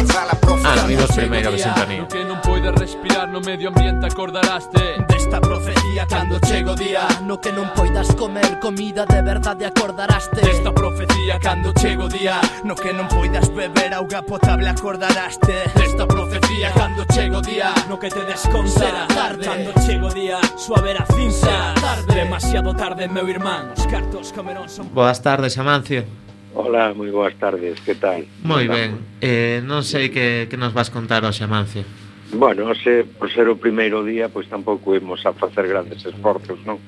Sala 0.05 0.37
Ah, 0.67 0.83
amigos 0.83 1.11
primeiro 1.15 1.53
que 1.53 1.59
sintonía. 1.63 2.03
No 2.03 2.09
que 2.11 2.25
non 2.27 2.39
poides 2.43 2.75
respirar 2.75 3.31
no 3.31 3.39
medio 3.39 3.71
ambiente 3.71 4.11
acordaraste 4.11 4.99
Desta 5.07 5.39
profecía 5.39 6.11
cando 6.11 6.43
chego 6.43 6.75
día 6.75 7.07
No 7.23 7.39
que 7.39 7.55
non 7.55 7.71
poidas 7.79 8.11
comer 8.19 8.59
comida 8.59 9.07
de 9.07 9.23
verdade 9.23 9.63
acordaraste 9.63 10.43
Desta 10.43 10.75
profecía 10.75 11.39
cando 11.39 11.71
chego 11.79 12.11
día 12.11 12.43
No 12.67 12.75
que 12.75 12.91
non 12.91 13.07
poidas 13.07 13.47
beber 13.55 13.95
auga 13.95 14.27
potable 14.27 14.67
acordaraste 14.67 15.71
Desta 15.79 16.03
profecía 16.03 16.75
cando 16.75 17.07
chego 17.15 17.39
día 17.39 17.71
No 17.87 17.95
que 18.03 18.11
te 18.11 18.27
desconserá 18.27 19.07
tarde. 19.07 19.47
Cando 19.47 19.71
chego 19.87 20.11
día 20.11 20.43
suavera 20.59 21.07
cinza. 21.15 21.75
Tarde. 21.79 22.11
Demasiado 22.11 22.75
tarde 22.75 23.07
meu 23.07 23.29
irmán. 23.31 23.71
Os 23.71 23.87
cartos 23.87 24.35
comerón 24.35 24.67
son 24.67 24.91
Boas 24.91 25.23
tardes, 25.23 25.55
Amancio. 25.59 26.26
Hola, 26.57 26.97
moi 26.97 27.13
boas 27.13 27.37
tardes, 27.37 27.77
que 27.85 27.93
tal? 27.93 28.25
Moi 28.41 28.65
ben, 28.65 28.97
eh, 29.21 29.61
non 29.61 29.85
sei 29.85 30.09
que, 30.09 30.49
que 30.49 30.57
nos 30.57 30.73
vas 30.73 30.89
contar 30.89 31.21
hoxe, 31.21 31.45
Amancio 31.45 31.85
Bueno, 32.33 32.73
se, 32.73 33.05
por 33.05 33.29
ser 33.29 33.53
o 33.53 33.61
primeiro 33.61 34.01
día, 34.01 34.33
pois 34.33 34.49
tampouco 34.49 34.97
imos 34.97 35.21
a 35.29 35.37
facer 35.37 35.69
grandes 35.69 36.01
esforzos, 36.09 36.57
non? 36.65 36.81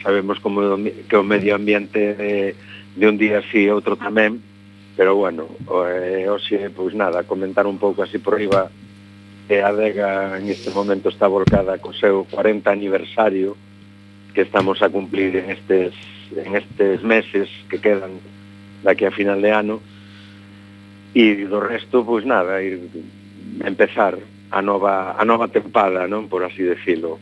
Sabemos 0.00 0.40
como 0.40 0.64
que 0.80 1.20
o 1.20 1.22
medio 1.22 1.52
ambiente 1.52 2.16
de, 2.16 2.56
de 2.96 3.04
un 3.04 3.20
día 3.20 3.44
así 3.44 3.68
e 3.68 3.76
outro 3.76 4.00
tamén, 4.00 4.40
pero 4.96 5.12
bueno, 5.20 5.52
eh, 5.68 6.24
hoxe, 6.24 6.72
pois 6.72 6.96
nada, 6.96 7.28
comentar 7.28 7.68
un 7.68 7.76
pouco 7.76 8.00
así 8.00 8.16
por 8.16 8.40
riba 8.40 8.72
que 9.52 9.60
a 9.60 9.68
Adega 9.68 10.40
en 10.40 10.48
este 10.48 10.72
momento 10.72 11.12
está 11.12 11.28
volcada 11.28 11.76
co 11.76 11.92
seu 11.92 12.24
40 12.24 12.72
aniversario 12.72 13.52
que 14.32 14.48
estamos 14.48 14.80
a 14.80 14.88
cumplir 14.88 15.36
en 15.36 15.52
estes, 15.52 15.92
en 16.32 16.56
estes 16.56 17.04
meses 17.04 17.52
que 17.68 17.84
quedan 17.84 18.16
daqui 18.82 19.04
a 19.04 19.14
final 19.14 19.40
de 19.40 19.50
ano. 19.50 19.76
E 21.14 21.46
do 21.46 21.58
resto, 21.58 22.06
pois 22.06 22.24
nada, 22.24 22.62
ir 22.62 22.78
empezar 23.64 24.14
a 24.50 24.62
nova, 24.62 25.16
a 25.18 25.24
nova 25.24 25.48
tempada, 25.48 26.06
non 26.06 26.30
por 26.30 26.42
así 26.46 26.62
decirlo. 26.62 27.18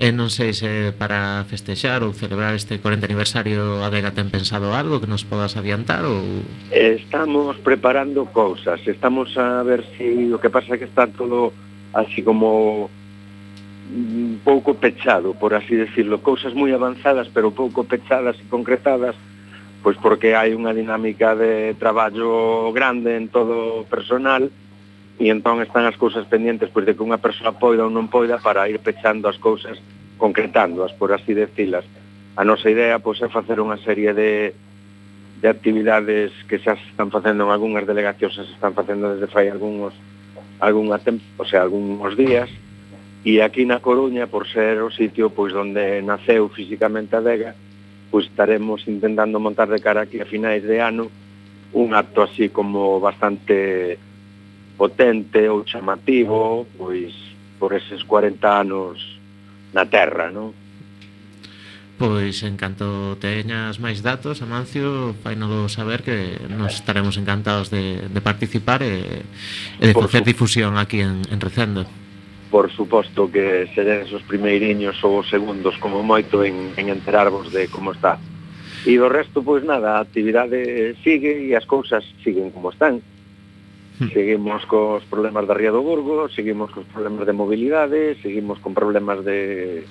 E 0.00 0.08
non 0.10 0.32
sei 0.32 0.56
se 0.56 0.96
para 0.96 1.44
festexar 1.44 2.00
ou 2.00 2.16
celebrar 2.16 2.56
este 2.56 2.80
40 2.80 3.04
aniversario 3.04 3.84
a 3.84 3.88
Vega 3.92 4.16
ten 4.16 4.32
pensado 4.32 4.72
algo 4.72 4.98
que 4.98 5.06
nos 5.06 5.22
podas 5.28 5.54
adiantar 5.54 6.08
ou... 6.08 6.24
Estamos 6.72 7.60
preparando 7.60 8.24
cousas, 8.32 8.80
estamos 8.88 9.36
a 9.36 9.60
ver 9.62 9.84
se 9.94 10.02
si, 10.02 10.32
o 10.32 10.40
que 10.40 10.48
pasa 10.48 10.74
é 10.74 10.80
que 10.80 10.88
está 10.88 11.04
todo 11.06 11.52
así 11.92 12.24
como 12.24 12.88
un 13.92 14.40
pouco 14.40 14.74
pechado, 14.80 15.36
por 15.36 15.52
así 15.52 15.76
decirlo, 15.76 16.24
cousas 16.24 16.56
moi 16.56 16.72
avanzadas 16.72 17.28
pero 17.28 17.52
pouco 17.52 17.84
pechadas 17.84 18.40
e 18.40 18.48
concretadas 18.48 19.12
pois 19.82 19.98
porque 19.98 20.38
hai 20.38 20.54
unha 20.54 20.70
dinámica 20.70 21.34
de 21.34 21.74
traballo 21.74 22.70
grande 22.70 23.18
en 23.18 23.26
todo 23.26 23.82
o 23.82 23.86
personal 23.86 24.48
e 25.18 25.28
entón 25.28 25.58
están 25.60 25.84
as 25.84 25.98
cousas 25.98 26.24
pendientes 26.30 26.70
pois 26.70 26.86
de 26.86 26.94
que 26.94 27.02
unha 27.02 27.18
persoa 27.18 27.58
poida 27.58 27.84
ou 27.84 27.92
non 27.92 28.06
poida 28.06 28.38
para 28.38 28.70
ir 28.70 28.78
pechando 28.78 29.26
as 29.26 29.36
cousas, 29.42 29.82
concretándoas, 30.16 30.94
por 30.94 31.10
así 31.10 31.34
decilas. 31.34 31.82
A 32.38 32.46
nosa 32.46 32.70
idea 32.70 33.02
pois 33.02 33.18
é 33.20 33.28
facer 33.28 33.58
unha 33.58 33.76
serie 33.82 34.14
de 34.14 34.54
de 35.42 35.50
actividades 35.50 36.30
que 36.46 36.62
xa 36.62 36.78
se 36.78 36.86
están 36.94 37.10
facendo 37.10 37.42
en 37.42 37.50
algunhas 37.50 37.82
delegacións, 37.82 38.38
se 38.38 38.54
están 38.54 38.78
facendo 38.78 39.10
desde 39.10 39.26
fai 39.26 39.50
algúns 39.50 39.90
algunha 40.62 41.02
tempo, 41.02 41.26
o 41.42 41.44
sea, 41.44 41.66
algúns 41.66 42.14
días, 42.14 42.46
e 43.26 43.42
aquí 43.42 43.66
na 43.66 43.82
Coruña, 43.82 44.30
por 44.30 44.46
ser 44.46 44.78
o 44.78 44.94
sitio 44.94 45.34
pois 45.34 45.50
onde 45.50 45.98
naceu 46.06 46.46
físicamente 46.46 47.18
a 47.18 47.20
Vega, 47.20 47.58
pois 48.12 48.28
estaremos 48.28 48.84
intentando 48.84 49.40
montar 49.40 49.72
de 49.72 49.80
cara 49.80 50.04
aquí 50.04 50.20
a 50.20 50.28
finais 50.28 50.60
de 50.60 50.84
ano 50.84 51.08
un 51.72 51.96
acto 51.96 52.20
así 52.20 52.52
como 52.52 53.00
bastante 53.00 53.96
potente 54.76 55.48
ou 55.48 55.64
chamativo, 55.64 56.68
pois 56.76 57.16
por 57.56 57.72
eses 57.72 58.04
40 58.04 58.44
anos 58.44 59.00
na 59.72 59.88
terra, 59.88 60.28
non? 60.28 60.52
Pois 61.96 62.42
en 62.42 62.58
canto 62.60 63.16
teñas 63.16 63.80
máis 63.80 64.04
datos, 64.04 64.44
Amancio, 64.44 65.16
fainolo 65.24 65.70
saber 65.72 66.04
que 66.04 66.36
nos 66.52 66.76
estaremos 66.76 67.16
encantados 67.16 67.72
de, 67.72 68.10
de 68.10 68.20
participar 68.20 68.84
e, 68.84 69.24
e 69.80 69.84
de 69.88 69.94
por 69.96 70.10
facer 70.10 70.26
difusión 70.26 70.76
aquí 70.76 71.00
en, 71.00 71.24
en 71.32 71.38
Recendo 71.40 71.88
por 72.52 72.70
suposto 72.70 73.32
que 73.32 73.66
seredes 73.74 74.12
os 74.12 74.20
primeiriños 74.28 75.00
ou 75.00 75.24
os 75.24 75.26
segundos 75.32 75.72
como 75.80 76.04
moito 76.04 76.44
en, 76.44 76.76
en 76.76 76.92
enterarvos 76.92 77.48
de 77.48 77.72
como 77.72 77.96
está. 77.96 78.20
E 78.84 79.00
do 79.00 79.08
resto, 79.08 79.40
pois 79.40 79.64
nada, 79.64 79.96
a 79.96 80.04
actividade 80.04 80.92
sigue 81.00 81.48
e 81.48 81.56
as 81.56 81.64
cousas 81.64 82.04
siguen 82.20 82.52
como 82.52 82.68
están. 82.68 83.00
Hmm. 83.96 84.12
Seguimos 84.12 84.68
cos 84.68 85.00
problemas 85.08 85.48
da 85.48 85.56
Ría 85.56 85.72
do 85.72 85.80
Burgo, 85.80 86.28
seguimos 86.28 86.68
cos 86.76 86.84
problemas 86.92 87.24
de 87.24 87.32
mobilidade, 87.32 88.20
seguimos 88.20 88.60
con 88.60 88.76
problemas 88.76 89.24
de 89.24 89.88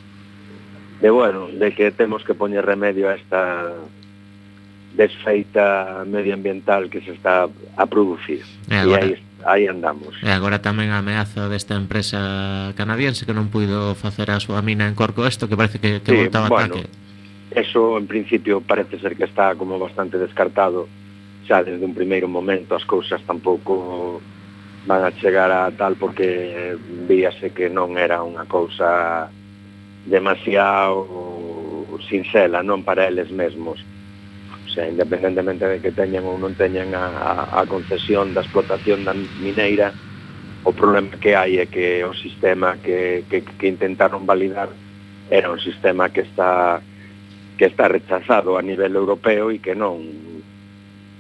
de 1.02 1.10
bueno, 1.10 1.50
de 1.50 1.74
que 1.74 1.90
temos 1.90 2.22
que 2.22 2.38
poñer 2.38 2.62
remedio 2.62 3.10
a 3.10 3.18
esta 3.18 3.74
desfeita 4.94 6.06
medioambiental 6.06 6.94
que 6.94 7.02
se 7.02 7.18
está 7.18 7.50
a 7.50 7.86
producir. 7.90 8.46
Eh, 8.70 8.86
e 8.86 8.94
aí 8.94 9.12
está 9.18 9.31
aí 9.46 9.68
andamos. 9.68 10.16
E 10.22 10.30
agora 10.30 10.62
tamén 10.62 10.94
a 10.94 11.02
ameaza 11.02 11.50
desta 11.50 11.78
empresa 11.78 12.72
canadiense 12.78 13.26
que 13.26 13.34
non 13.36 13.50
puido 13.50 13.94
facer 13.98 14.30
a 14.30 14.40
súa 14.42 14.62
mina 14.62 14.88
en 14.88 14.96
Corco 14.96 15.26
esto, 15.26 15.50
que 15.50 15.58
parece 15.58 15.80
que, 15.80 16.02
que 16.02 16.12
sí, 16.12 16.18
voltaba 16.18 16.50
bueno, 16.50 16.78
ataque. 16.78 16.90
Eso, 17.52 18.00
en 18.00 18.08
principio, 18.08 18.64
parece 18.64 18.96
ser 19.00 19.20
que 19.20 19.28
está 19.28 19.56
como 19.56 19.76
bastante 19.76 20.16
descartado. 20.18 20.88
Xa 21.48 21.66
desde 21.66 21.84
un 21.84 21.98
primeiro 21.98 22.30
momento 22.30 22.78
as 22.78 22.86
cousas 22.86 23.20
tampouco 23.26 24.22
van 24.86 25.04
a 25.06 25.12
chegar 25.12 25.52
a 25.52 25.70
tal 25.72 25.96
porque 25.96 26.78
víase 27.06 27.54
que 27.54 27.70
non 27.70 27.98
era 27.98 28.26
unha 28.26 28.46
cousa 28.50 29.30
demasiado 30.10 31.06
sincela 32.10 32.66
non 32.66 32.82
para 32.82 33.06
eles 33.06 33.30
mesmos 33.30 33.78
sea, 34.72 34.88
independentemente 34.88 35.68
de 35.68 35.84
que 35.84 35.92
teñan 35.92 36.24
ou 36.24 36.40
non 36.40 36.56
teñan 36.56 36.96
a, 36.96 37.52
a 37.52 37.68
concesión 37.68 38.32
da 38.32 38.42
explotación 38.42 39.04
da 39.04 39.12
mineira, 39.14 39.92
o 40.64 40.72
problema 40.72 41.12
que 41.20 41.36
hai 41.36 41.60
é 41.60 41.66
que 41.68 42.08
o 42.08 42.16
sistema 42.16 42.80
que, 42.80 43.28
que, 43.28 43.44
que 43.44 43.68
intentaron 43.68 44.24
validar 44.24 44.70
era 45.30 45.52
un 45.52 45.60
sistema 45.60 46.10
que 46.10 46.22
está 46.24 46.80
que 47.58 47.66
está 47.66 47.88
rechazado 47.88 48.58
a 48.58 48.66
nivel 48.66 48.96
europeo 48.96 49.52
e 49.52 49.60
que 49.60 49.76
non 49.76 50.02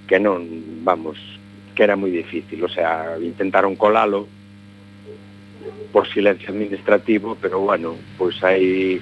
que 0.09 0.19
non, 0.19 0.43
vamos, 0.83 1.15
que 1.71 1.87
era 1.87 1.95
moi 1.95 2.11
difícil, 2.11 2.59
o 2.67 2.71
sea, 2.71 3.15
intentaron 3.15 3.79
colalo 3.79 4.27
por 5.95 6.03
silencio 6.07 6.51
administrativo, 6.51 7.39
pero 7.39 7.63
bueno, 7.63 7.95
pois 8.19 8.35
aí 8.43 8.99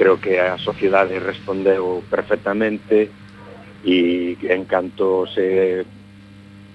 creo 0.00 0.20
que 0.20 0.40
a 0.40 0.56
sociedade 0.56 1.20
respondeu 1.20 2.04
perfectamente, 2.08 3.12
e 3.86 4.34
en 4.50 4.66
canto 4.66 5.30
se 5.30 5.86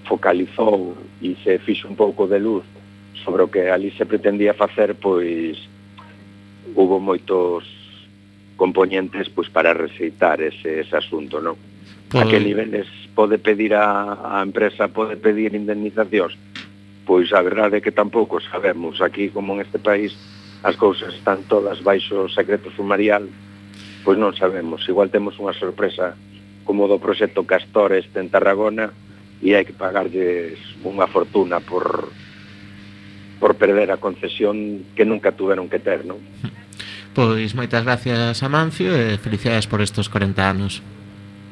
focalizou 0.08 0.96
e 1.20 1.36
se 1.44 1.60
fixo 1.60 1.84
un 1.84 1.94
pouco 1.94 2.24
de 2.24 2.40
luz 2.40 2.64
sobre 3.20 3.44
o 3.44 3.52
que 3.52 3.68
ali 3.68 3.92
se 3.92 4.08
pretendía 4.08 4.56
facer, 4.56 4.96
pois 4.96 5.60
hubo 6.72 6.96
moitos 6.96 7.68
componentes 8.56 9.28
pois 9.28 9.52
para 9.52 9.76
rexeitar 9.76 10.40
ese, 10.40 10.80
ese 10.80 10.96
asunto, 10.96 11.44
non? 11.44 11.60
Pois... 12.08 12.24
A 12.24 12.24
que 12.24 12.40
niveles 12.40 12.88
pode 13.12 13.36
pedir 13.36 13.76
a, 13.76 14.40
a 14.40 14.40
empresa, 14.40 14.88
pode 14.88 15.20
pedir 15.20 15.52
indemnizacións? 15.52 16.32
Pois 17.04 17.28
a 17.36 17.44
verdade 17.44 17.76
é 17.76 17.84
que 17.84 17.92
tampouco 17.92 18.40
sabemos. 18.40 19.04
Aquí, 19.04 19.28
como 19.28 19.52
en 19.52 19.60
este 19.60 19.76
país, 19.76 20.16
as 20.64 20.80
cousas 20.80 21.12
están 21.12 21.44
todas 21.44 21.84
baixo 21.84 22.24
secreto 22.32 22.72
sumarial, 22.72 23.28
pois 24.00 24.16
non 24.16 24.32
sabemos. 24.32 24.80
Igual 24.88 25.12
temos 25.12 25.36
unha 25.36 25.52
sorpresa 25.52 26.16
como 26.64 26.86
do 26.86 27.02
proxecto 27.02 27.46
Castor 27.46 27.92
este 27.94 28.22
en 28.22 28.30
Tarragona 28.30 28.94
e 29.42 29.58
hai 29.58 29.66
que 29.66 29.74
pagarlles 29.74 30.58
unha 30.86 31.10
fortuna 31.10 31.58
por 31.58 32.14
por 33.42 33.58
perder 33.58 33.90
a 33.90 33.98
concesión 33.98 34.86
que 34.94 35.02
nunca 35.02 35.34
tuveron 35.34 35.66
que 35.66 35.82
ter, 35.82 36.06
non? 36.06 36.22
Pois 37.12 37.52
moitas 37.52 37.84
gracias 37.84 38.40
a 38.40 38.48
Mancio 38.48 38.88
e 38.96 39.20
felicidades 39.20 39.68
por 39.68 39.84
estos 39.84 40.08
40 40.08 40.40
anos. 40.40 40.80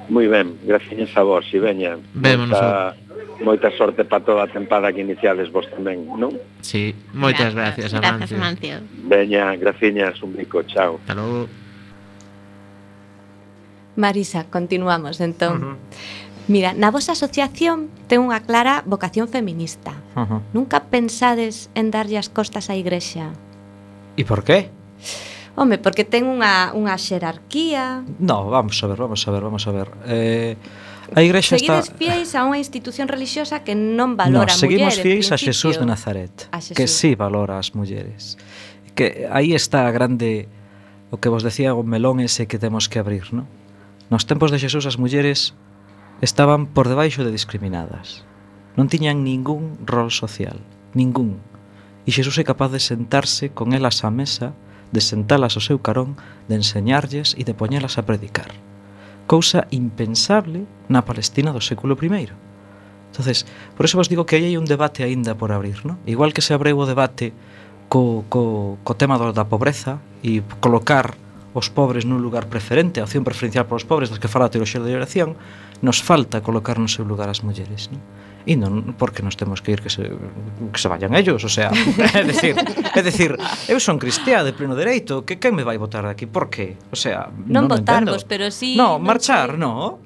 Moi 0.08 0.24
ben, 0.24 0.56
graciñas 0.64 1.12
a 1.14 1.22
vos, 1.22 1.44
Ibeña. 1.52 2.00
Vémonos. 2.16 2.56
Moita, 2.56 2.96
a... 2.96 3.44
moita 3.44 3.68
sorte 3.76 4.08
para 4.08 4.24
toda 4.24 4.42
a 4.44 4.48
tempada 4.48 4.88
que 4.88 5.04
iniciades 5.04 5.52
vos 5.52 5.68
tamén, 5.68 6.08
non? 6.16 6.32
Sí, 6.64 6.96
moitas 7.12 7.52
gracias, 7.52 7.92
gracias 7.92 7.92
a 7.92 8.00
Mancio. 8.00 8.40
Gracias, 8.40 8.40
Mancio. 8.40 8.76
Veña, 9.04 9.52
graciñas, 9.60 10.16
un 10.24 10.32
bico, 10.32 10.64
chao. 10.64 10.96
Hasta 11.04 11.12
logo. 11.12 11.59
Marisa, 14.00 14.48
continuamos 14.48 15.20
entón. 15.20 15.54
Uh 15.60 15.66
-huh. 15.76 15.76
Mira, 16.48 16.74
na 16.74 16.90
vosa 16.90 17.12
asociación 17.14 17.92
ten 18.08 18.24
unha 18.24 18.42
clara 18.42 18.82
vocación 18.88 19.28
feminista. 19.28 19.94
Uh 20.16 20.26
-huh. 20.26 20.40
Nunca 20.56 20.88
pensades 20.88 21.68
en 21.78 21.94
darlle 21.94 22.18
as 22.18 22.32
costas 22.32 22.66
á 22.66 22.74
igrexa. 22.74 23.36
E 24.18 24.26
por 24.26 24.42
qué? 24.42 24.72
Home, 25.54 25.78
porque 25.78 26.02
ten 26.02 26.26
unha, 26.26 26.72
unha 26.72 26.96
xerarquía... 26.96 28.02
No, 28.18 28.48
vamos 28.48 28.80
a 28.82 28.86
ver, 28.88 28.98
vamos 28.98 29.22
a 29.26 29.30
ver, 29.30 29.42
vamos 29.44 29.64
a 29.66 29.70
ver. 29.70 29.88
Eh, 30.06 30.56
a 31.14 31.20
igrexa 31.22 31.58
Seguides 31.58 31.90
está... 31.90 31.98
fieis 31.98 32.34
a 32.38 32.46
unha 32.46 32.58
institución 32.58 33.06
religiosa 33.10 33.62
que 33.66 33.74
non 33.74 34.14
valora 34.14 34.50
no, 34.50 34.58
seguimos 34.58 34.94
muller, 34.94 35.04
fieis 35.04 35.28
a 35.34 35.36
Xesús 35.38 35.76
de 35.76 35.86
Nazaret, 35.86 36.50
a 36.54 36.62
Xesús. 36.62 36.78
que 36.78 36.86
sí 36.86 37.18
valora 37.18 37.58
as 37.58 37.74
mulleres. 37.74 38.38
Que 38.94 39.26
aí 39.30 39.54
está 39.54 39.86
a 39.86 39.92
grande... 39.92 40.48
O 41.10 41.18
que 41.18 41.26
vos 41.26 41.42
decía 41.42 41.74
o 41.74 41.82
melón 41.82 42.22
ese 42.22 42.46
que 42.46 42.58
temos 42.62 42.86
que 42.86 43.02
abrir, 43.02 43.34
non? 43.34 43.50
Nos 44.10 44.26
tempos 44.26 44.50
de 44.50 44.58
Xesús 44.58 44.90
as 44.90 44.98
mulleres 44.98 45.54
estaban 46.18 46.66
por 46.66 46.90
debaixo 46.90 47.22
de 47.22 47.30
discriminadas. 47.30 48.26
Non 48.74 48.90
tiñan 48.90 49.22
ningún 49.22 49.78
rol 49.86 50.10
social, 50.10 50.58
ningún. 50.98 51.38
E 52.02 52.10
Xesús 52.10 52.34
é 52.42 52.44
capaz 52.44 52.74
de 52.74 52.82
sentarse 52.82 53.54
con 53.54 53.70
elas 53.70 54.02
á 54.02 54.10
mesa, 54.10 54.50
de 54.90 54.98
sentalas 54.98 55.54
ao 55.54 55.62
seu 55.62 55.78
carón, 55.78 56.18
de 56.50 56.58
enseñarlles 56.58 57.38
e 57.38 57.46
de 57.46 57.54
poñelas 57.54 58.02
a 58.02 58.06
predicar. 58.06 58.50
Cousa 59.30 59.70
impensable 59.70 60.66
na 60.90 61.06
Palestina 61.06 61.54
do 61.54 61.62
século 61.62 61.94
I. 61.94 62.34
Entonces, 63.14 63.46
por 63.78 63.86
eso 63.86 63.94
vos 63.94 64.10
digo 64.10 64.26
que 64.26 64.42
aí 64.42 64.50
hai 64.50 64.58
un 64.58 64.66
debate 64.66 65.06
aínda 65.06 65.38
por 65.38 65.54
abrir, 65.54 65.86
¿no? 65.86 66.02
Igual 66.02 66.34
que 66.34 66.42
se 66.42 66.50
abreu 66.50 66.82
o 66.82 66.90
debate 66.90 67.30
co, 67.86 68.26
co, 68.26 68.74
co 68.82 68.98
tema 68.98 69.22
do, 69.22 69.30
da 69.30 69.46
pobreza 69.46 70.02
e 70.26 70.42
colocar 70.58 71.14
os 71.52 71.66
pobres 71.70 72.06
nun 72.06 72.22
lugar 72.22 72.46
preferente, 72.46 73.02
a 73.02 73.06
opción 73.06 73.26
preferencial 73.26 73.66
para 73.66 73.78
os 73.80 73.86
pobres, 73.86 74.10
das 74.10 74.22
que 74.22 74.30
fala 74.30 74.46
a 74.46 74.52
teoloxía 74.52 74.78
da 74.78 74.86
liberación, 74.86 75.34
nos 75.82 75.98
falta 76.04 76.44
colocar 76.44 76.78
no 76.78 76.86
seu 76.86 77.02
lugar 77.02 77.26
as 77.26 77.42
mulleres, 77.42 77.90
non? 77.90 77.98
E 78.48 78.56
non 78.56 78.96
porque 78.96 79.20
nos 79.20 79.36
temos 79.36 79.60
que 79.60 79.76
ir 79.76 79.84
que 79.84 79.92
se, 79.92 80.08
que 80.08 80.80
se 80.80 80.88
vayan 80.88 81.12
ellos, 81.12 81.44
o 81.44 81.52
sea, 81.52 81.68
é 82.16 82.24
decir, 82.24 82.56
é 82.56 83.00
decir, 83.04 83.36
eu 83.68 83.76
son 83.76 84.00
cristiá 84.00 84.40
de 84.40 84.56
pleno 84.56 84.72
dereito, 84.72 85.28
que 85.28 85.36
quen 85.36 85.52
me 85.52 85.60
vai 85.66 85.76
votar 85.76 86.08
daqui? 86.08 86.24
Por 86.24 86.48
qué? 86.48 86.80
O 86.88 86.96
sea, 86.96 87.28
non, 87.34 87.68
non 87.68 87.82
votarvos, 87.82 88.24
pero 88.24 88.48
si 88.48 88.72
sí, 88.74 88.80
No, 88.80 88.96
non 88.96 89.04
marchar, 89.04 89.56
sei. 89.56 89.60
no. 89.60 90.00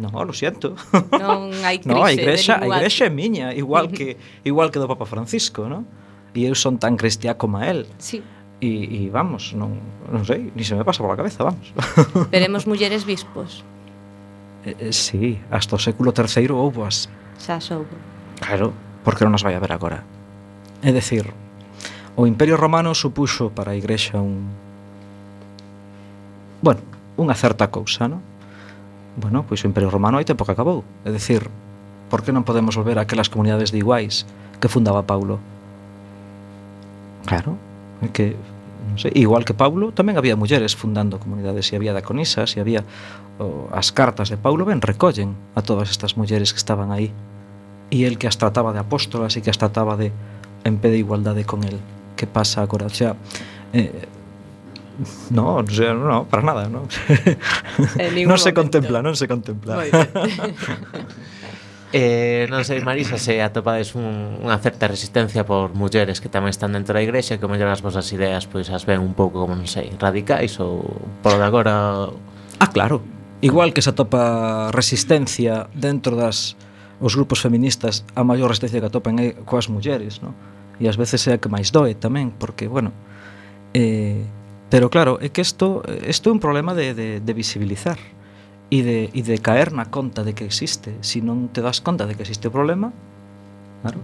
No, 0.00 0.08
lo 0.24 0.32
siento. 0.32 0.72
Non 1.12 1.52
hai 1.64 1.76
crise. 1.84 1.92
No, 1.92 2.00
a 2.00 2.12
igrexa, 2.16 2.56
a 2.62 2.64
igrexa 2.64 3.08
é 3.08 3.12
miña, 3.12 3.52
igual 3.52 3.92
que 3.92 4.16
igual 4.48 4.72
que 4.72 4.80
do 4.80 4.88
Papa 4.88 5.04
Francisco, 5.04 5.68
non? 5.68 5.84
E 6.32 6.44
eu 6.48 6.56
son 6.56 6.80
tan 6.80 6.96
cristiá 6.96 7.36
como 7.36 7.60
el. 7.60 7.88
Sí. 8.00 8.20
E, 8.60 9.04
e 9.04 9.10
vamos, 9.12 9.52
non, 9.52 9.76
non 10.08 10.24
sei, 10.24 10.48
ni 10.56 10.64
se 10.64 10.72
me 10.72 10.80
pasa 10.80 11.04
pola 11.04 11.12
cabeza, 11.12 11.44
vamos. 11.44 11.76
Veremos 12.32 12.64
mulleres 12.70 13.04
bispos. 13.04 13.60
Eh, 14.64 14.88
eh, 14.88 14.92
sí, 14.96 15.36
hasta 15.52 15.76
o 15.76 15.80
século 15.80 16.16
III 16.16 16.56
houbo 16.56 16.88
as. 16.88 17.12
Xa 17.36 17.60
soubo. 17.60 17.92
Claro, 18.40 18.72
porque 19.04 19.28
non 19.28 19.36
nos 19.36 19.44
vai 19.44 19.52
a 19.52 19.60
ver 19.60 19.76
agora. 19.76 20.08
É 20.80 20.88
decir, 20.88 21.28
o 22.16 22.24
Imperio 22.24 22.56
Romano 22.56 22.96
supuxo 22.96 23.52
para 23.52 23.72
a 23.72 23.78
Igrexa 23.78 24.24
un... 24.24 24.48
Bueno, 26.64 26.80
unha 27.20 27.36
certa 27.36 27.68
cousa, 27.68 28.08
non? 28.08 28.24
Bueno, 29.20 29.44
pois 29.44 29.60
o 29.60 29.68
Imperio 29.68 29.92
Romano 29.92 30.16
hai 30.16 30.24
tempo 30.24 30.48
que 30.48 30.56
acabou. 30.56 30.80
É 31.04 31.12
decir, 31.12 31.44
por 32.08 32.24
que 32.24 32.32
non 32.32 32.48
podemos 32.48 32.72
volver 32.72 32.96
a 32.96 33.04
aquelas 33.04 33.28
comunidades 33.28 33.68
de 33.68 33.84
iguais 33.84 34.24
que 34.64 34.72
fundaba 34.72 35.04
Paulo? 35.04 35.44
Claro, 37.28 37.60
que 38.10 38.36
non 38.86 38.98
sei, 39.02 39.10
igual 39.18 39.42
que 39.42 39.52
Paulo, 39.52 39.90
tamén 39.90 40.14
había 40.14 40.38
mulleres 40.38 40.78
fundando 40.78 41.18
comunidades, 41.18 41.66
e 41.70 41.74
había 41.74 41.90
daconisas, 41.90 42.54
e 42.54 42.62
había 42.62 42.86
o, 43.42 43.66
as 43.74 43.90
cartas 43.90 44.30
de 44.30 44.38
Paulo 44.38 44.64
ben 44.64 44.78
recollen 44.80 45.34
a 45.58 45.60
todas 45.60 45.90
estas 45.90 46.14
mulleres 46.14 46.54
que 46.54 46.60
estaban 46.62 46.94
aí. 46.94 47.10
E 47.90 48.06
el 48.06 48.18
que 48.18 48.26
as 48.30 48.38
trataba 48.38 48.70
de 48.74 48.82
apóstolas 48.82 49.34
e 49.34 49.42
que 49.42 49.50
as 49.50 49.58
trataba 49.58 49.98
de 49.98 50.14
en 50.66 50.78
pé 50.78 50.90
de 50.90 50.98
igualdade 51.02 51.42
con 51.46 51.62
el. 51.66 51.78
Que 52.16 52.24
pasa 52.24 52.64
agora? 52.64 52.88
O 52.88 52.94
sea, 52.94 53.14
eh, 53.76 54.08
No, 55.30 55.56
o 55.56 55.66
sea, 55.68 55.92
no, 55.92 56.24
para 56.24 56.42
nada, 56.42 56.68
¿no? 56.68 56.88
no 57.76 58.08
se 58.08 58.24
momento. 58.24 58.54
contempla, 58.54 59.02
no 59.02 59.14
se 59.14 59.28
contempla. 59.28 59.76
Muy 59.76 59.90
bien. 59.90 60.08
Eh, 61.96 62.44
non 62.52 62.60
sei, 62.60 62.84
Marisa, 62.84 63.16
se 63.16 63.40
atopades 63.40 63.96
un, 63.96 64.36
unha 64.44 64.60
certa 64.60 64.84
resistencia 64.84 65.48
por 65.48 65.72
mulleres 65.72 66.20
que 66.20 66.28
tamén 66.28 66.52
están 66.52 66.76
dentro 66.76 66.92
da 66.92 67.00
igrexa 67.00 67.40
que 67.40 67.48
mellor 67.48 67.72
as 67.72 67.80
vosas 67.80 68.04
ideas 68.12 68.44
pois 68.44 68.68
as 68.68 68.84
ven 68.84 69.00
un 69.00 69.16
pouco, 69.16 69.40
como 69.40 69.56
non 69.56 69.64
sei, 69.64 69.88
radicais 69.96 70.60
ou 70.60 70.84
por 71.24 71.40
agora... 71.40 72.12
Ah, 72.60 72.68
claro. 72.68 73.00
Igual 73.40 73.72
que 73.72 73.80
se 73.80 73.96
atopa 73.96 74.68
resistencia 74.76 75.72
dentro 75.72 76.20
das 76.20 76.60
os 77.00 77.16
grupos 77.16 77.40
feministas, 77.40 78.04
a 78.12 78.20
maior 78.28 78.52
resistencia 78.52 78.84
que 78.84 78.92
atopan 78.92 79.16
é 79.16 79.32
coas 79.48 79.72
mulleres, 79.72 80.20
non? 80.20 80.36
E 80.76 80.92
ás 80.92 81.00
veces 81.00 81.24
é 81.24 81.32
a 81.32 81.40
que 81.40 81.48
máis 81.48 81.72
doe 81.72 81.96
tamén, 81.96 82.28
porque, 82.28 82.68
bueno... 82.68 82.92
Eh, 83.72 84.20
pero 84.68 84.92
claro, 84.92 85.16
é 85.16 85.32
que 85.32 85.40
isto 85.40 85.80
é 85.80 86.28
un 86.28 86.44
problema 86.44 86.76
de, 86.76 86.92
de, 86.92 87.08
de 87.24 87.32
visibilizar 87.32 87.96
e 88.70 88.82
de, 88.82 88.98
e 89.14 89.22
de 89.22 89.38
caer 89.38 89.70
na 89.70 89.86
conta 89.86 90.26
de 90.26 90.34
que 90.34 90.44
existe. 90.44 90.98
Se 91.00 91.18
si 91.18 91.22
non 91.22 91.52
te 91.54 91.62
das 91.62 91.78
conta 91.78 92.06
de 92.06 92.18
que 92.18 92.26
existe 92.26 92.50
o 92.50 92.52
problema, 92.52 92.90
claro. 93.82 94.02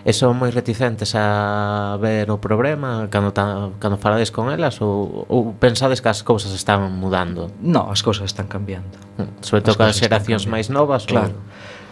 E 0.00 0.16
son 0.16 0.40
moi 0.40 0.48
reticentes 0.48 1.12
a 1.12 2.00
ver 2.00 2.32
o 2.32 2.40
problema 2.40 3.04
cando, 3.12 3.36
ta, 3.36 3.68
cando 3.76 4.00
falades 4.00 4.32
con 4.32 4.48
elas 4.48 4.80
ou, 4.80 5.28
ou 5.28 5.52
pensades 5.60 6.00
que 6.00 6.08
as 6.08 6.24
cousas 6.24 6.56
están 6.56 6.88
mudando? 6.96 7.52
Non, 7.60 7.92
as 7.92 8.00
cousas 8.00 8.24
están 8.24 8.48
cambiando. 8.48 8.96
Mm, 9.20 9.44
sobre 9.44 9.60
todo 9.60 9.84
as 9.84 10.00
xeracións 10.00 10.48
máis 10.48 10.72
novas? 10.72 11.04
Claro. 11.04 11.36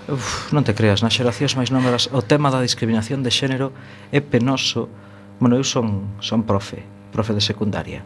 Ou... 0.08 0.16
Uf, 0.16 0.48
non 0.56 0.64
te 0.64 0.72
creas, 0.72 1.04
nas 1.04 1.12
xeracións 1.12 1.52
máis 1.52 1.68
novas 1.68 2.08
o 2.08 2.24
tema 2.24 2.48
da 2.48 2.64
discriminación 2.64 3.20
de 3.20 3.28
xénero 3.28 3.76
é 4.08 4.24
penoso. 4.24 4.88
Bueno, 5.36 5.60
eu 5.60 5.64
son, 5.68 6.16
son 6.24 6.48
profe, 6.48 6.80
profe 7.12 7.36
de 7.36 7.44
secundaria 7.44 8.00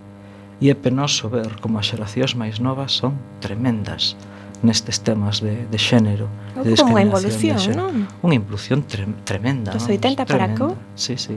E 0.63 0.71
é 0.71 0.79
penoso 0.79 1.27
ver 1.27 1.59
como 1.59 1.83
as 1.83 1.91
xeracións 1.91 2.39
máis 2.39 2.63
novas 2.63 2.95
son 2.95 3.19
tremendas 3.43 4.15
nestes 4.63 5.03
temas 5.03 5.43
de, 5.43 5.67
de 5.67 5.75
xénero, 5.75 6.31
de 6.55 6.79
discriminación. 6.79 6.95
Unha 6.95 7.03
evolución, 7.03 7.59
non? 7.75 7.95
Unha 8.23 8.37
evolución 8.39 8.79
tre, 8.87 9.03
tremenda. 9.27 9.75
Dos 9.75 9.91
80 9.91 10.23
para 10.23 10.55
cá? 10.55 10.71
Sí, 10.95 11.19
sí. 11.19 11.35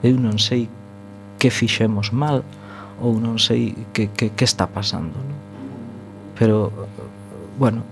Eu 0.00 0.16
non 0.16 0.40
sei 0.40 0.72
que 1.36 1.52
fixemos 1.52 2.16
mal 2.16 2.40
ou 3.04 3.20
non 3.20 3.36
sei 3.36 3.76
que, 3.92 4.08
que, 4.08 4.32
que 4.32 4.44
está 4.48 4.64
pasando, 4.64 5.20
non? 5.20 5.36
Pero, 6.40 6.72
bueno, 7.60 7.84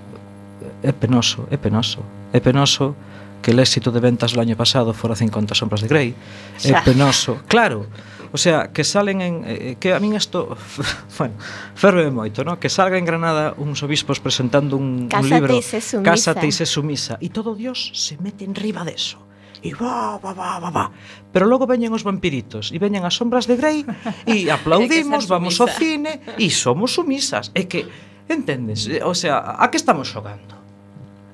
é 0.81 0.97
penoso, 0.97 1.45
é 1.53 1.61
penoso. 1.61 2.01
É 2.33 2.41
penoso 2.41 2.97
que 3.45 3.53
el 3.53 3.61
éxito 3.61 3.93
de 3.93 4.01
ventas 4.01 4.33
do 4.33 4.41
año 4.41 4.57
pasado 4.57 4.97
fora 4.97 5.13
50 5.13 5.53
sombras 5.53 5.85
de 5.85 5.93
Grey. 5.93 6.17
É 6.65 6.73
penoso, 6.81 7.45
claro, 7.53 7.85
O 8.33 8.39
sea, 8.39 8.73
que 8.73 8.85
salen 8.85 9.21
en 9.21 9.35
eh, 9.45 9.73
eh 9.73 9.75
que 9.81 9.95
a 9.95 10.01
min 10.01 10.15
isto 10.15 10.57
bueno, 11.19 11.35
ferve 11.75 12.11
moito, 12.11 12.45
no? 12.45 12.61
Que 12.61 12.69
salga 12.69 12.99
en 12.99 13.07
Granada 13.09 13.57
uns 13.57 13.83
obispos 13.83 14.21
presentando 14.21 14.77
un, 14.77 15.09
un 15.09 15.27
libro, 15.29 15.57
Casa 16.05 16.37
e 16.39 16.53
se 16.53 16.67
sumisa, 16.67 17.17
e 17.21 17.33
todo 17.33 17.57
Dios 17.57 17.93
se 17.97 18.21
mete 18.21 18.45
en 18.45 18.55
riba 18.55 18.85
deso 18.85 19.29
e 19.63 19.75
va, 19.75 20.19
va, 20.19 20.33
va, 20.33 20.59
va, 20.59 20.71
va. 20.71 20.91
Pero 21.33 21.47
logo 21.47 21.67
veñen 21.67 21.91
os 21.93 22.07
vampiritos 22.07 22.71
e 22.71 22.79
veñen 22.79 23.03
as 23.03 23.15
sombras 23.19 23.51
de 23.51 23.59
Grey 23.59 23.83
e 24.27 24.47
aplaudimos, 24.55 25.27
vamos 25.27 25.59
ao 25.59 25.69
cine 25.69 26.23
e 26.39 26.51
somos 26.51 26.95
sumisas. 26.95 27.51
É 27.55 27.67
que, 27.67 27.87
entendes? 28.31 28.87
Eh, 28.87 29.03
o 29.03 29.15
sea, 29.15 29.59
a 29.59 29.67
que 29.71 29.79
estamos 29.79 30.09
xogando? 30.09 30.55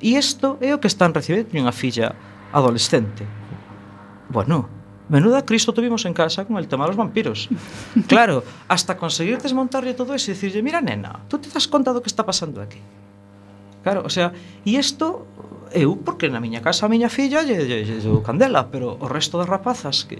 E 0.01 0.17
isto 0.17 0.57
é 0.61 0.73
o 0.73 0.81
que 0.81 0.89
están 0.89 1.13
recibindo 1.13 1.53
unha 1.57 1.73
filla 1.73 2.17
adolescente. 2.53 3.25
Bueno, 4.33 4.84
menuda 5.15 5.47
Cristo 5.47 5.71
tuvimos 5.71 6.03
en 6.07 6.15
casa 6.15 6.45
con 6.45 6.59
el 6.59 6.67
tema 6.67 6.85
de 6.85 6.89
los 6.91 6.99
vampiros. 6.99 7.49
Claro, 8.13 8.43
hasta 8.67 8.97
conseguir 8.97 9.39
desmontarle 9.39 9.95
todo 9.95 10.15
eso 10.15 10.31
y 10.31 10.35
decirle, 10.35 10.61
mira 10.63 10.81
nena, 10.81 11.21
tú 11.29 11.39
te 11.39 11.49
das 11.49 11.67
conta 11.71 11.95
do 11.95 12.03
que 12.03 12.11
está 12.11 12.27
pasando 12.27 12.59
aquí. 12.61 12.81
Claro, 13.85 14.03
o 14.03 14.11
sea, 14.11 14.33
e 14.67 14.75
isto 14.75 15.27
eu, 15.71 15.95
porque 15.95 16.27
na 16.27 16.43
miña 16.43 16.63
casa 16.67 16.87
a 16.87 16.91
miña 16.91 17.11
filla 17.11 17.47
lle, 17.47 17.63
lle, 17.63 17.87
lle, 17.87 18.03
lle 18.03 18.23
candela, 18.27 18.71
pero 18.73 18.99
o 18.99 19.07
resto 19.07 19.39
das 19.39 19.47
rapazas 19.47 20.03
que 20.09 20.19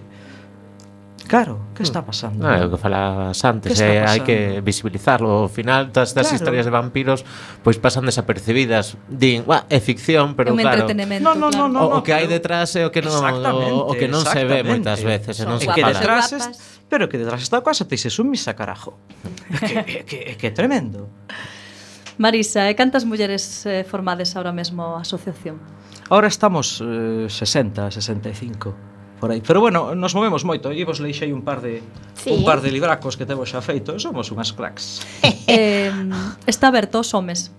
Claro, 1.27 1.57
que 1.73 1.81
mm. 1.81 1.89
está 1.89 2.05
pasando? 2.05 2.45
Ah, 2.45 2.61
é 2.61 2.65
o 2.65 2.69
que 2.69 2.77
falabas 2.77 3.41
antes, 3.41 3.81
eh, 3.81 4.05
hai 4.05 4.21
que 4.21 4.61
visibilizarlo. 4.61 5.45
Ao 5.45 5.49
final, 5.49 5.89
todas 5.89 6.13
estas 6.13 6.29
claro. 6.29 6.37
historias 6.37 6.65
de 6.69 6.73
vampiros 6.73 7.25
pois 7.65 7.81
pasan 7.81 8.05
desapercibidas. 8.05 8.93
Din, 9.09 9.41
"Buah, 9.41 9.65
é 9.73 9.81
ficción, 9.81 10.37
pero 10.37 10.53
Un 10.53 10.61
claro. 10.61 10.85
entretenimento, 10.85 11.25
No, 11.25 11.33
no, 11.33 11.49
no, 11.49 11.65
claro. 11.65 11.73
no, 11.73 11.81
no, 11.89 11.95
o, 11.97 11.99
o 11.99 12.05
que 12.05 12.13
hai 12.13 12.29
detrás 12.29 12.77
é 12.77 12.85
o 12.85 12.93
que 12.93 13.01
non 13.01 13.17
o, 13.17 13.89
o 13.89 13.93
que 13.97 14.05
non 14.05 14.21
se 14.21 14.45
ve 14.45 14.61
moitas 14.61 15.01
veces, 15.01 15.41
e 15.41 15.49
non 15.49 15.57
se 15.57 15.65
que 15.65 15.81
fala. 15.81 15.97
detrás 15.97 16.29
es, 16.29 16.45
pero 16.85 17.09
que 17.09 17.17
detrás 17.17 17.41
está 17.41 17.65
cosa 17.65 17.89
te 17.89 17.97
dices 17.97 18.13
un 18.21 18.29
misa 18.29 18.53
carajo. 18.53 19.01
que, 19.65 19.81
que, 19.81 19.97
que, 20.05 20.19
que 20.37 20.49
tremendo. 20.53 21.09
Marisa, 22.21 22.69
e 22.69 22.77
cantas 22.77 23.03
mulleres 23.03 23.65
eh, 23.65 23.83
formades 23.83 24.37
ahora 24.37 24.53
mesmo 24.53 24.95
a 24.95 25.01
asociación? 25.01 25.57
Ahora 26.07 26.29
estamos 26.29 26.79
eh, 26.85 27.25
60, 27.27 27.91
65 27.91 28.94
por 29.19 29.31
aí. 29.31 29.41
Pero 29.41 29.61
bueno, 29.61 29.95
nos 29.95 30.13
movemos 30.15 30.43
moito 30.43 30.71
e 30.71 30.83
vos 30.83 30.99
leixei 30.99 31.31
un 31.31 31.41
par 31.41 31.61
de 31.63 31.81
sí. 32.15 32.31
un 32.31 32.43
par 32.43 32.61
de 32.61 32.71
libracos 32.71 33.15
que 33.15 33.25
temos 33.25 33.49
xa 33.49 33.63
feito, 33.63 33.97
somos 33.99 34.31
unhas 34.31 34.51
cracks. 34.51 35.01
eh, 35.47 35.91
está 36.45 36.67
aberto 36.67 36.99
aos 36.99 37.11
homes. 37.15 37.51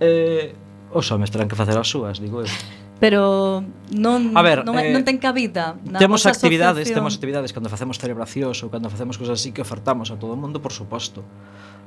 Eh, 0.00 0.52
os 0.92 1.06
homes 1.10 1.32
terán 1.32 1.48
que 1.48 1.56
facer 1.56 1.76
as 1.76 1.88
súas, 1.88 2.20
digo 2.20 2.44
eu. 2.44 2.50
Pero 2.96 3.60
non 3.92 4.32
a 4.32 4.40
ver, 4.40 4.64
non, 4.64 4.80
eh, 4.80 4.88
non 4.88 5.04
ten 5.04 5.20
cabida 5.20 5.76
na 5.84 6.00
Temos 6.00 6.24
actividades, 6.24 6.88
asociación. 6.88 6.96
temos 6.96 7.12
actividades 7.16 7.50
cando 7.52 7.68
facemos 7.68 8.00
celebracións 8.00 8.56
ou 8.64 8.72
cando 8.72 8.88
facemos 8.88 9.20
cousas 9.20 9.36
así 9.36 9.52
que 9.52 9.60
ofertamos 9.60 10.08
a 10.08 10.16
todo 10.16 10.32
o 10.32 10.38
mundo, 10.40 10.64
por 10.64 10.72
suposto. 10.72 11.20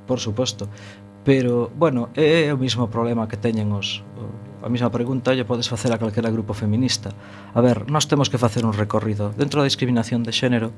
Por 0.06 0.22
suposto. 0.22 0.70
Pero, 1.26 1.70
bueno, 1.78 2.10
é 2.14 2.50
o 2.54 2.58
mesmo 2.58 2.90
problema 2.90 3.26
que 3.26 3.38
teñen 3.38 3.74
os, 3.74 4.02
os 4.02 4.49
a 4.70 4.72
mesma 4.72 4.94
pregunta 4.94 5.34
lle 5.34 5.50
podes 5.50 5.66
facer 5.66 5.90
a 5.90 5.98
calquera 5.98 6.30
grupo 6.30 6.54
feminista. 6.54 7.10
A 7.58 7.60
ver, 7.60 7.90
nós 7.90 8.06
temos 8.06 8.30
que 8.30 8.38
facer 8.38 8.62
un 8.70 8.78
recorrido 8.78 9.34
dentro 9.34 9.60
da 9.60 9.66
discriminación 9.66 10.22
de 10.22 10.30
xénero 10.30 10.70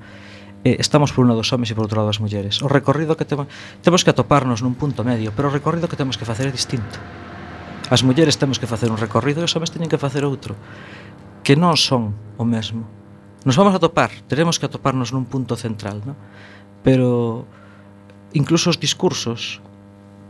eh, 0.63 0.77
estamos 0.79 1.11
por 1.11 1.27
un 1.27 1.35
lado 1.35 1.43
dos 1.43 1.51
homens 1.51 1.69
e 1.69 1.75
por 1.75 1.83
outro 1.83 1.99
lado 1.99 2.07
das 2.07 2.23
mulleres. 2.23 2.63
O 2.63 2.71
recorrido 2.71 3.19
que 3.19 3.27
temos 3.27 3.51
temos 3.83 4.07
que 4.07 4.15
atoparnos 4.15 4.63
nun 4.63 4.79
punto 4.79 5.03
medio, 5.03 5.35
pero 5.35 5.51
o 5.51 5.53
recorrido 5.53 5.91
que 5.91 5.99
temos 5.99 6.15
que 6.15 6.23
facer 6.23 6.47
é 6.47 6.53
distinto. 6.55 7.03
As 7.91 7.99
mulleres 8.07 8.39
temos 8.39 8.55
que 8.55 8.69
facer 8.69 8.87
un 8.87 8.95
recorrido 8.95 9.43
e 9.43 9.45
os 9.49 9.51
homens 9.59 9.75
teñen 9.75 9.91
que 9.91 9.99
facer 9.99 10.23
outro, 10.23 10.55
que 11.43 11.59
non 11.59 11.75
son 11.75 12.15
o 12.39 12.47
mesmo. 12.47 12.87
Nos 13.43 13.59
vamos 13.59 13.75
a 13.75 13.81
topar, 13.83 14.13
teremos 14.31 14.55
que 14.55 14.71
atoparnos 14.71 15.11
nun 15.11 15.27
punto 15.27 15.59
central, 15.59 15.99
non? 16.07 16.15
Pero 16.85 17.43
incluso 18.31 18.71
os 18.71 18.79
discursos 18.79 19.59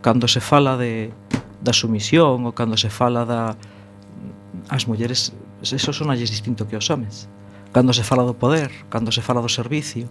cando 0.01 0.25
se 0.25 0.41
fala 0.41 0.79
de 0.81 1.13
da 1.61 1.73
sumisión 1.73 2.45
ou 2.45 2.51
cando 2.51 2.75
se 2.75 2.89
fala 2.89 3.25
da 3.25 3.55
as 4.69 4.85
mulleres 4.89 5.31
eso 5.61 5.93
sonalles 5.93 6.29
distinto 6.29 6.65
que 6.65 6.75
os 6.75 6.89
homens 6.89 7.29
cando 7.71 7.93
se 7.93 8.03
fala 8.03 8.27
do 8.27 8.35
poder, 8.35 8.69
cando 8.89 9.13
se 9.13 9.21
fala 9.21 9.39
do 9.39 9.49
servicio 9.49 10.09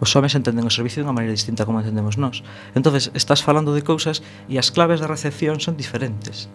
os 0.00 0.16
homens 0.16 0.32
entenden 0.32 0.64
o 0.64 0.72
servicio 0.72 1.04
dunha 1.04 1.12
maneira 1.12 1.36
distinta 1.36 1.68
como 1.68 1.76
entendemos 1.76 2.16
nós. 2.16 2.40
Entonces 2.72 3.12
estás 3.12 3.44
falando 3.44 3.76
de 3.76 3.84
cousas 3.84 4.24
e 4.48 4.56
as 4.56 4.72
claves 4.72 5.04
da 5.04 5.06
recepción 5.06 5.60
son 5.60 5.76
diferentes. 5.76 6.48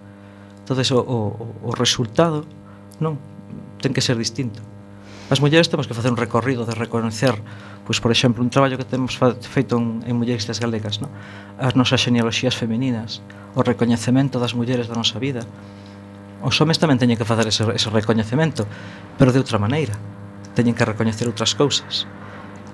Entonces 0.65 0.89
o, 0.89 0.97
o, 0.97 1.17
o 1.61 1.71
resultado 1.78 2.49
non 2.97 3.21
ten 3.78 3.93
que 3.93 4.01
ser 4.01 4.17
distinto. 4.17 4.65
As 5.26 5.41
mulleres 5.41 5.73
temos 5.73 5.89
que 5.89 5.97
facer 5.97 6.13
un 6.13 6.21
recorrido 6.21 6.69
de 6.69 6.78
reconocer, 6.78 7.34
pois 7.82 7.97
por 7.97 8.13
exemplo, 8.13 8.45
un 8.45 8.53
traballo 8.53 8.78
que 8.78 8.86
temos 8.86 9.17
feito 9.17 9.82
en, 9.82 10.05
en 10.05 10.13
mulleres 10.13 10.45
galegas, 10.61 11.01
no? 11.01 11.09
as 11.57 11.73
nosas 11.73 12.05
genealoxías 12.05 12.53
femininas, 12.53 13.26
o 13.57 13.65
recoñecemento 13.65 14.38
das 14.38 14.53
mulleres 14.53 14.86
da 14.86 14.93
nosa 14.93 15.17
vida. 15.17 15.41
Os 16.45 16.53
homes 16.61 16.78
tamén 16.78 17.01
teñen 17.01 17.17
que 17.17 17.26
facer 17.26 17.49
ese, 17.49 17.65
ese 17.73 17.89
recoñecemento, 17.89 18.69
pero 19.17 19.34
de 19.34 19.41
outra 19.41 19.57
maneira. 19.57 19.97
Teñen 20.53 20.78
que 20.78 20.86
recoñecer 20.86 21.26
outras 21.26 21.57
cousas. 21.57 22.05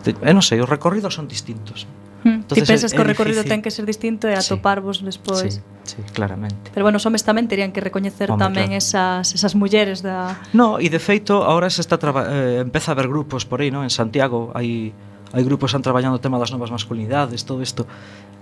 E 0.03 0.31
non 0.35 0.43
sei, 0.43 0.59
os 0.59 0.67
recorridos 0.67 1.15
son 1.15 1.31
distintos. 1.31 1.87
Hmm. 2.23 2.45
Entonces, 2.45 2.67
Ti 2.67 2.73
pensas 2.73 2.93
que 2.93 3.01
o 3.01 3.03
recorrido 3.03 3.41
difícil. 3.41 3.57
ten 3.57 3.61
que 3.65 3.71
ser 3.73 3.85
distinto 3.89 4.29
e 4.29 4.37
atoparvos 4.37 5.01
sí, 5.01 5.05
despois. 5.09 5.57
Sí, 5.57 5.61
sí, 5.83 5.97
claramente. 6.13 6.69
Pero 6.69 6.85
bueno, 6.85 7.01
os 7.01 7.05
homes 7.09 7.25
tamén 7.25 7.49
terían 7.49 7.73
que 7.73 7.81
recoñecer 7.81 8.29
Home, 8.29 8.37
tamén 8.37 8.69
claro. 8.69 8.77
esas, 8.77 9.33
esas 9.33 9.57
mulleres 9.57 10.05
da... 10.05 10.37
No, 10.53 10.77
e 10.77 10.85
de 10.89 11.01
feito, 11.01 11.41
ahora 11.41 11.73
se 11.73 11.81
está 11.81 11.97
traba... 11.97 12.29
eh, 12.29 12.61
empeza 12.61 12.91
a 12.91 12.93
haber 12.93 13.09
grupos 13.09 13.49
por 13.49 13.65
aí, 13.65 13.73
¿no? 13.73 13.81
en 13.81 13.89
Santiago 13.89 14.53
hai 14.53 14.93
hai 15.31 15.47
grupos 15.47 15.71
que 15.71 15.79
están 15.79 15.87
traballando 15.87 16.19
o 16.19 16.21
tema 16.21 16.35
das 16.35 16.51
novas 16.51 16.67
masculinidades, 16.69 17.47
todo 17.47 17.63
isto. 17.63 17.87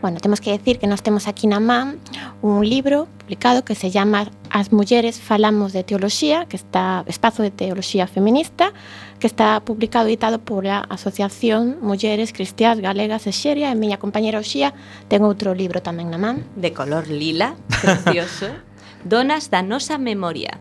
Bueno, 0.00 0.18
temos 0.18 0.40
que 0.40 0.50
decir 0.50 0.78
que 0.78 0.86
nós 0.86 1.02
temos 1.02 1.28
aquí 1.28 1.46
na 1.46 1.60
man 1.60 2.00
un 2.40 2.64
libro 2.64 3.06
publicado 3.20 3.64
que 3.64 3.74
se 3.74 3.90
llama 3.90 4.30
As 4.48 4.72
mulleres 4.72 5.20
falamos 5.20 5.74
de 5.74 5.84
teoloxía, 5.84 6.46
que 6.46 6.56
está 6.56 7.04
Espazo 7.06 7.42
de 7.42 7.50
Teoloxía 7.50 8.06
Feminista, 8.06 8.72
que 9.20 9.28
está 9.28 9.60
publicado 9.60 10.08
e 10.08 10.16
editado 10.16 10.40
pola 10.40 10.88
Asociación 10.88 11.76
Mulleres 11.84 12.32
Cristiás 12.32 12.80
Galegas 12.80 13.28
e 13.28 13.32
Xeria 13.36 13.68
e 13.68 13.76
miña 13.76 14.00
compañera 14.00 14.40
Oxía 14.40 14.72
ten 15.12 15.22
outro 15.22 15.52
libro 15.52 15.84
tamén 15.84 16.08
na 16.08 16.16
man. 16.16 16.42
De 16.56 16.72
color 16.72 17.06
lila, 17.06 17.54
precioso. 17.68 18.48
Donas 19.04 19.52
da 19.52 19.60
nosa 19.60 20.00
memoria. 20.00 20.56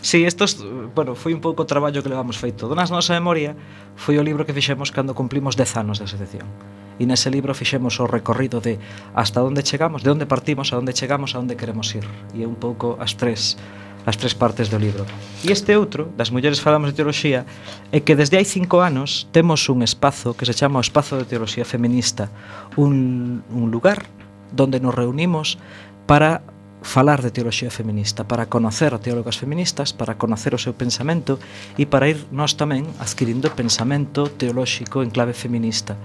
Sí, 0.00 0.24
estos, 0.24 0.58
bueno, 0.94 1.14
foi 1.14 1.32
un 1.34 1.40
pouco 1.40 1.62
o 1.62 1.68
traballo 1.70 2.02
que 2.02 2.10
levamos 2.10 2.36
feito. 2.36 2.66
Donas 2.66 2.90
nosa 2.90 3.14
memoria 3.14 3.54
foi 3.94 4.18
o 4.18 4.26
libro 4.26 4.42
que 4.42 4.52
fixemos 4.52 4.90
cando 4.90 5.14
cumplimos 5.14 5.54
10 5.54 5.76
anos 5.78 5.96
da 6.02 6.04
asociación. 6.04 6.50
E 6.98 7.06
nese 7.06 7.30
libro 7.30 7.54
fixemos 7.54 7.98
o 7.98 8.06
recorrido 8.06 8.58
de 8.62 8.78
hasta 9.14 9.42
onde 9.42 9.62
chegamos, 9.62 10.02
de 10.02 10.10
onde 10.10 10.26
partimos, 10.26 10.70
a 10.74 10.78
onde 10.78 10.94
chegamos, 10.94 11.34
a 11.34 11.42
onde 11.42 11.58
queremos 11.58 11.90
ir. 11.94 12.06
E 12.34 12.42
é 12.42 12.46
un 12.46 12.58
pouco 12.58 12.98
as 12.98 13.14
tres 13.18 13.58
as 14.04 14.16
tres 14.16 14.36
partes 14.36 14.68
do 14.68 14.78
libro. 14.78 15.08
E 15.40 15.52
este 15.52 15.72
outro, 15.76 16.12
das 16.16 16.28
mulleres 16.28 16.60
falamos 16.60 16.92
de 16.92 16.96
teoloxía, 16.96 17.48
é 17.92 17.98
que 18.04 18.16
desde 18.16 18.36
hai 18.36 18.44
cinco 18.44 18.84
anos 18.84 19.28
temos 19.32 19.68
un 19.72 19.80
espazo 19.80 20.36
que 20.36 20.44
se 20.44 20.52
chama 20.52 20.80
o 20.80 20.84
Espazo 20.84 21.16
de 21.16 21.24
Teoloxía 21.24 21.64
Feminista, 21.64 22.28
un, 22.76 23.42
un 23.48 23.72
lugar 23.72 24.04
donde 24.52 24.78
nos 24.78 24.94
reunimos 24.94 25.56
para 26.06 26.44
falar 26.84 27.22
de 27.22 27.30
teoloxía 27.30 27.70
feminista, 27.70 28.28
para 28.28 28.46
conocer 28.46 28.92
a 28.92 29.00
teólogas 29.00 29.38
feministas, 29.38 29.92
para 29.92 30.20
conocer 30.20 30.54
o 30.54 30.60
seu 30.60 30.76
pensamento 30.76 31.40
e 31.80 31.88
para 31.88 32.12
ir 32.12 32.28
nós 32.28 32.60
tamén 32.60 32.84
adquirindo 33.00 33.48
pensamento 33.56 34.28
teolóxico 34.28 35.00
en 35.00 35.08
clave 35.08 35.32
feminista, 35.32 35.96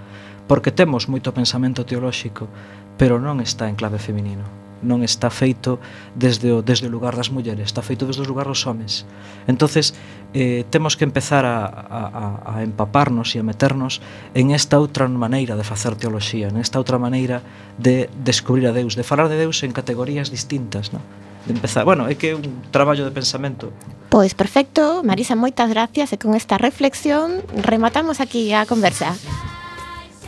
porque 0.48 0.72
temos 0.72 1.06
moito 1.06 1.36
pensamento 1.36 1.84
teolóxico, 1.84 2.48
pero 2.96 3.20
non 3.20 3.44
está 3.44 3.68
en 3.68 3.76
clave 3.76 4.00
feminino 4.00 4.69
non 4.80 5.04
está 5.04 5.28
feito 5.28 5.78
desde 6.16 6.50
o, 6.52 6.64
desde 6.64 6.88
o 6.88 6.92
lugar 6.92 7.16
das 7.16 7.28
mulleres, 7.28 7.68
está 7.68 7.80
feito 7.84 8.08
desde 8.08 8.24
o 8.24 8.28
lugar 8.28 8.48
dos 8.48 8.64
homes. 8.64 9.04
Entonces, 9.46 9.92
eh, 10.32 10.64
temos 10.70 10.96
que 10.96 11.04
empezar 11.04 11.44
a, 11.44 11.64
a, 11.66 12.58
a 12.58 12.62
empaparnos 12.62 13.34
e 13.34 13.40
a 13.40 13.44
meternos 13.44 14.00
en 14.32 14.52
esta 14.52 14.80
outra 14.80 15.08
maneira 15.08 15.56
de 15.56 15.64
facer 15.64 15.96
teoloxía, 15.96 16.48
en 16.48 16.58
esta 16.58 16.80
outra 16.80 16.96
maneira 16.96 17.44
de 17.76 18.08
descubrir 18.24 18.68
a 18.68 18.72
Deus, 18.72 18.96
de 18.96 19.04
falar 19.04 19.28
de 19.28 19.36
Deus 19.36 19.62
en 19.62 19.72
categorías 19.72 20.32
distintas, 20.32 20.92
non? 20.92 21.04
de 21.46 21.52
empezar. 21.52 21.84
Bueno, 21.84 22.08
é 22.08 22.14
que 22.14 22.30
é 22.30 22.34
un 22.36 22.62
traballo 22.70 23.04
de 23.04 23.12
pensamento. 23.12 23.72
Pois 24.10 24.34
perfecto, 24.34 25.02
Marisa, 25.04 25.36
moitas 25.36 25.70
gracias 25.70 26.12
e 26.12 26.16
con 26.20 26.36
esta 26.36 26.58
reflexión 26.58 27.40
rematamos 27.56 28.20
aquí 28.20 28.52
a 28.52 28.66
conversa 28.66 29.16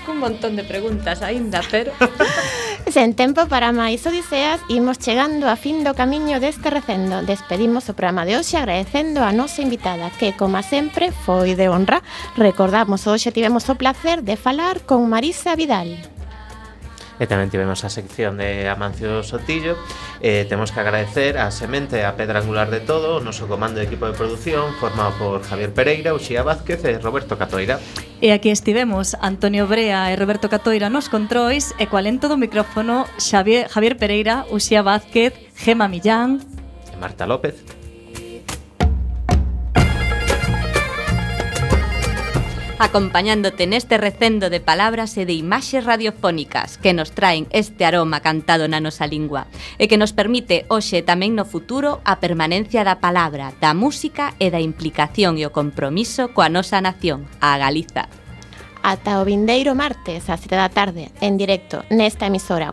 cun 0.03 0.19
montón 0.19 0.55
de 0.55 0.65
preguntas 0.65 1.23
aínda, 1.23 1.63
pero... 1.71 1.93
Sen 2.93 3.15
tempo 3.15 3.47
para 3.49 3.73
máis 3.73 4.05
odiseas, 4.05 4.61
imos 4.69 5.01
chegando 5.01 5.49
a 5.49 5.57
fin 5.57 5.81
do 5.87 5.97
camiño 5.97 6.43
deste 6.43 6.69
recendo. 6.69 7.25
Despedimos 7.25 7.89
o 7.89 7.97
programa 7.97 8.27
de 8.29 8.37
hoxe 8.37 8.61
agradecendo 8.61 9.25
a 9.25 9.33
nosa 9.33 9.63
invitada, 9.63 10.13
que, 10.21 10.37
como 10.37 10.61
sempre, 10.61 11.15
foi 11.15 11.57
de 11.57 11.73
honra. 11.73 12.05
Recordamos, 12.37 13.07
hoxe 13.09 13.33
tivemos 13.33 13.65
o 13.71 13.79
placer 13.79 14.21
de 14.21 14.37
falar 14.37 14.85
con 14.85 15.09
Marisa 15.09 15.57
Vidal 15.57 16.12
e 17.23 17.31
tamén 17.31 17.55
tivemos 17.55 17.87
a 17.87 17.91
sección 17.95 18.35
de 18.35 18.67
Amancio 18.67 19.23
Sotillo. 19.23 19.79
Eh, 20.19 20.43
temos 20.51 20.75
que 20.75 20.83
agradecer 20.83 21.39
a 21.39 21.55
Semente, 21.55 22.03
a 22.03 22.19
pedra 22.19 22.43
angular 22.43 22.67
de 22.67 22.83
todo, 22.83 23.19
o 23.19 23.23
noso 23.23 23.47
comando 23.47 23.79
de 23.79 23.87
equipo 23.87 24.11
de 24.11 24.19
producción 24.19 24.75
formado 24.83 25.15
por 25.23 25.47
Javier 25.47 25.71
Pereira, 25.71 26.19
Uxía 26.19 26.43
Vázquez 26.43 26.83
e 26.83 26.99
Roberto 26.99 27.39
Catoira. 27.39 27.79
E 28.19 28.35
aquí 28.35 28.51
estivemos 28.51 29.15
Antonio 29.23 29.71
Brea 29.71 30.11
e 30.11 30.19
Roberto 30.19 30.51
Catoira 30.51 30.91
nos 30.91 31.07
controis 31.07 31.71
e 31.79 31.87
coa 31.87 32.03
lento 32.03 32.27
do 32.27 32.35
micrófono 32.35 33.07
Xavier, 33.23 33.71
Javier 33.71 33.95
Pereira, 33.95 34.43
Uxía 34.51 34.83
Vázquez, 34.83 35.39
Gema 35.55 35.87
Millán 35.87 36.43
e 36.91 36.99
Marta 36.99 37.23
López. 37.23 37.82
acompañándote 42.83 43.71
neste 43.71 43.95
recendo 43.97 44.51
de 44.51 44.59
palabras 44.59 45.15
e 45.15 45.23
de 45.23 45.39
imaxes 45.39 45.87
radiofónicas 45.87 46.83
que 46.83 46.91
nos 46.91 47.15
traen 47.15 47.47
este 47.55 47.87
aroma 47.87 48.19
cantado 48.19 48.67
na 48.67 48.83
nosa 48.83 49.07
lingua 49.07 49.47
e 49.79 49.87
que 49.87 49.95
nos 49.95 50.11
permite 50.11 50.67
hoxe 50.67 50.99
e 50.99 51.07
tamén 51.07 51.39
no 51.39 51.47
futuro 51.47 52.03
a 52.03 52.19
permanencia 52.19 52.83
da 52.83 52.99
palabra, 52.99 53.55
da 53.63 53.71
música 53.71 54.35
e 54.43 54.51
da 54.51 54.59
implicación 54.59 55.39
e 55.39 55.47
o 55.47 55.55
compromiso 55.55 56.35
coa 56.35 56.51
nosa 56.51 56.83
nación, 56.83 57.23
a 57.39 57.55
Galiza. 57.55 58.11
Ata 58.83 59.23
o 59.23 59.25
vindeiro 59.25 59.79
martes 59.79 60.27
ás 60.27 60.43
7 60.43 60.59
da 60.59 60.67
tarde, 60.67 61.15
en 61.23 61.39
directo, 61.39 61.87
nesta 61.87 62.27
emisora 62.27 62.67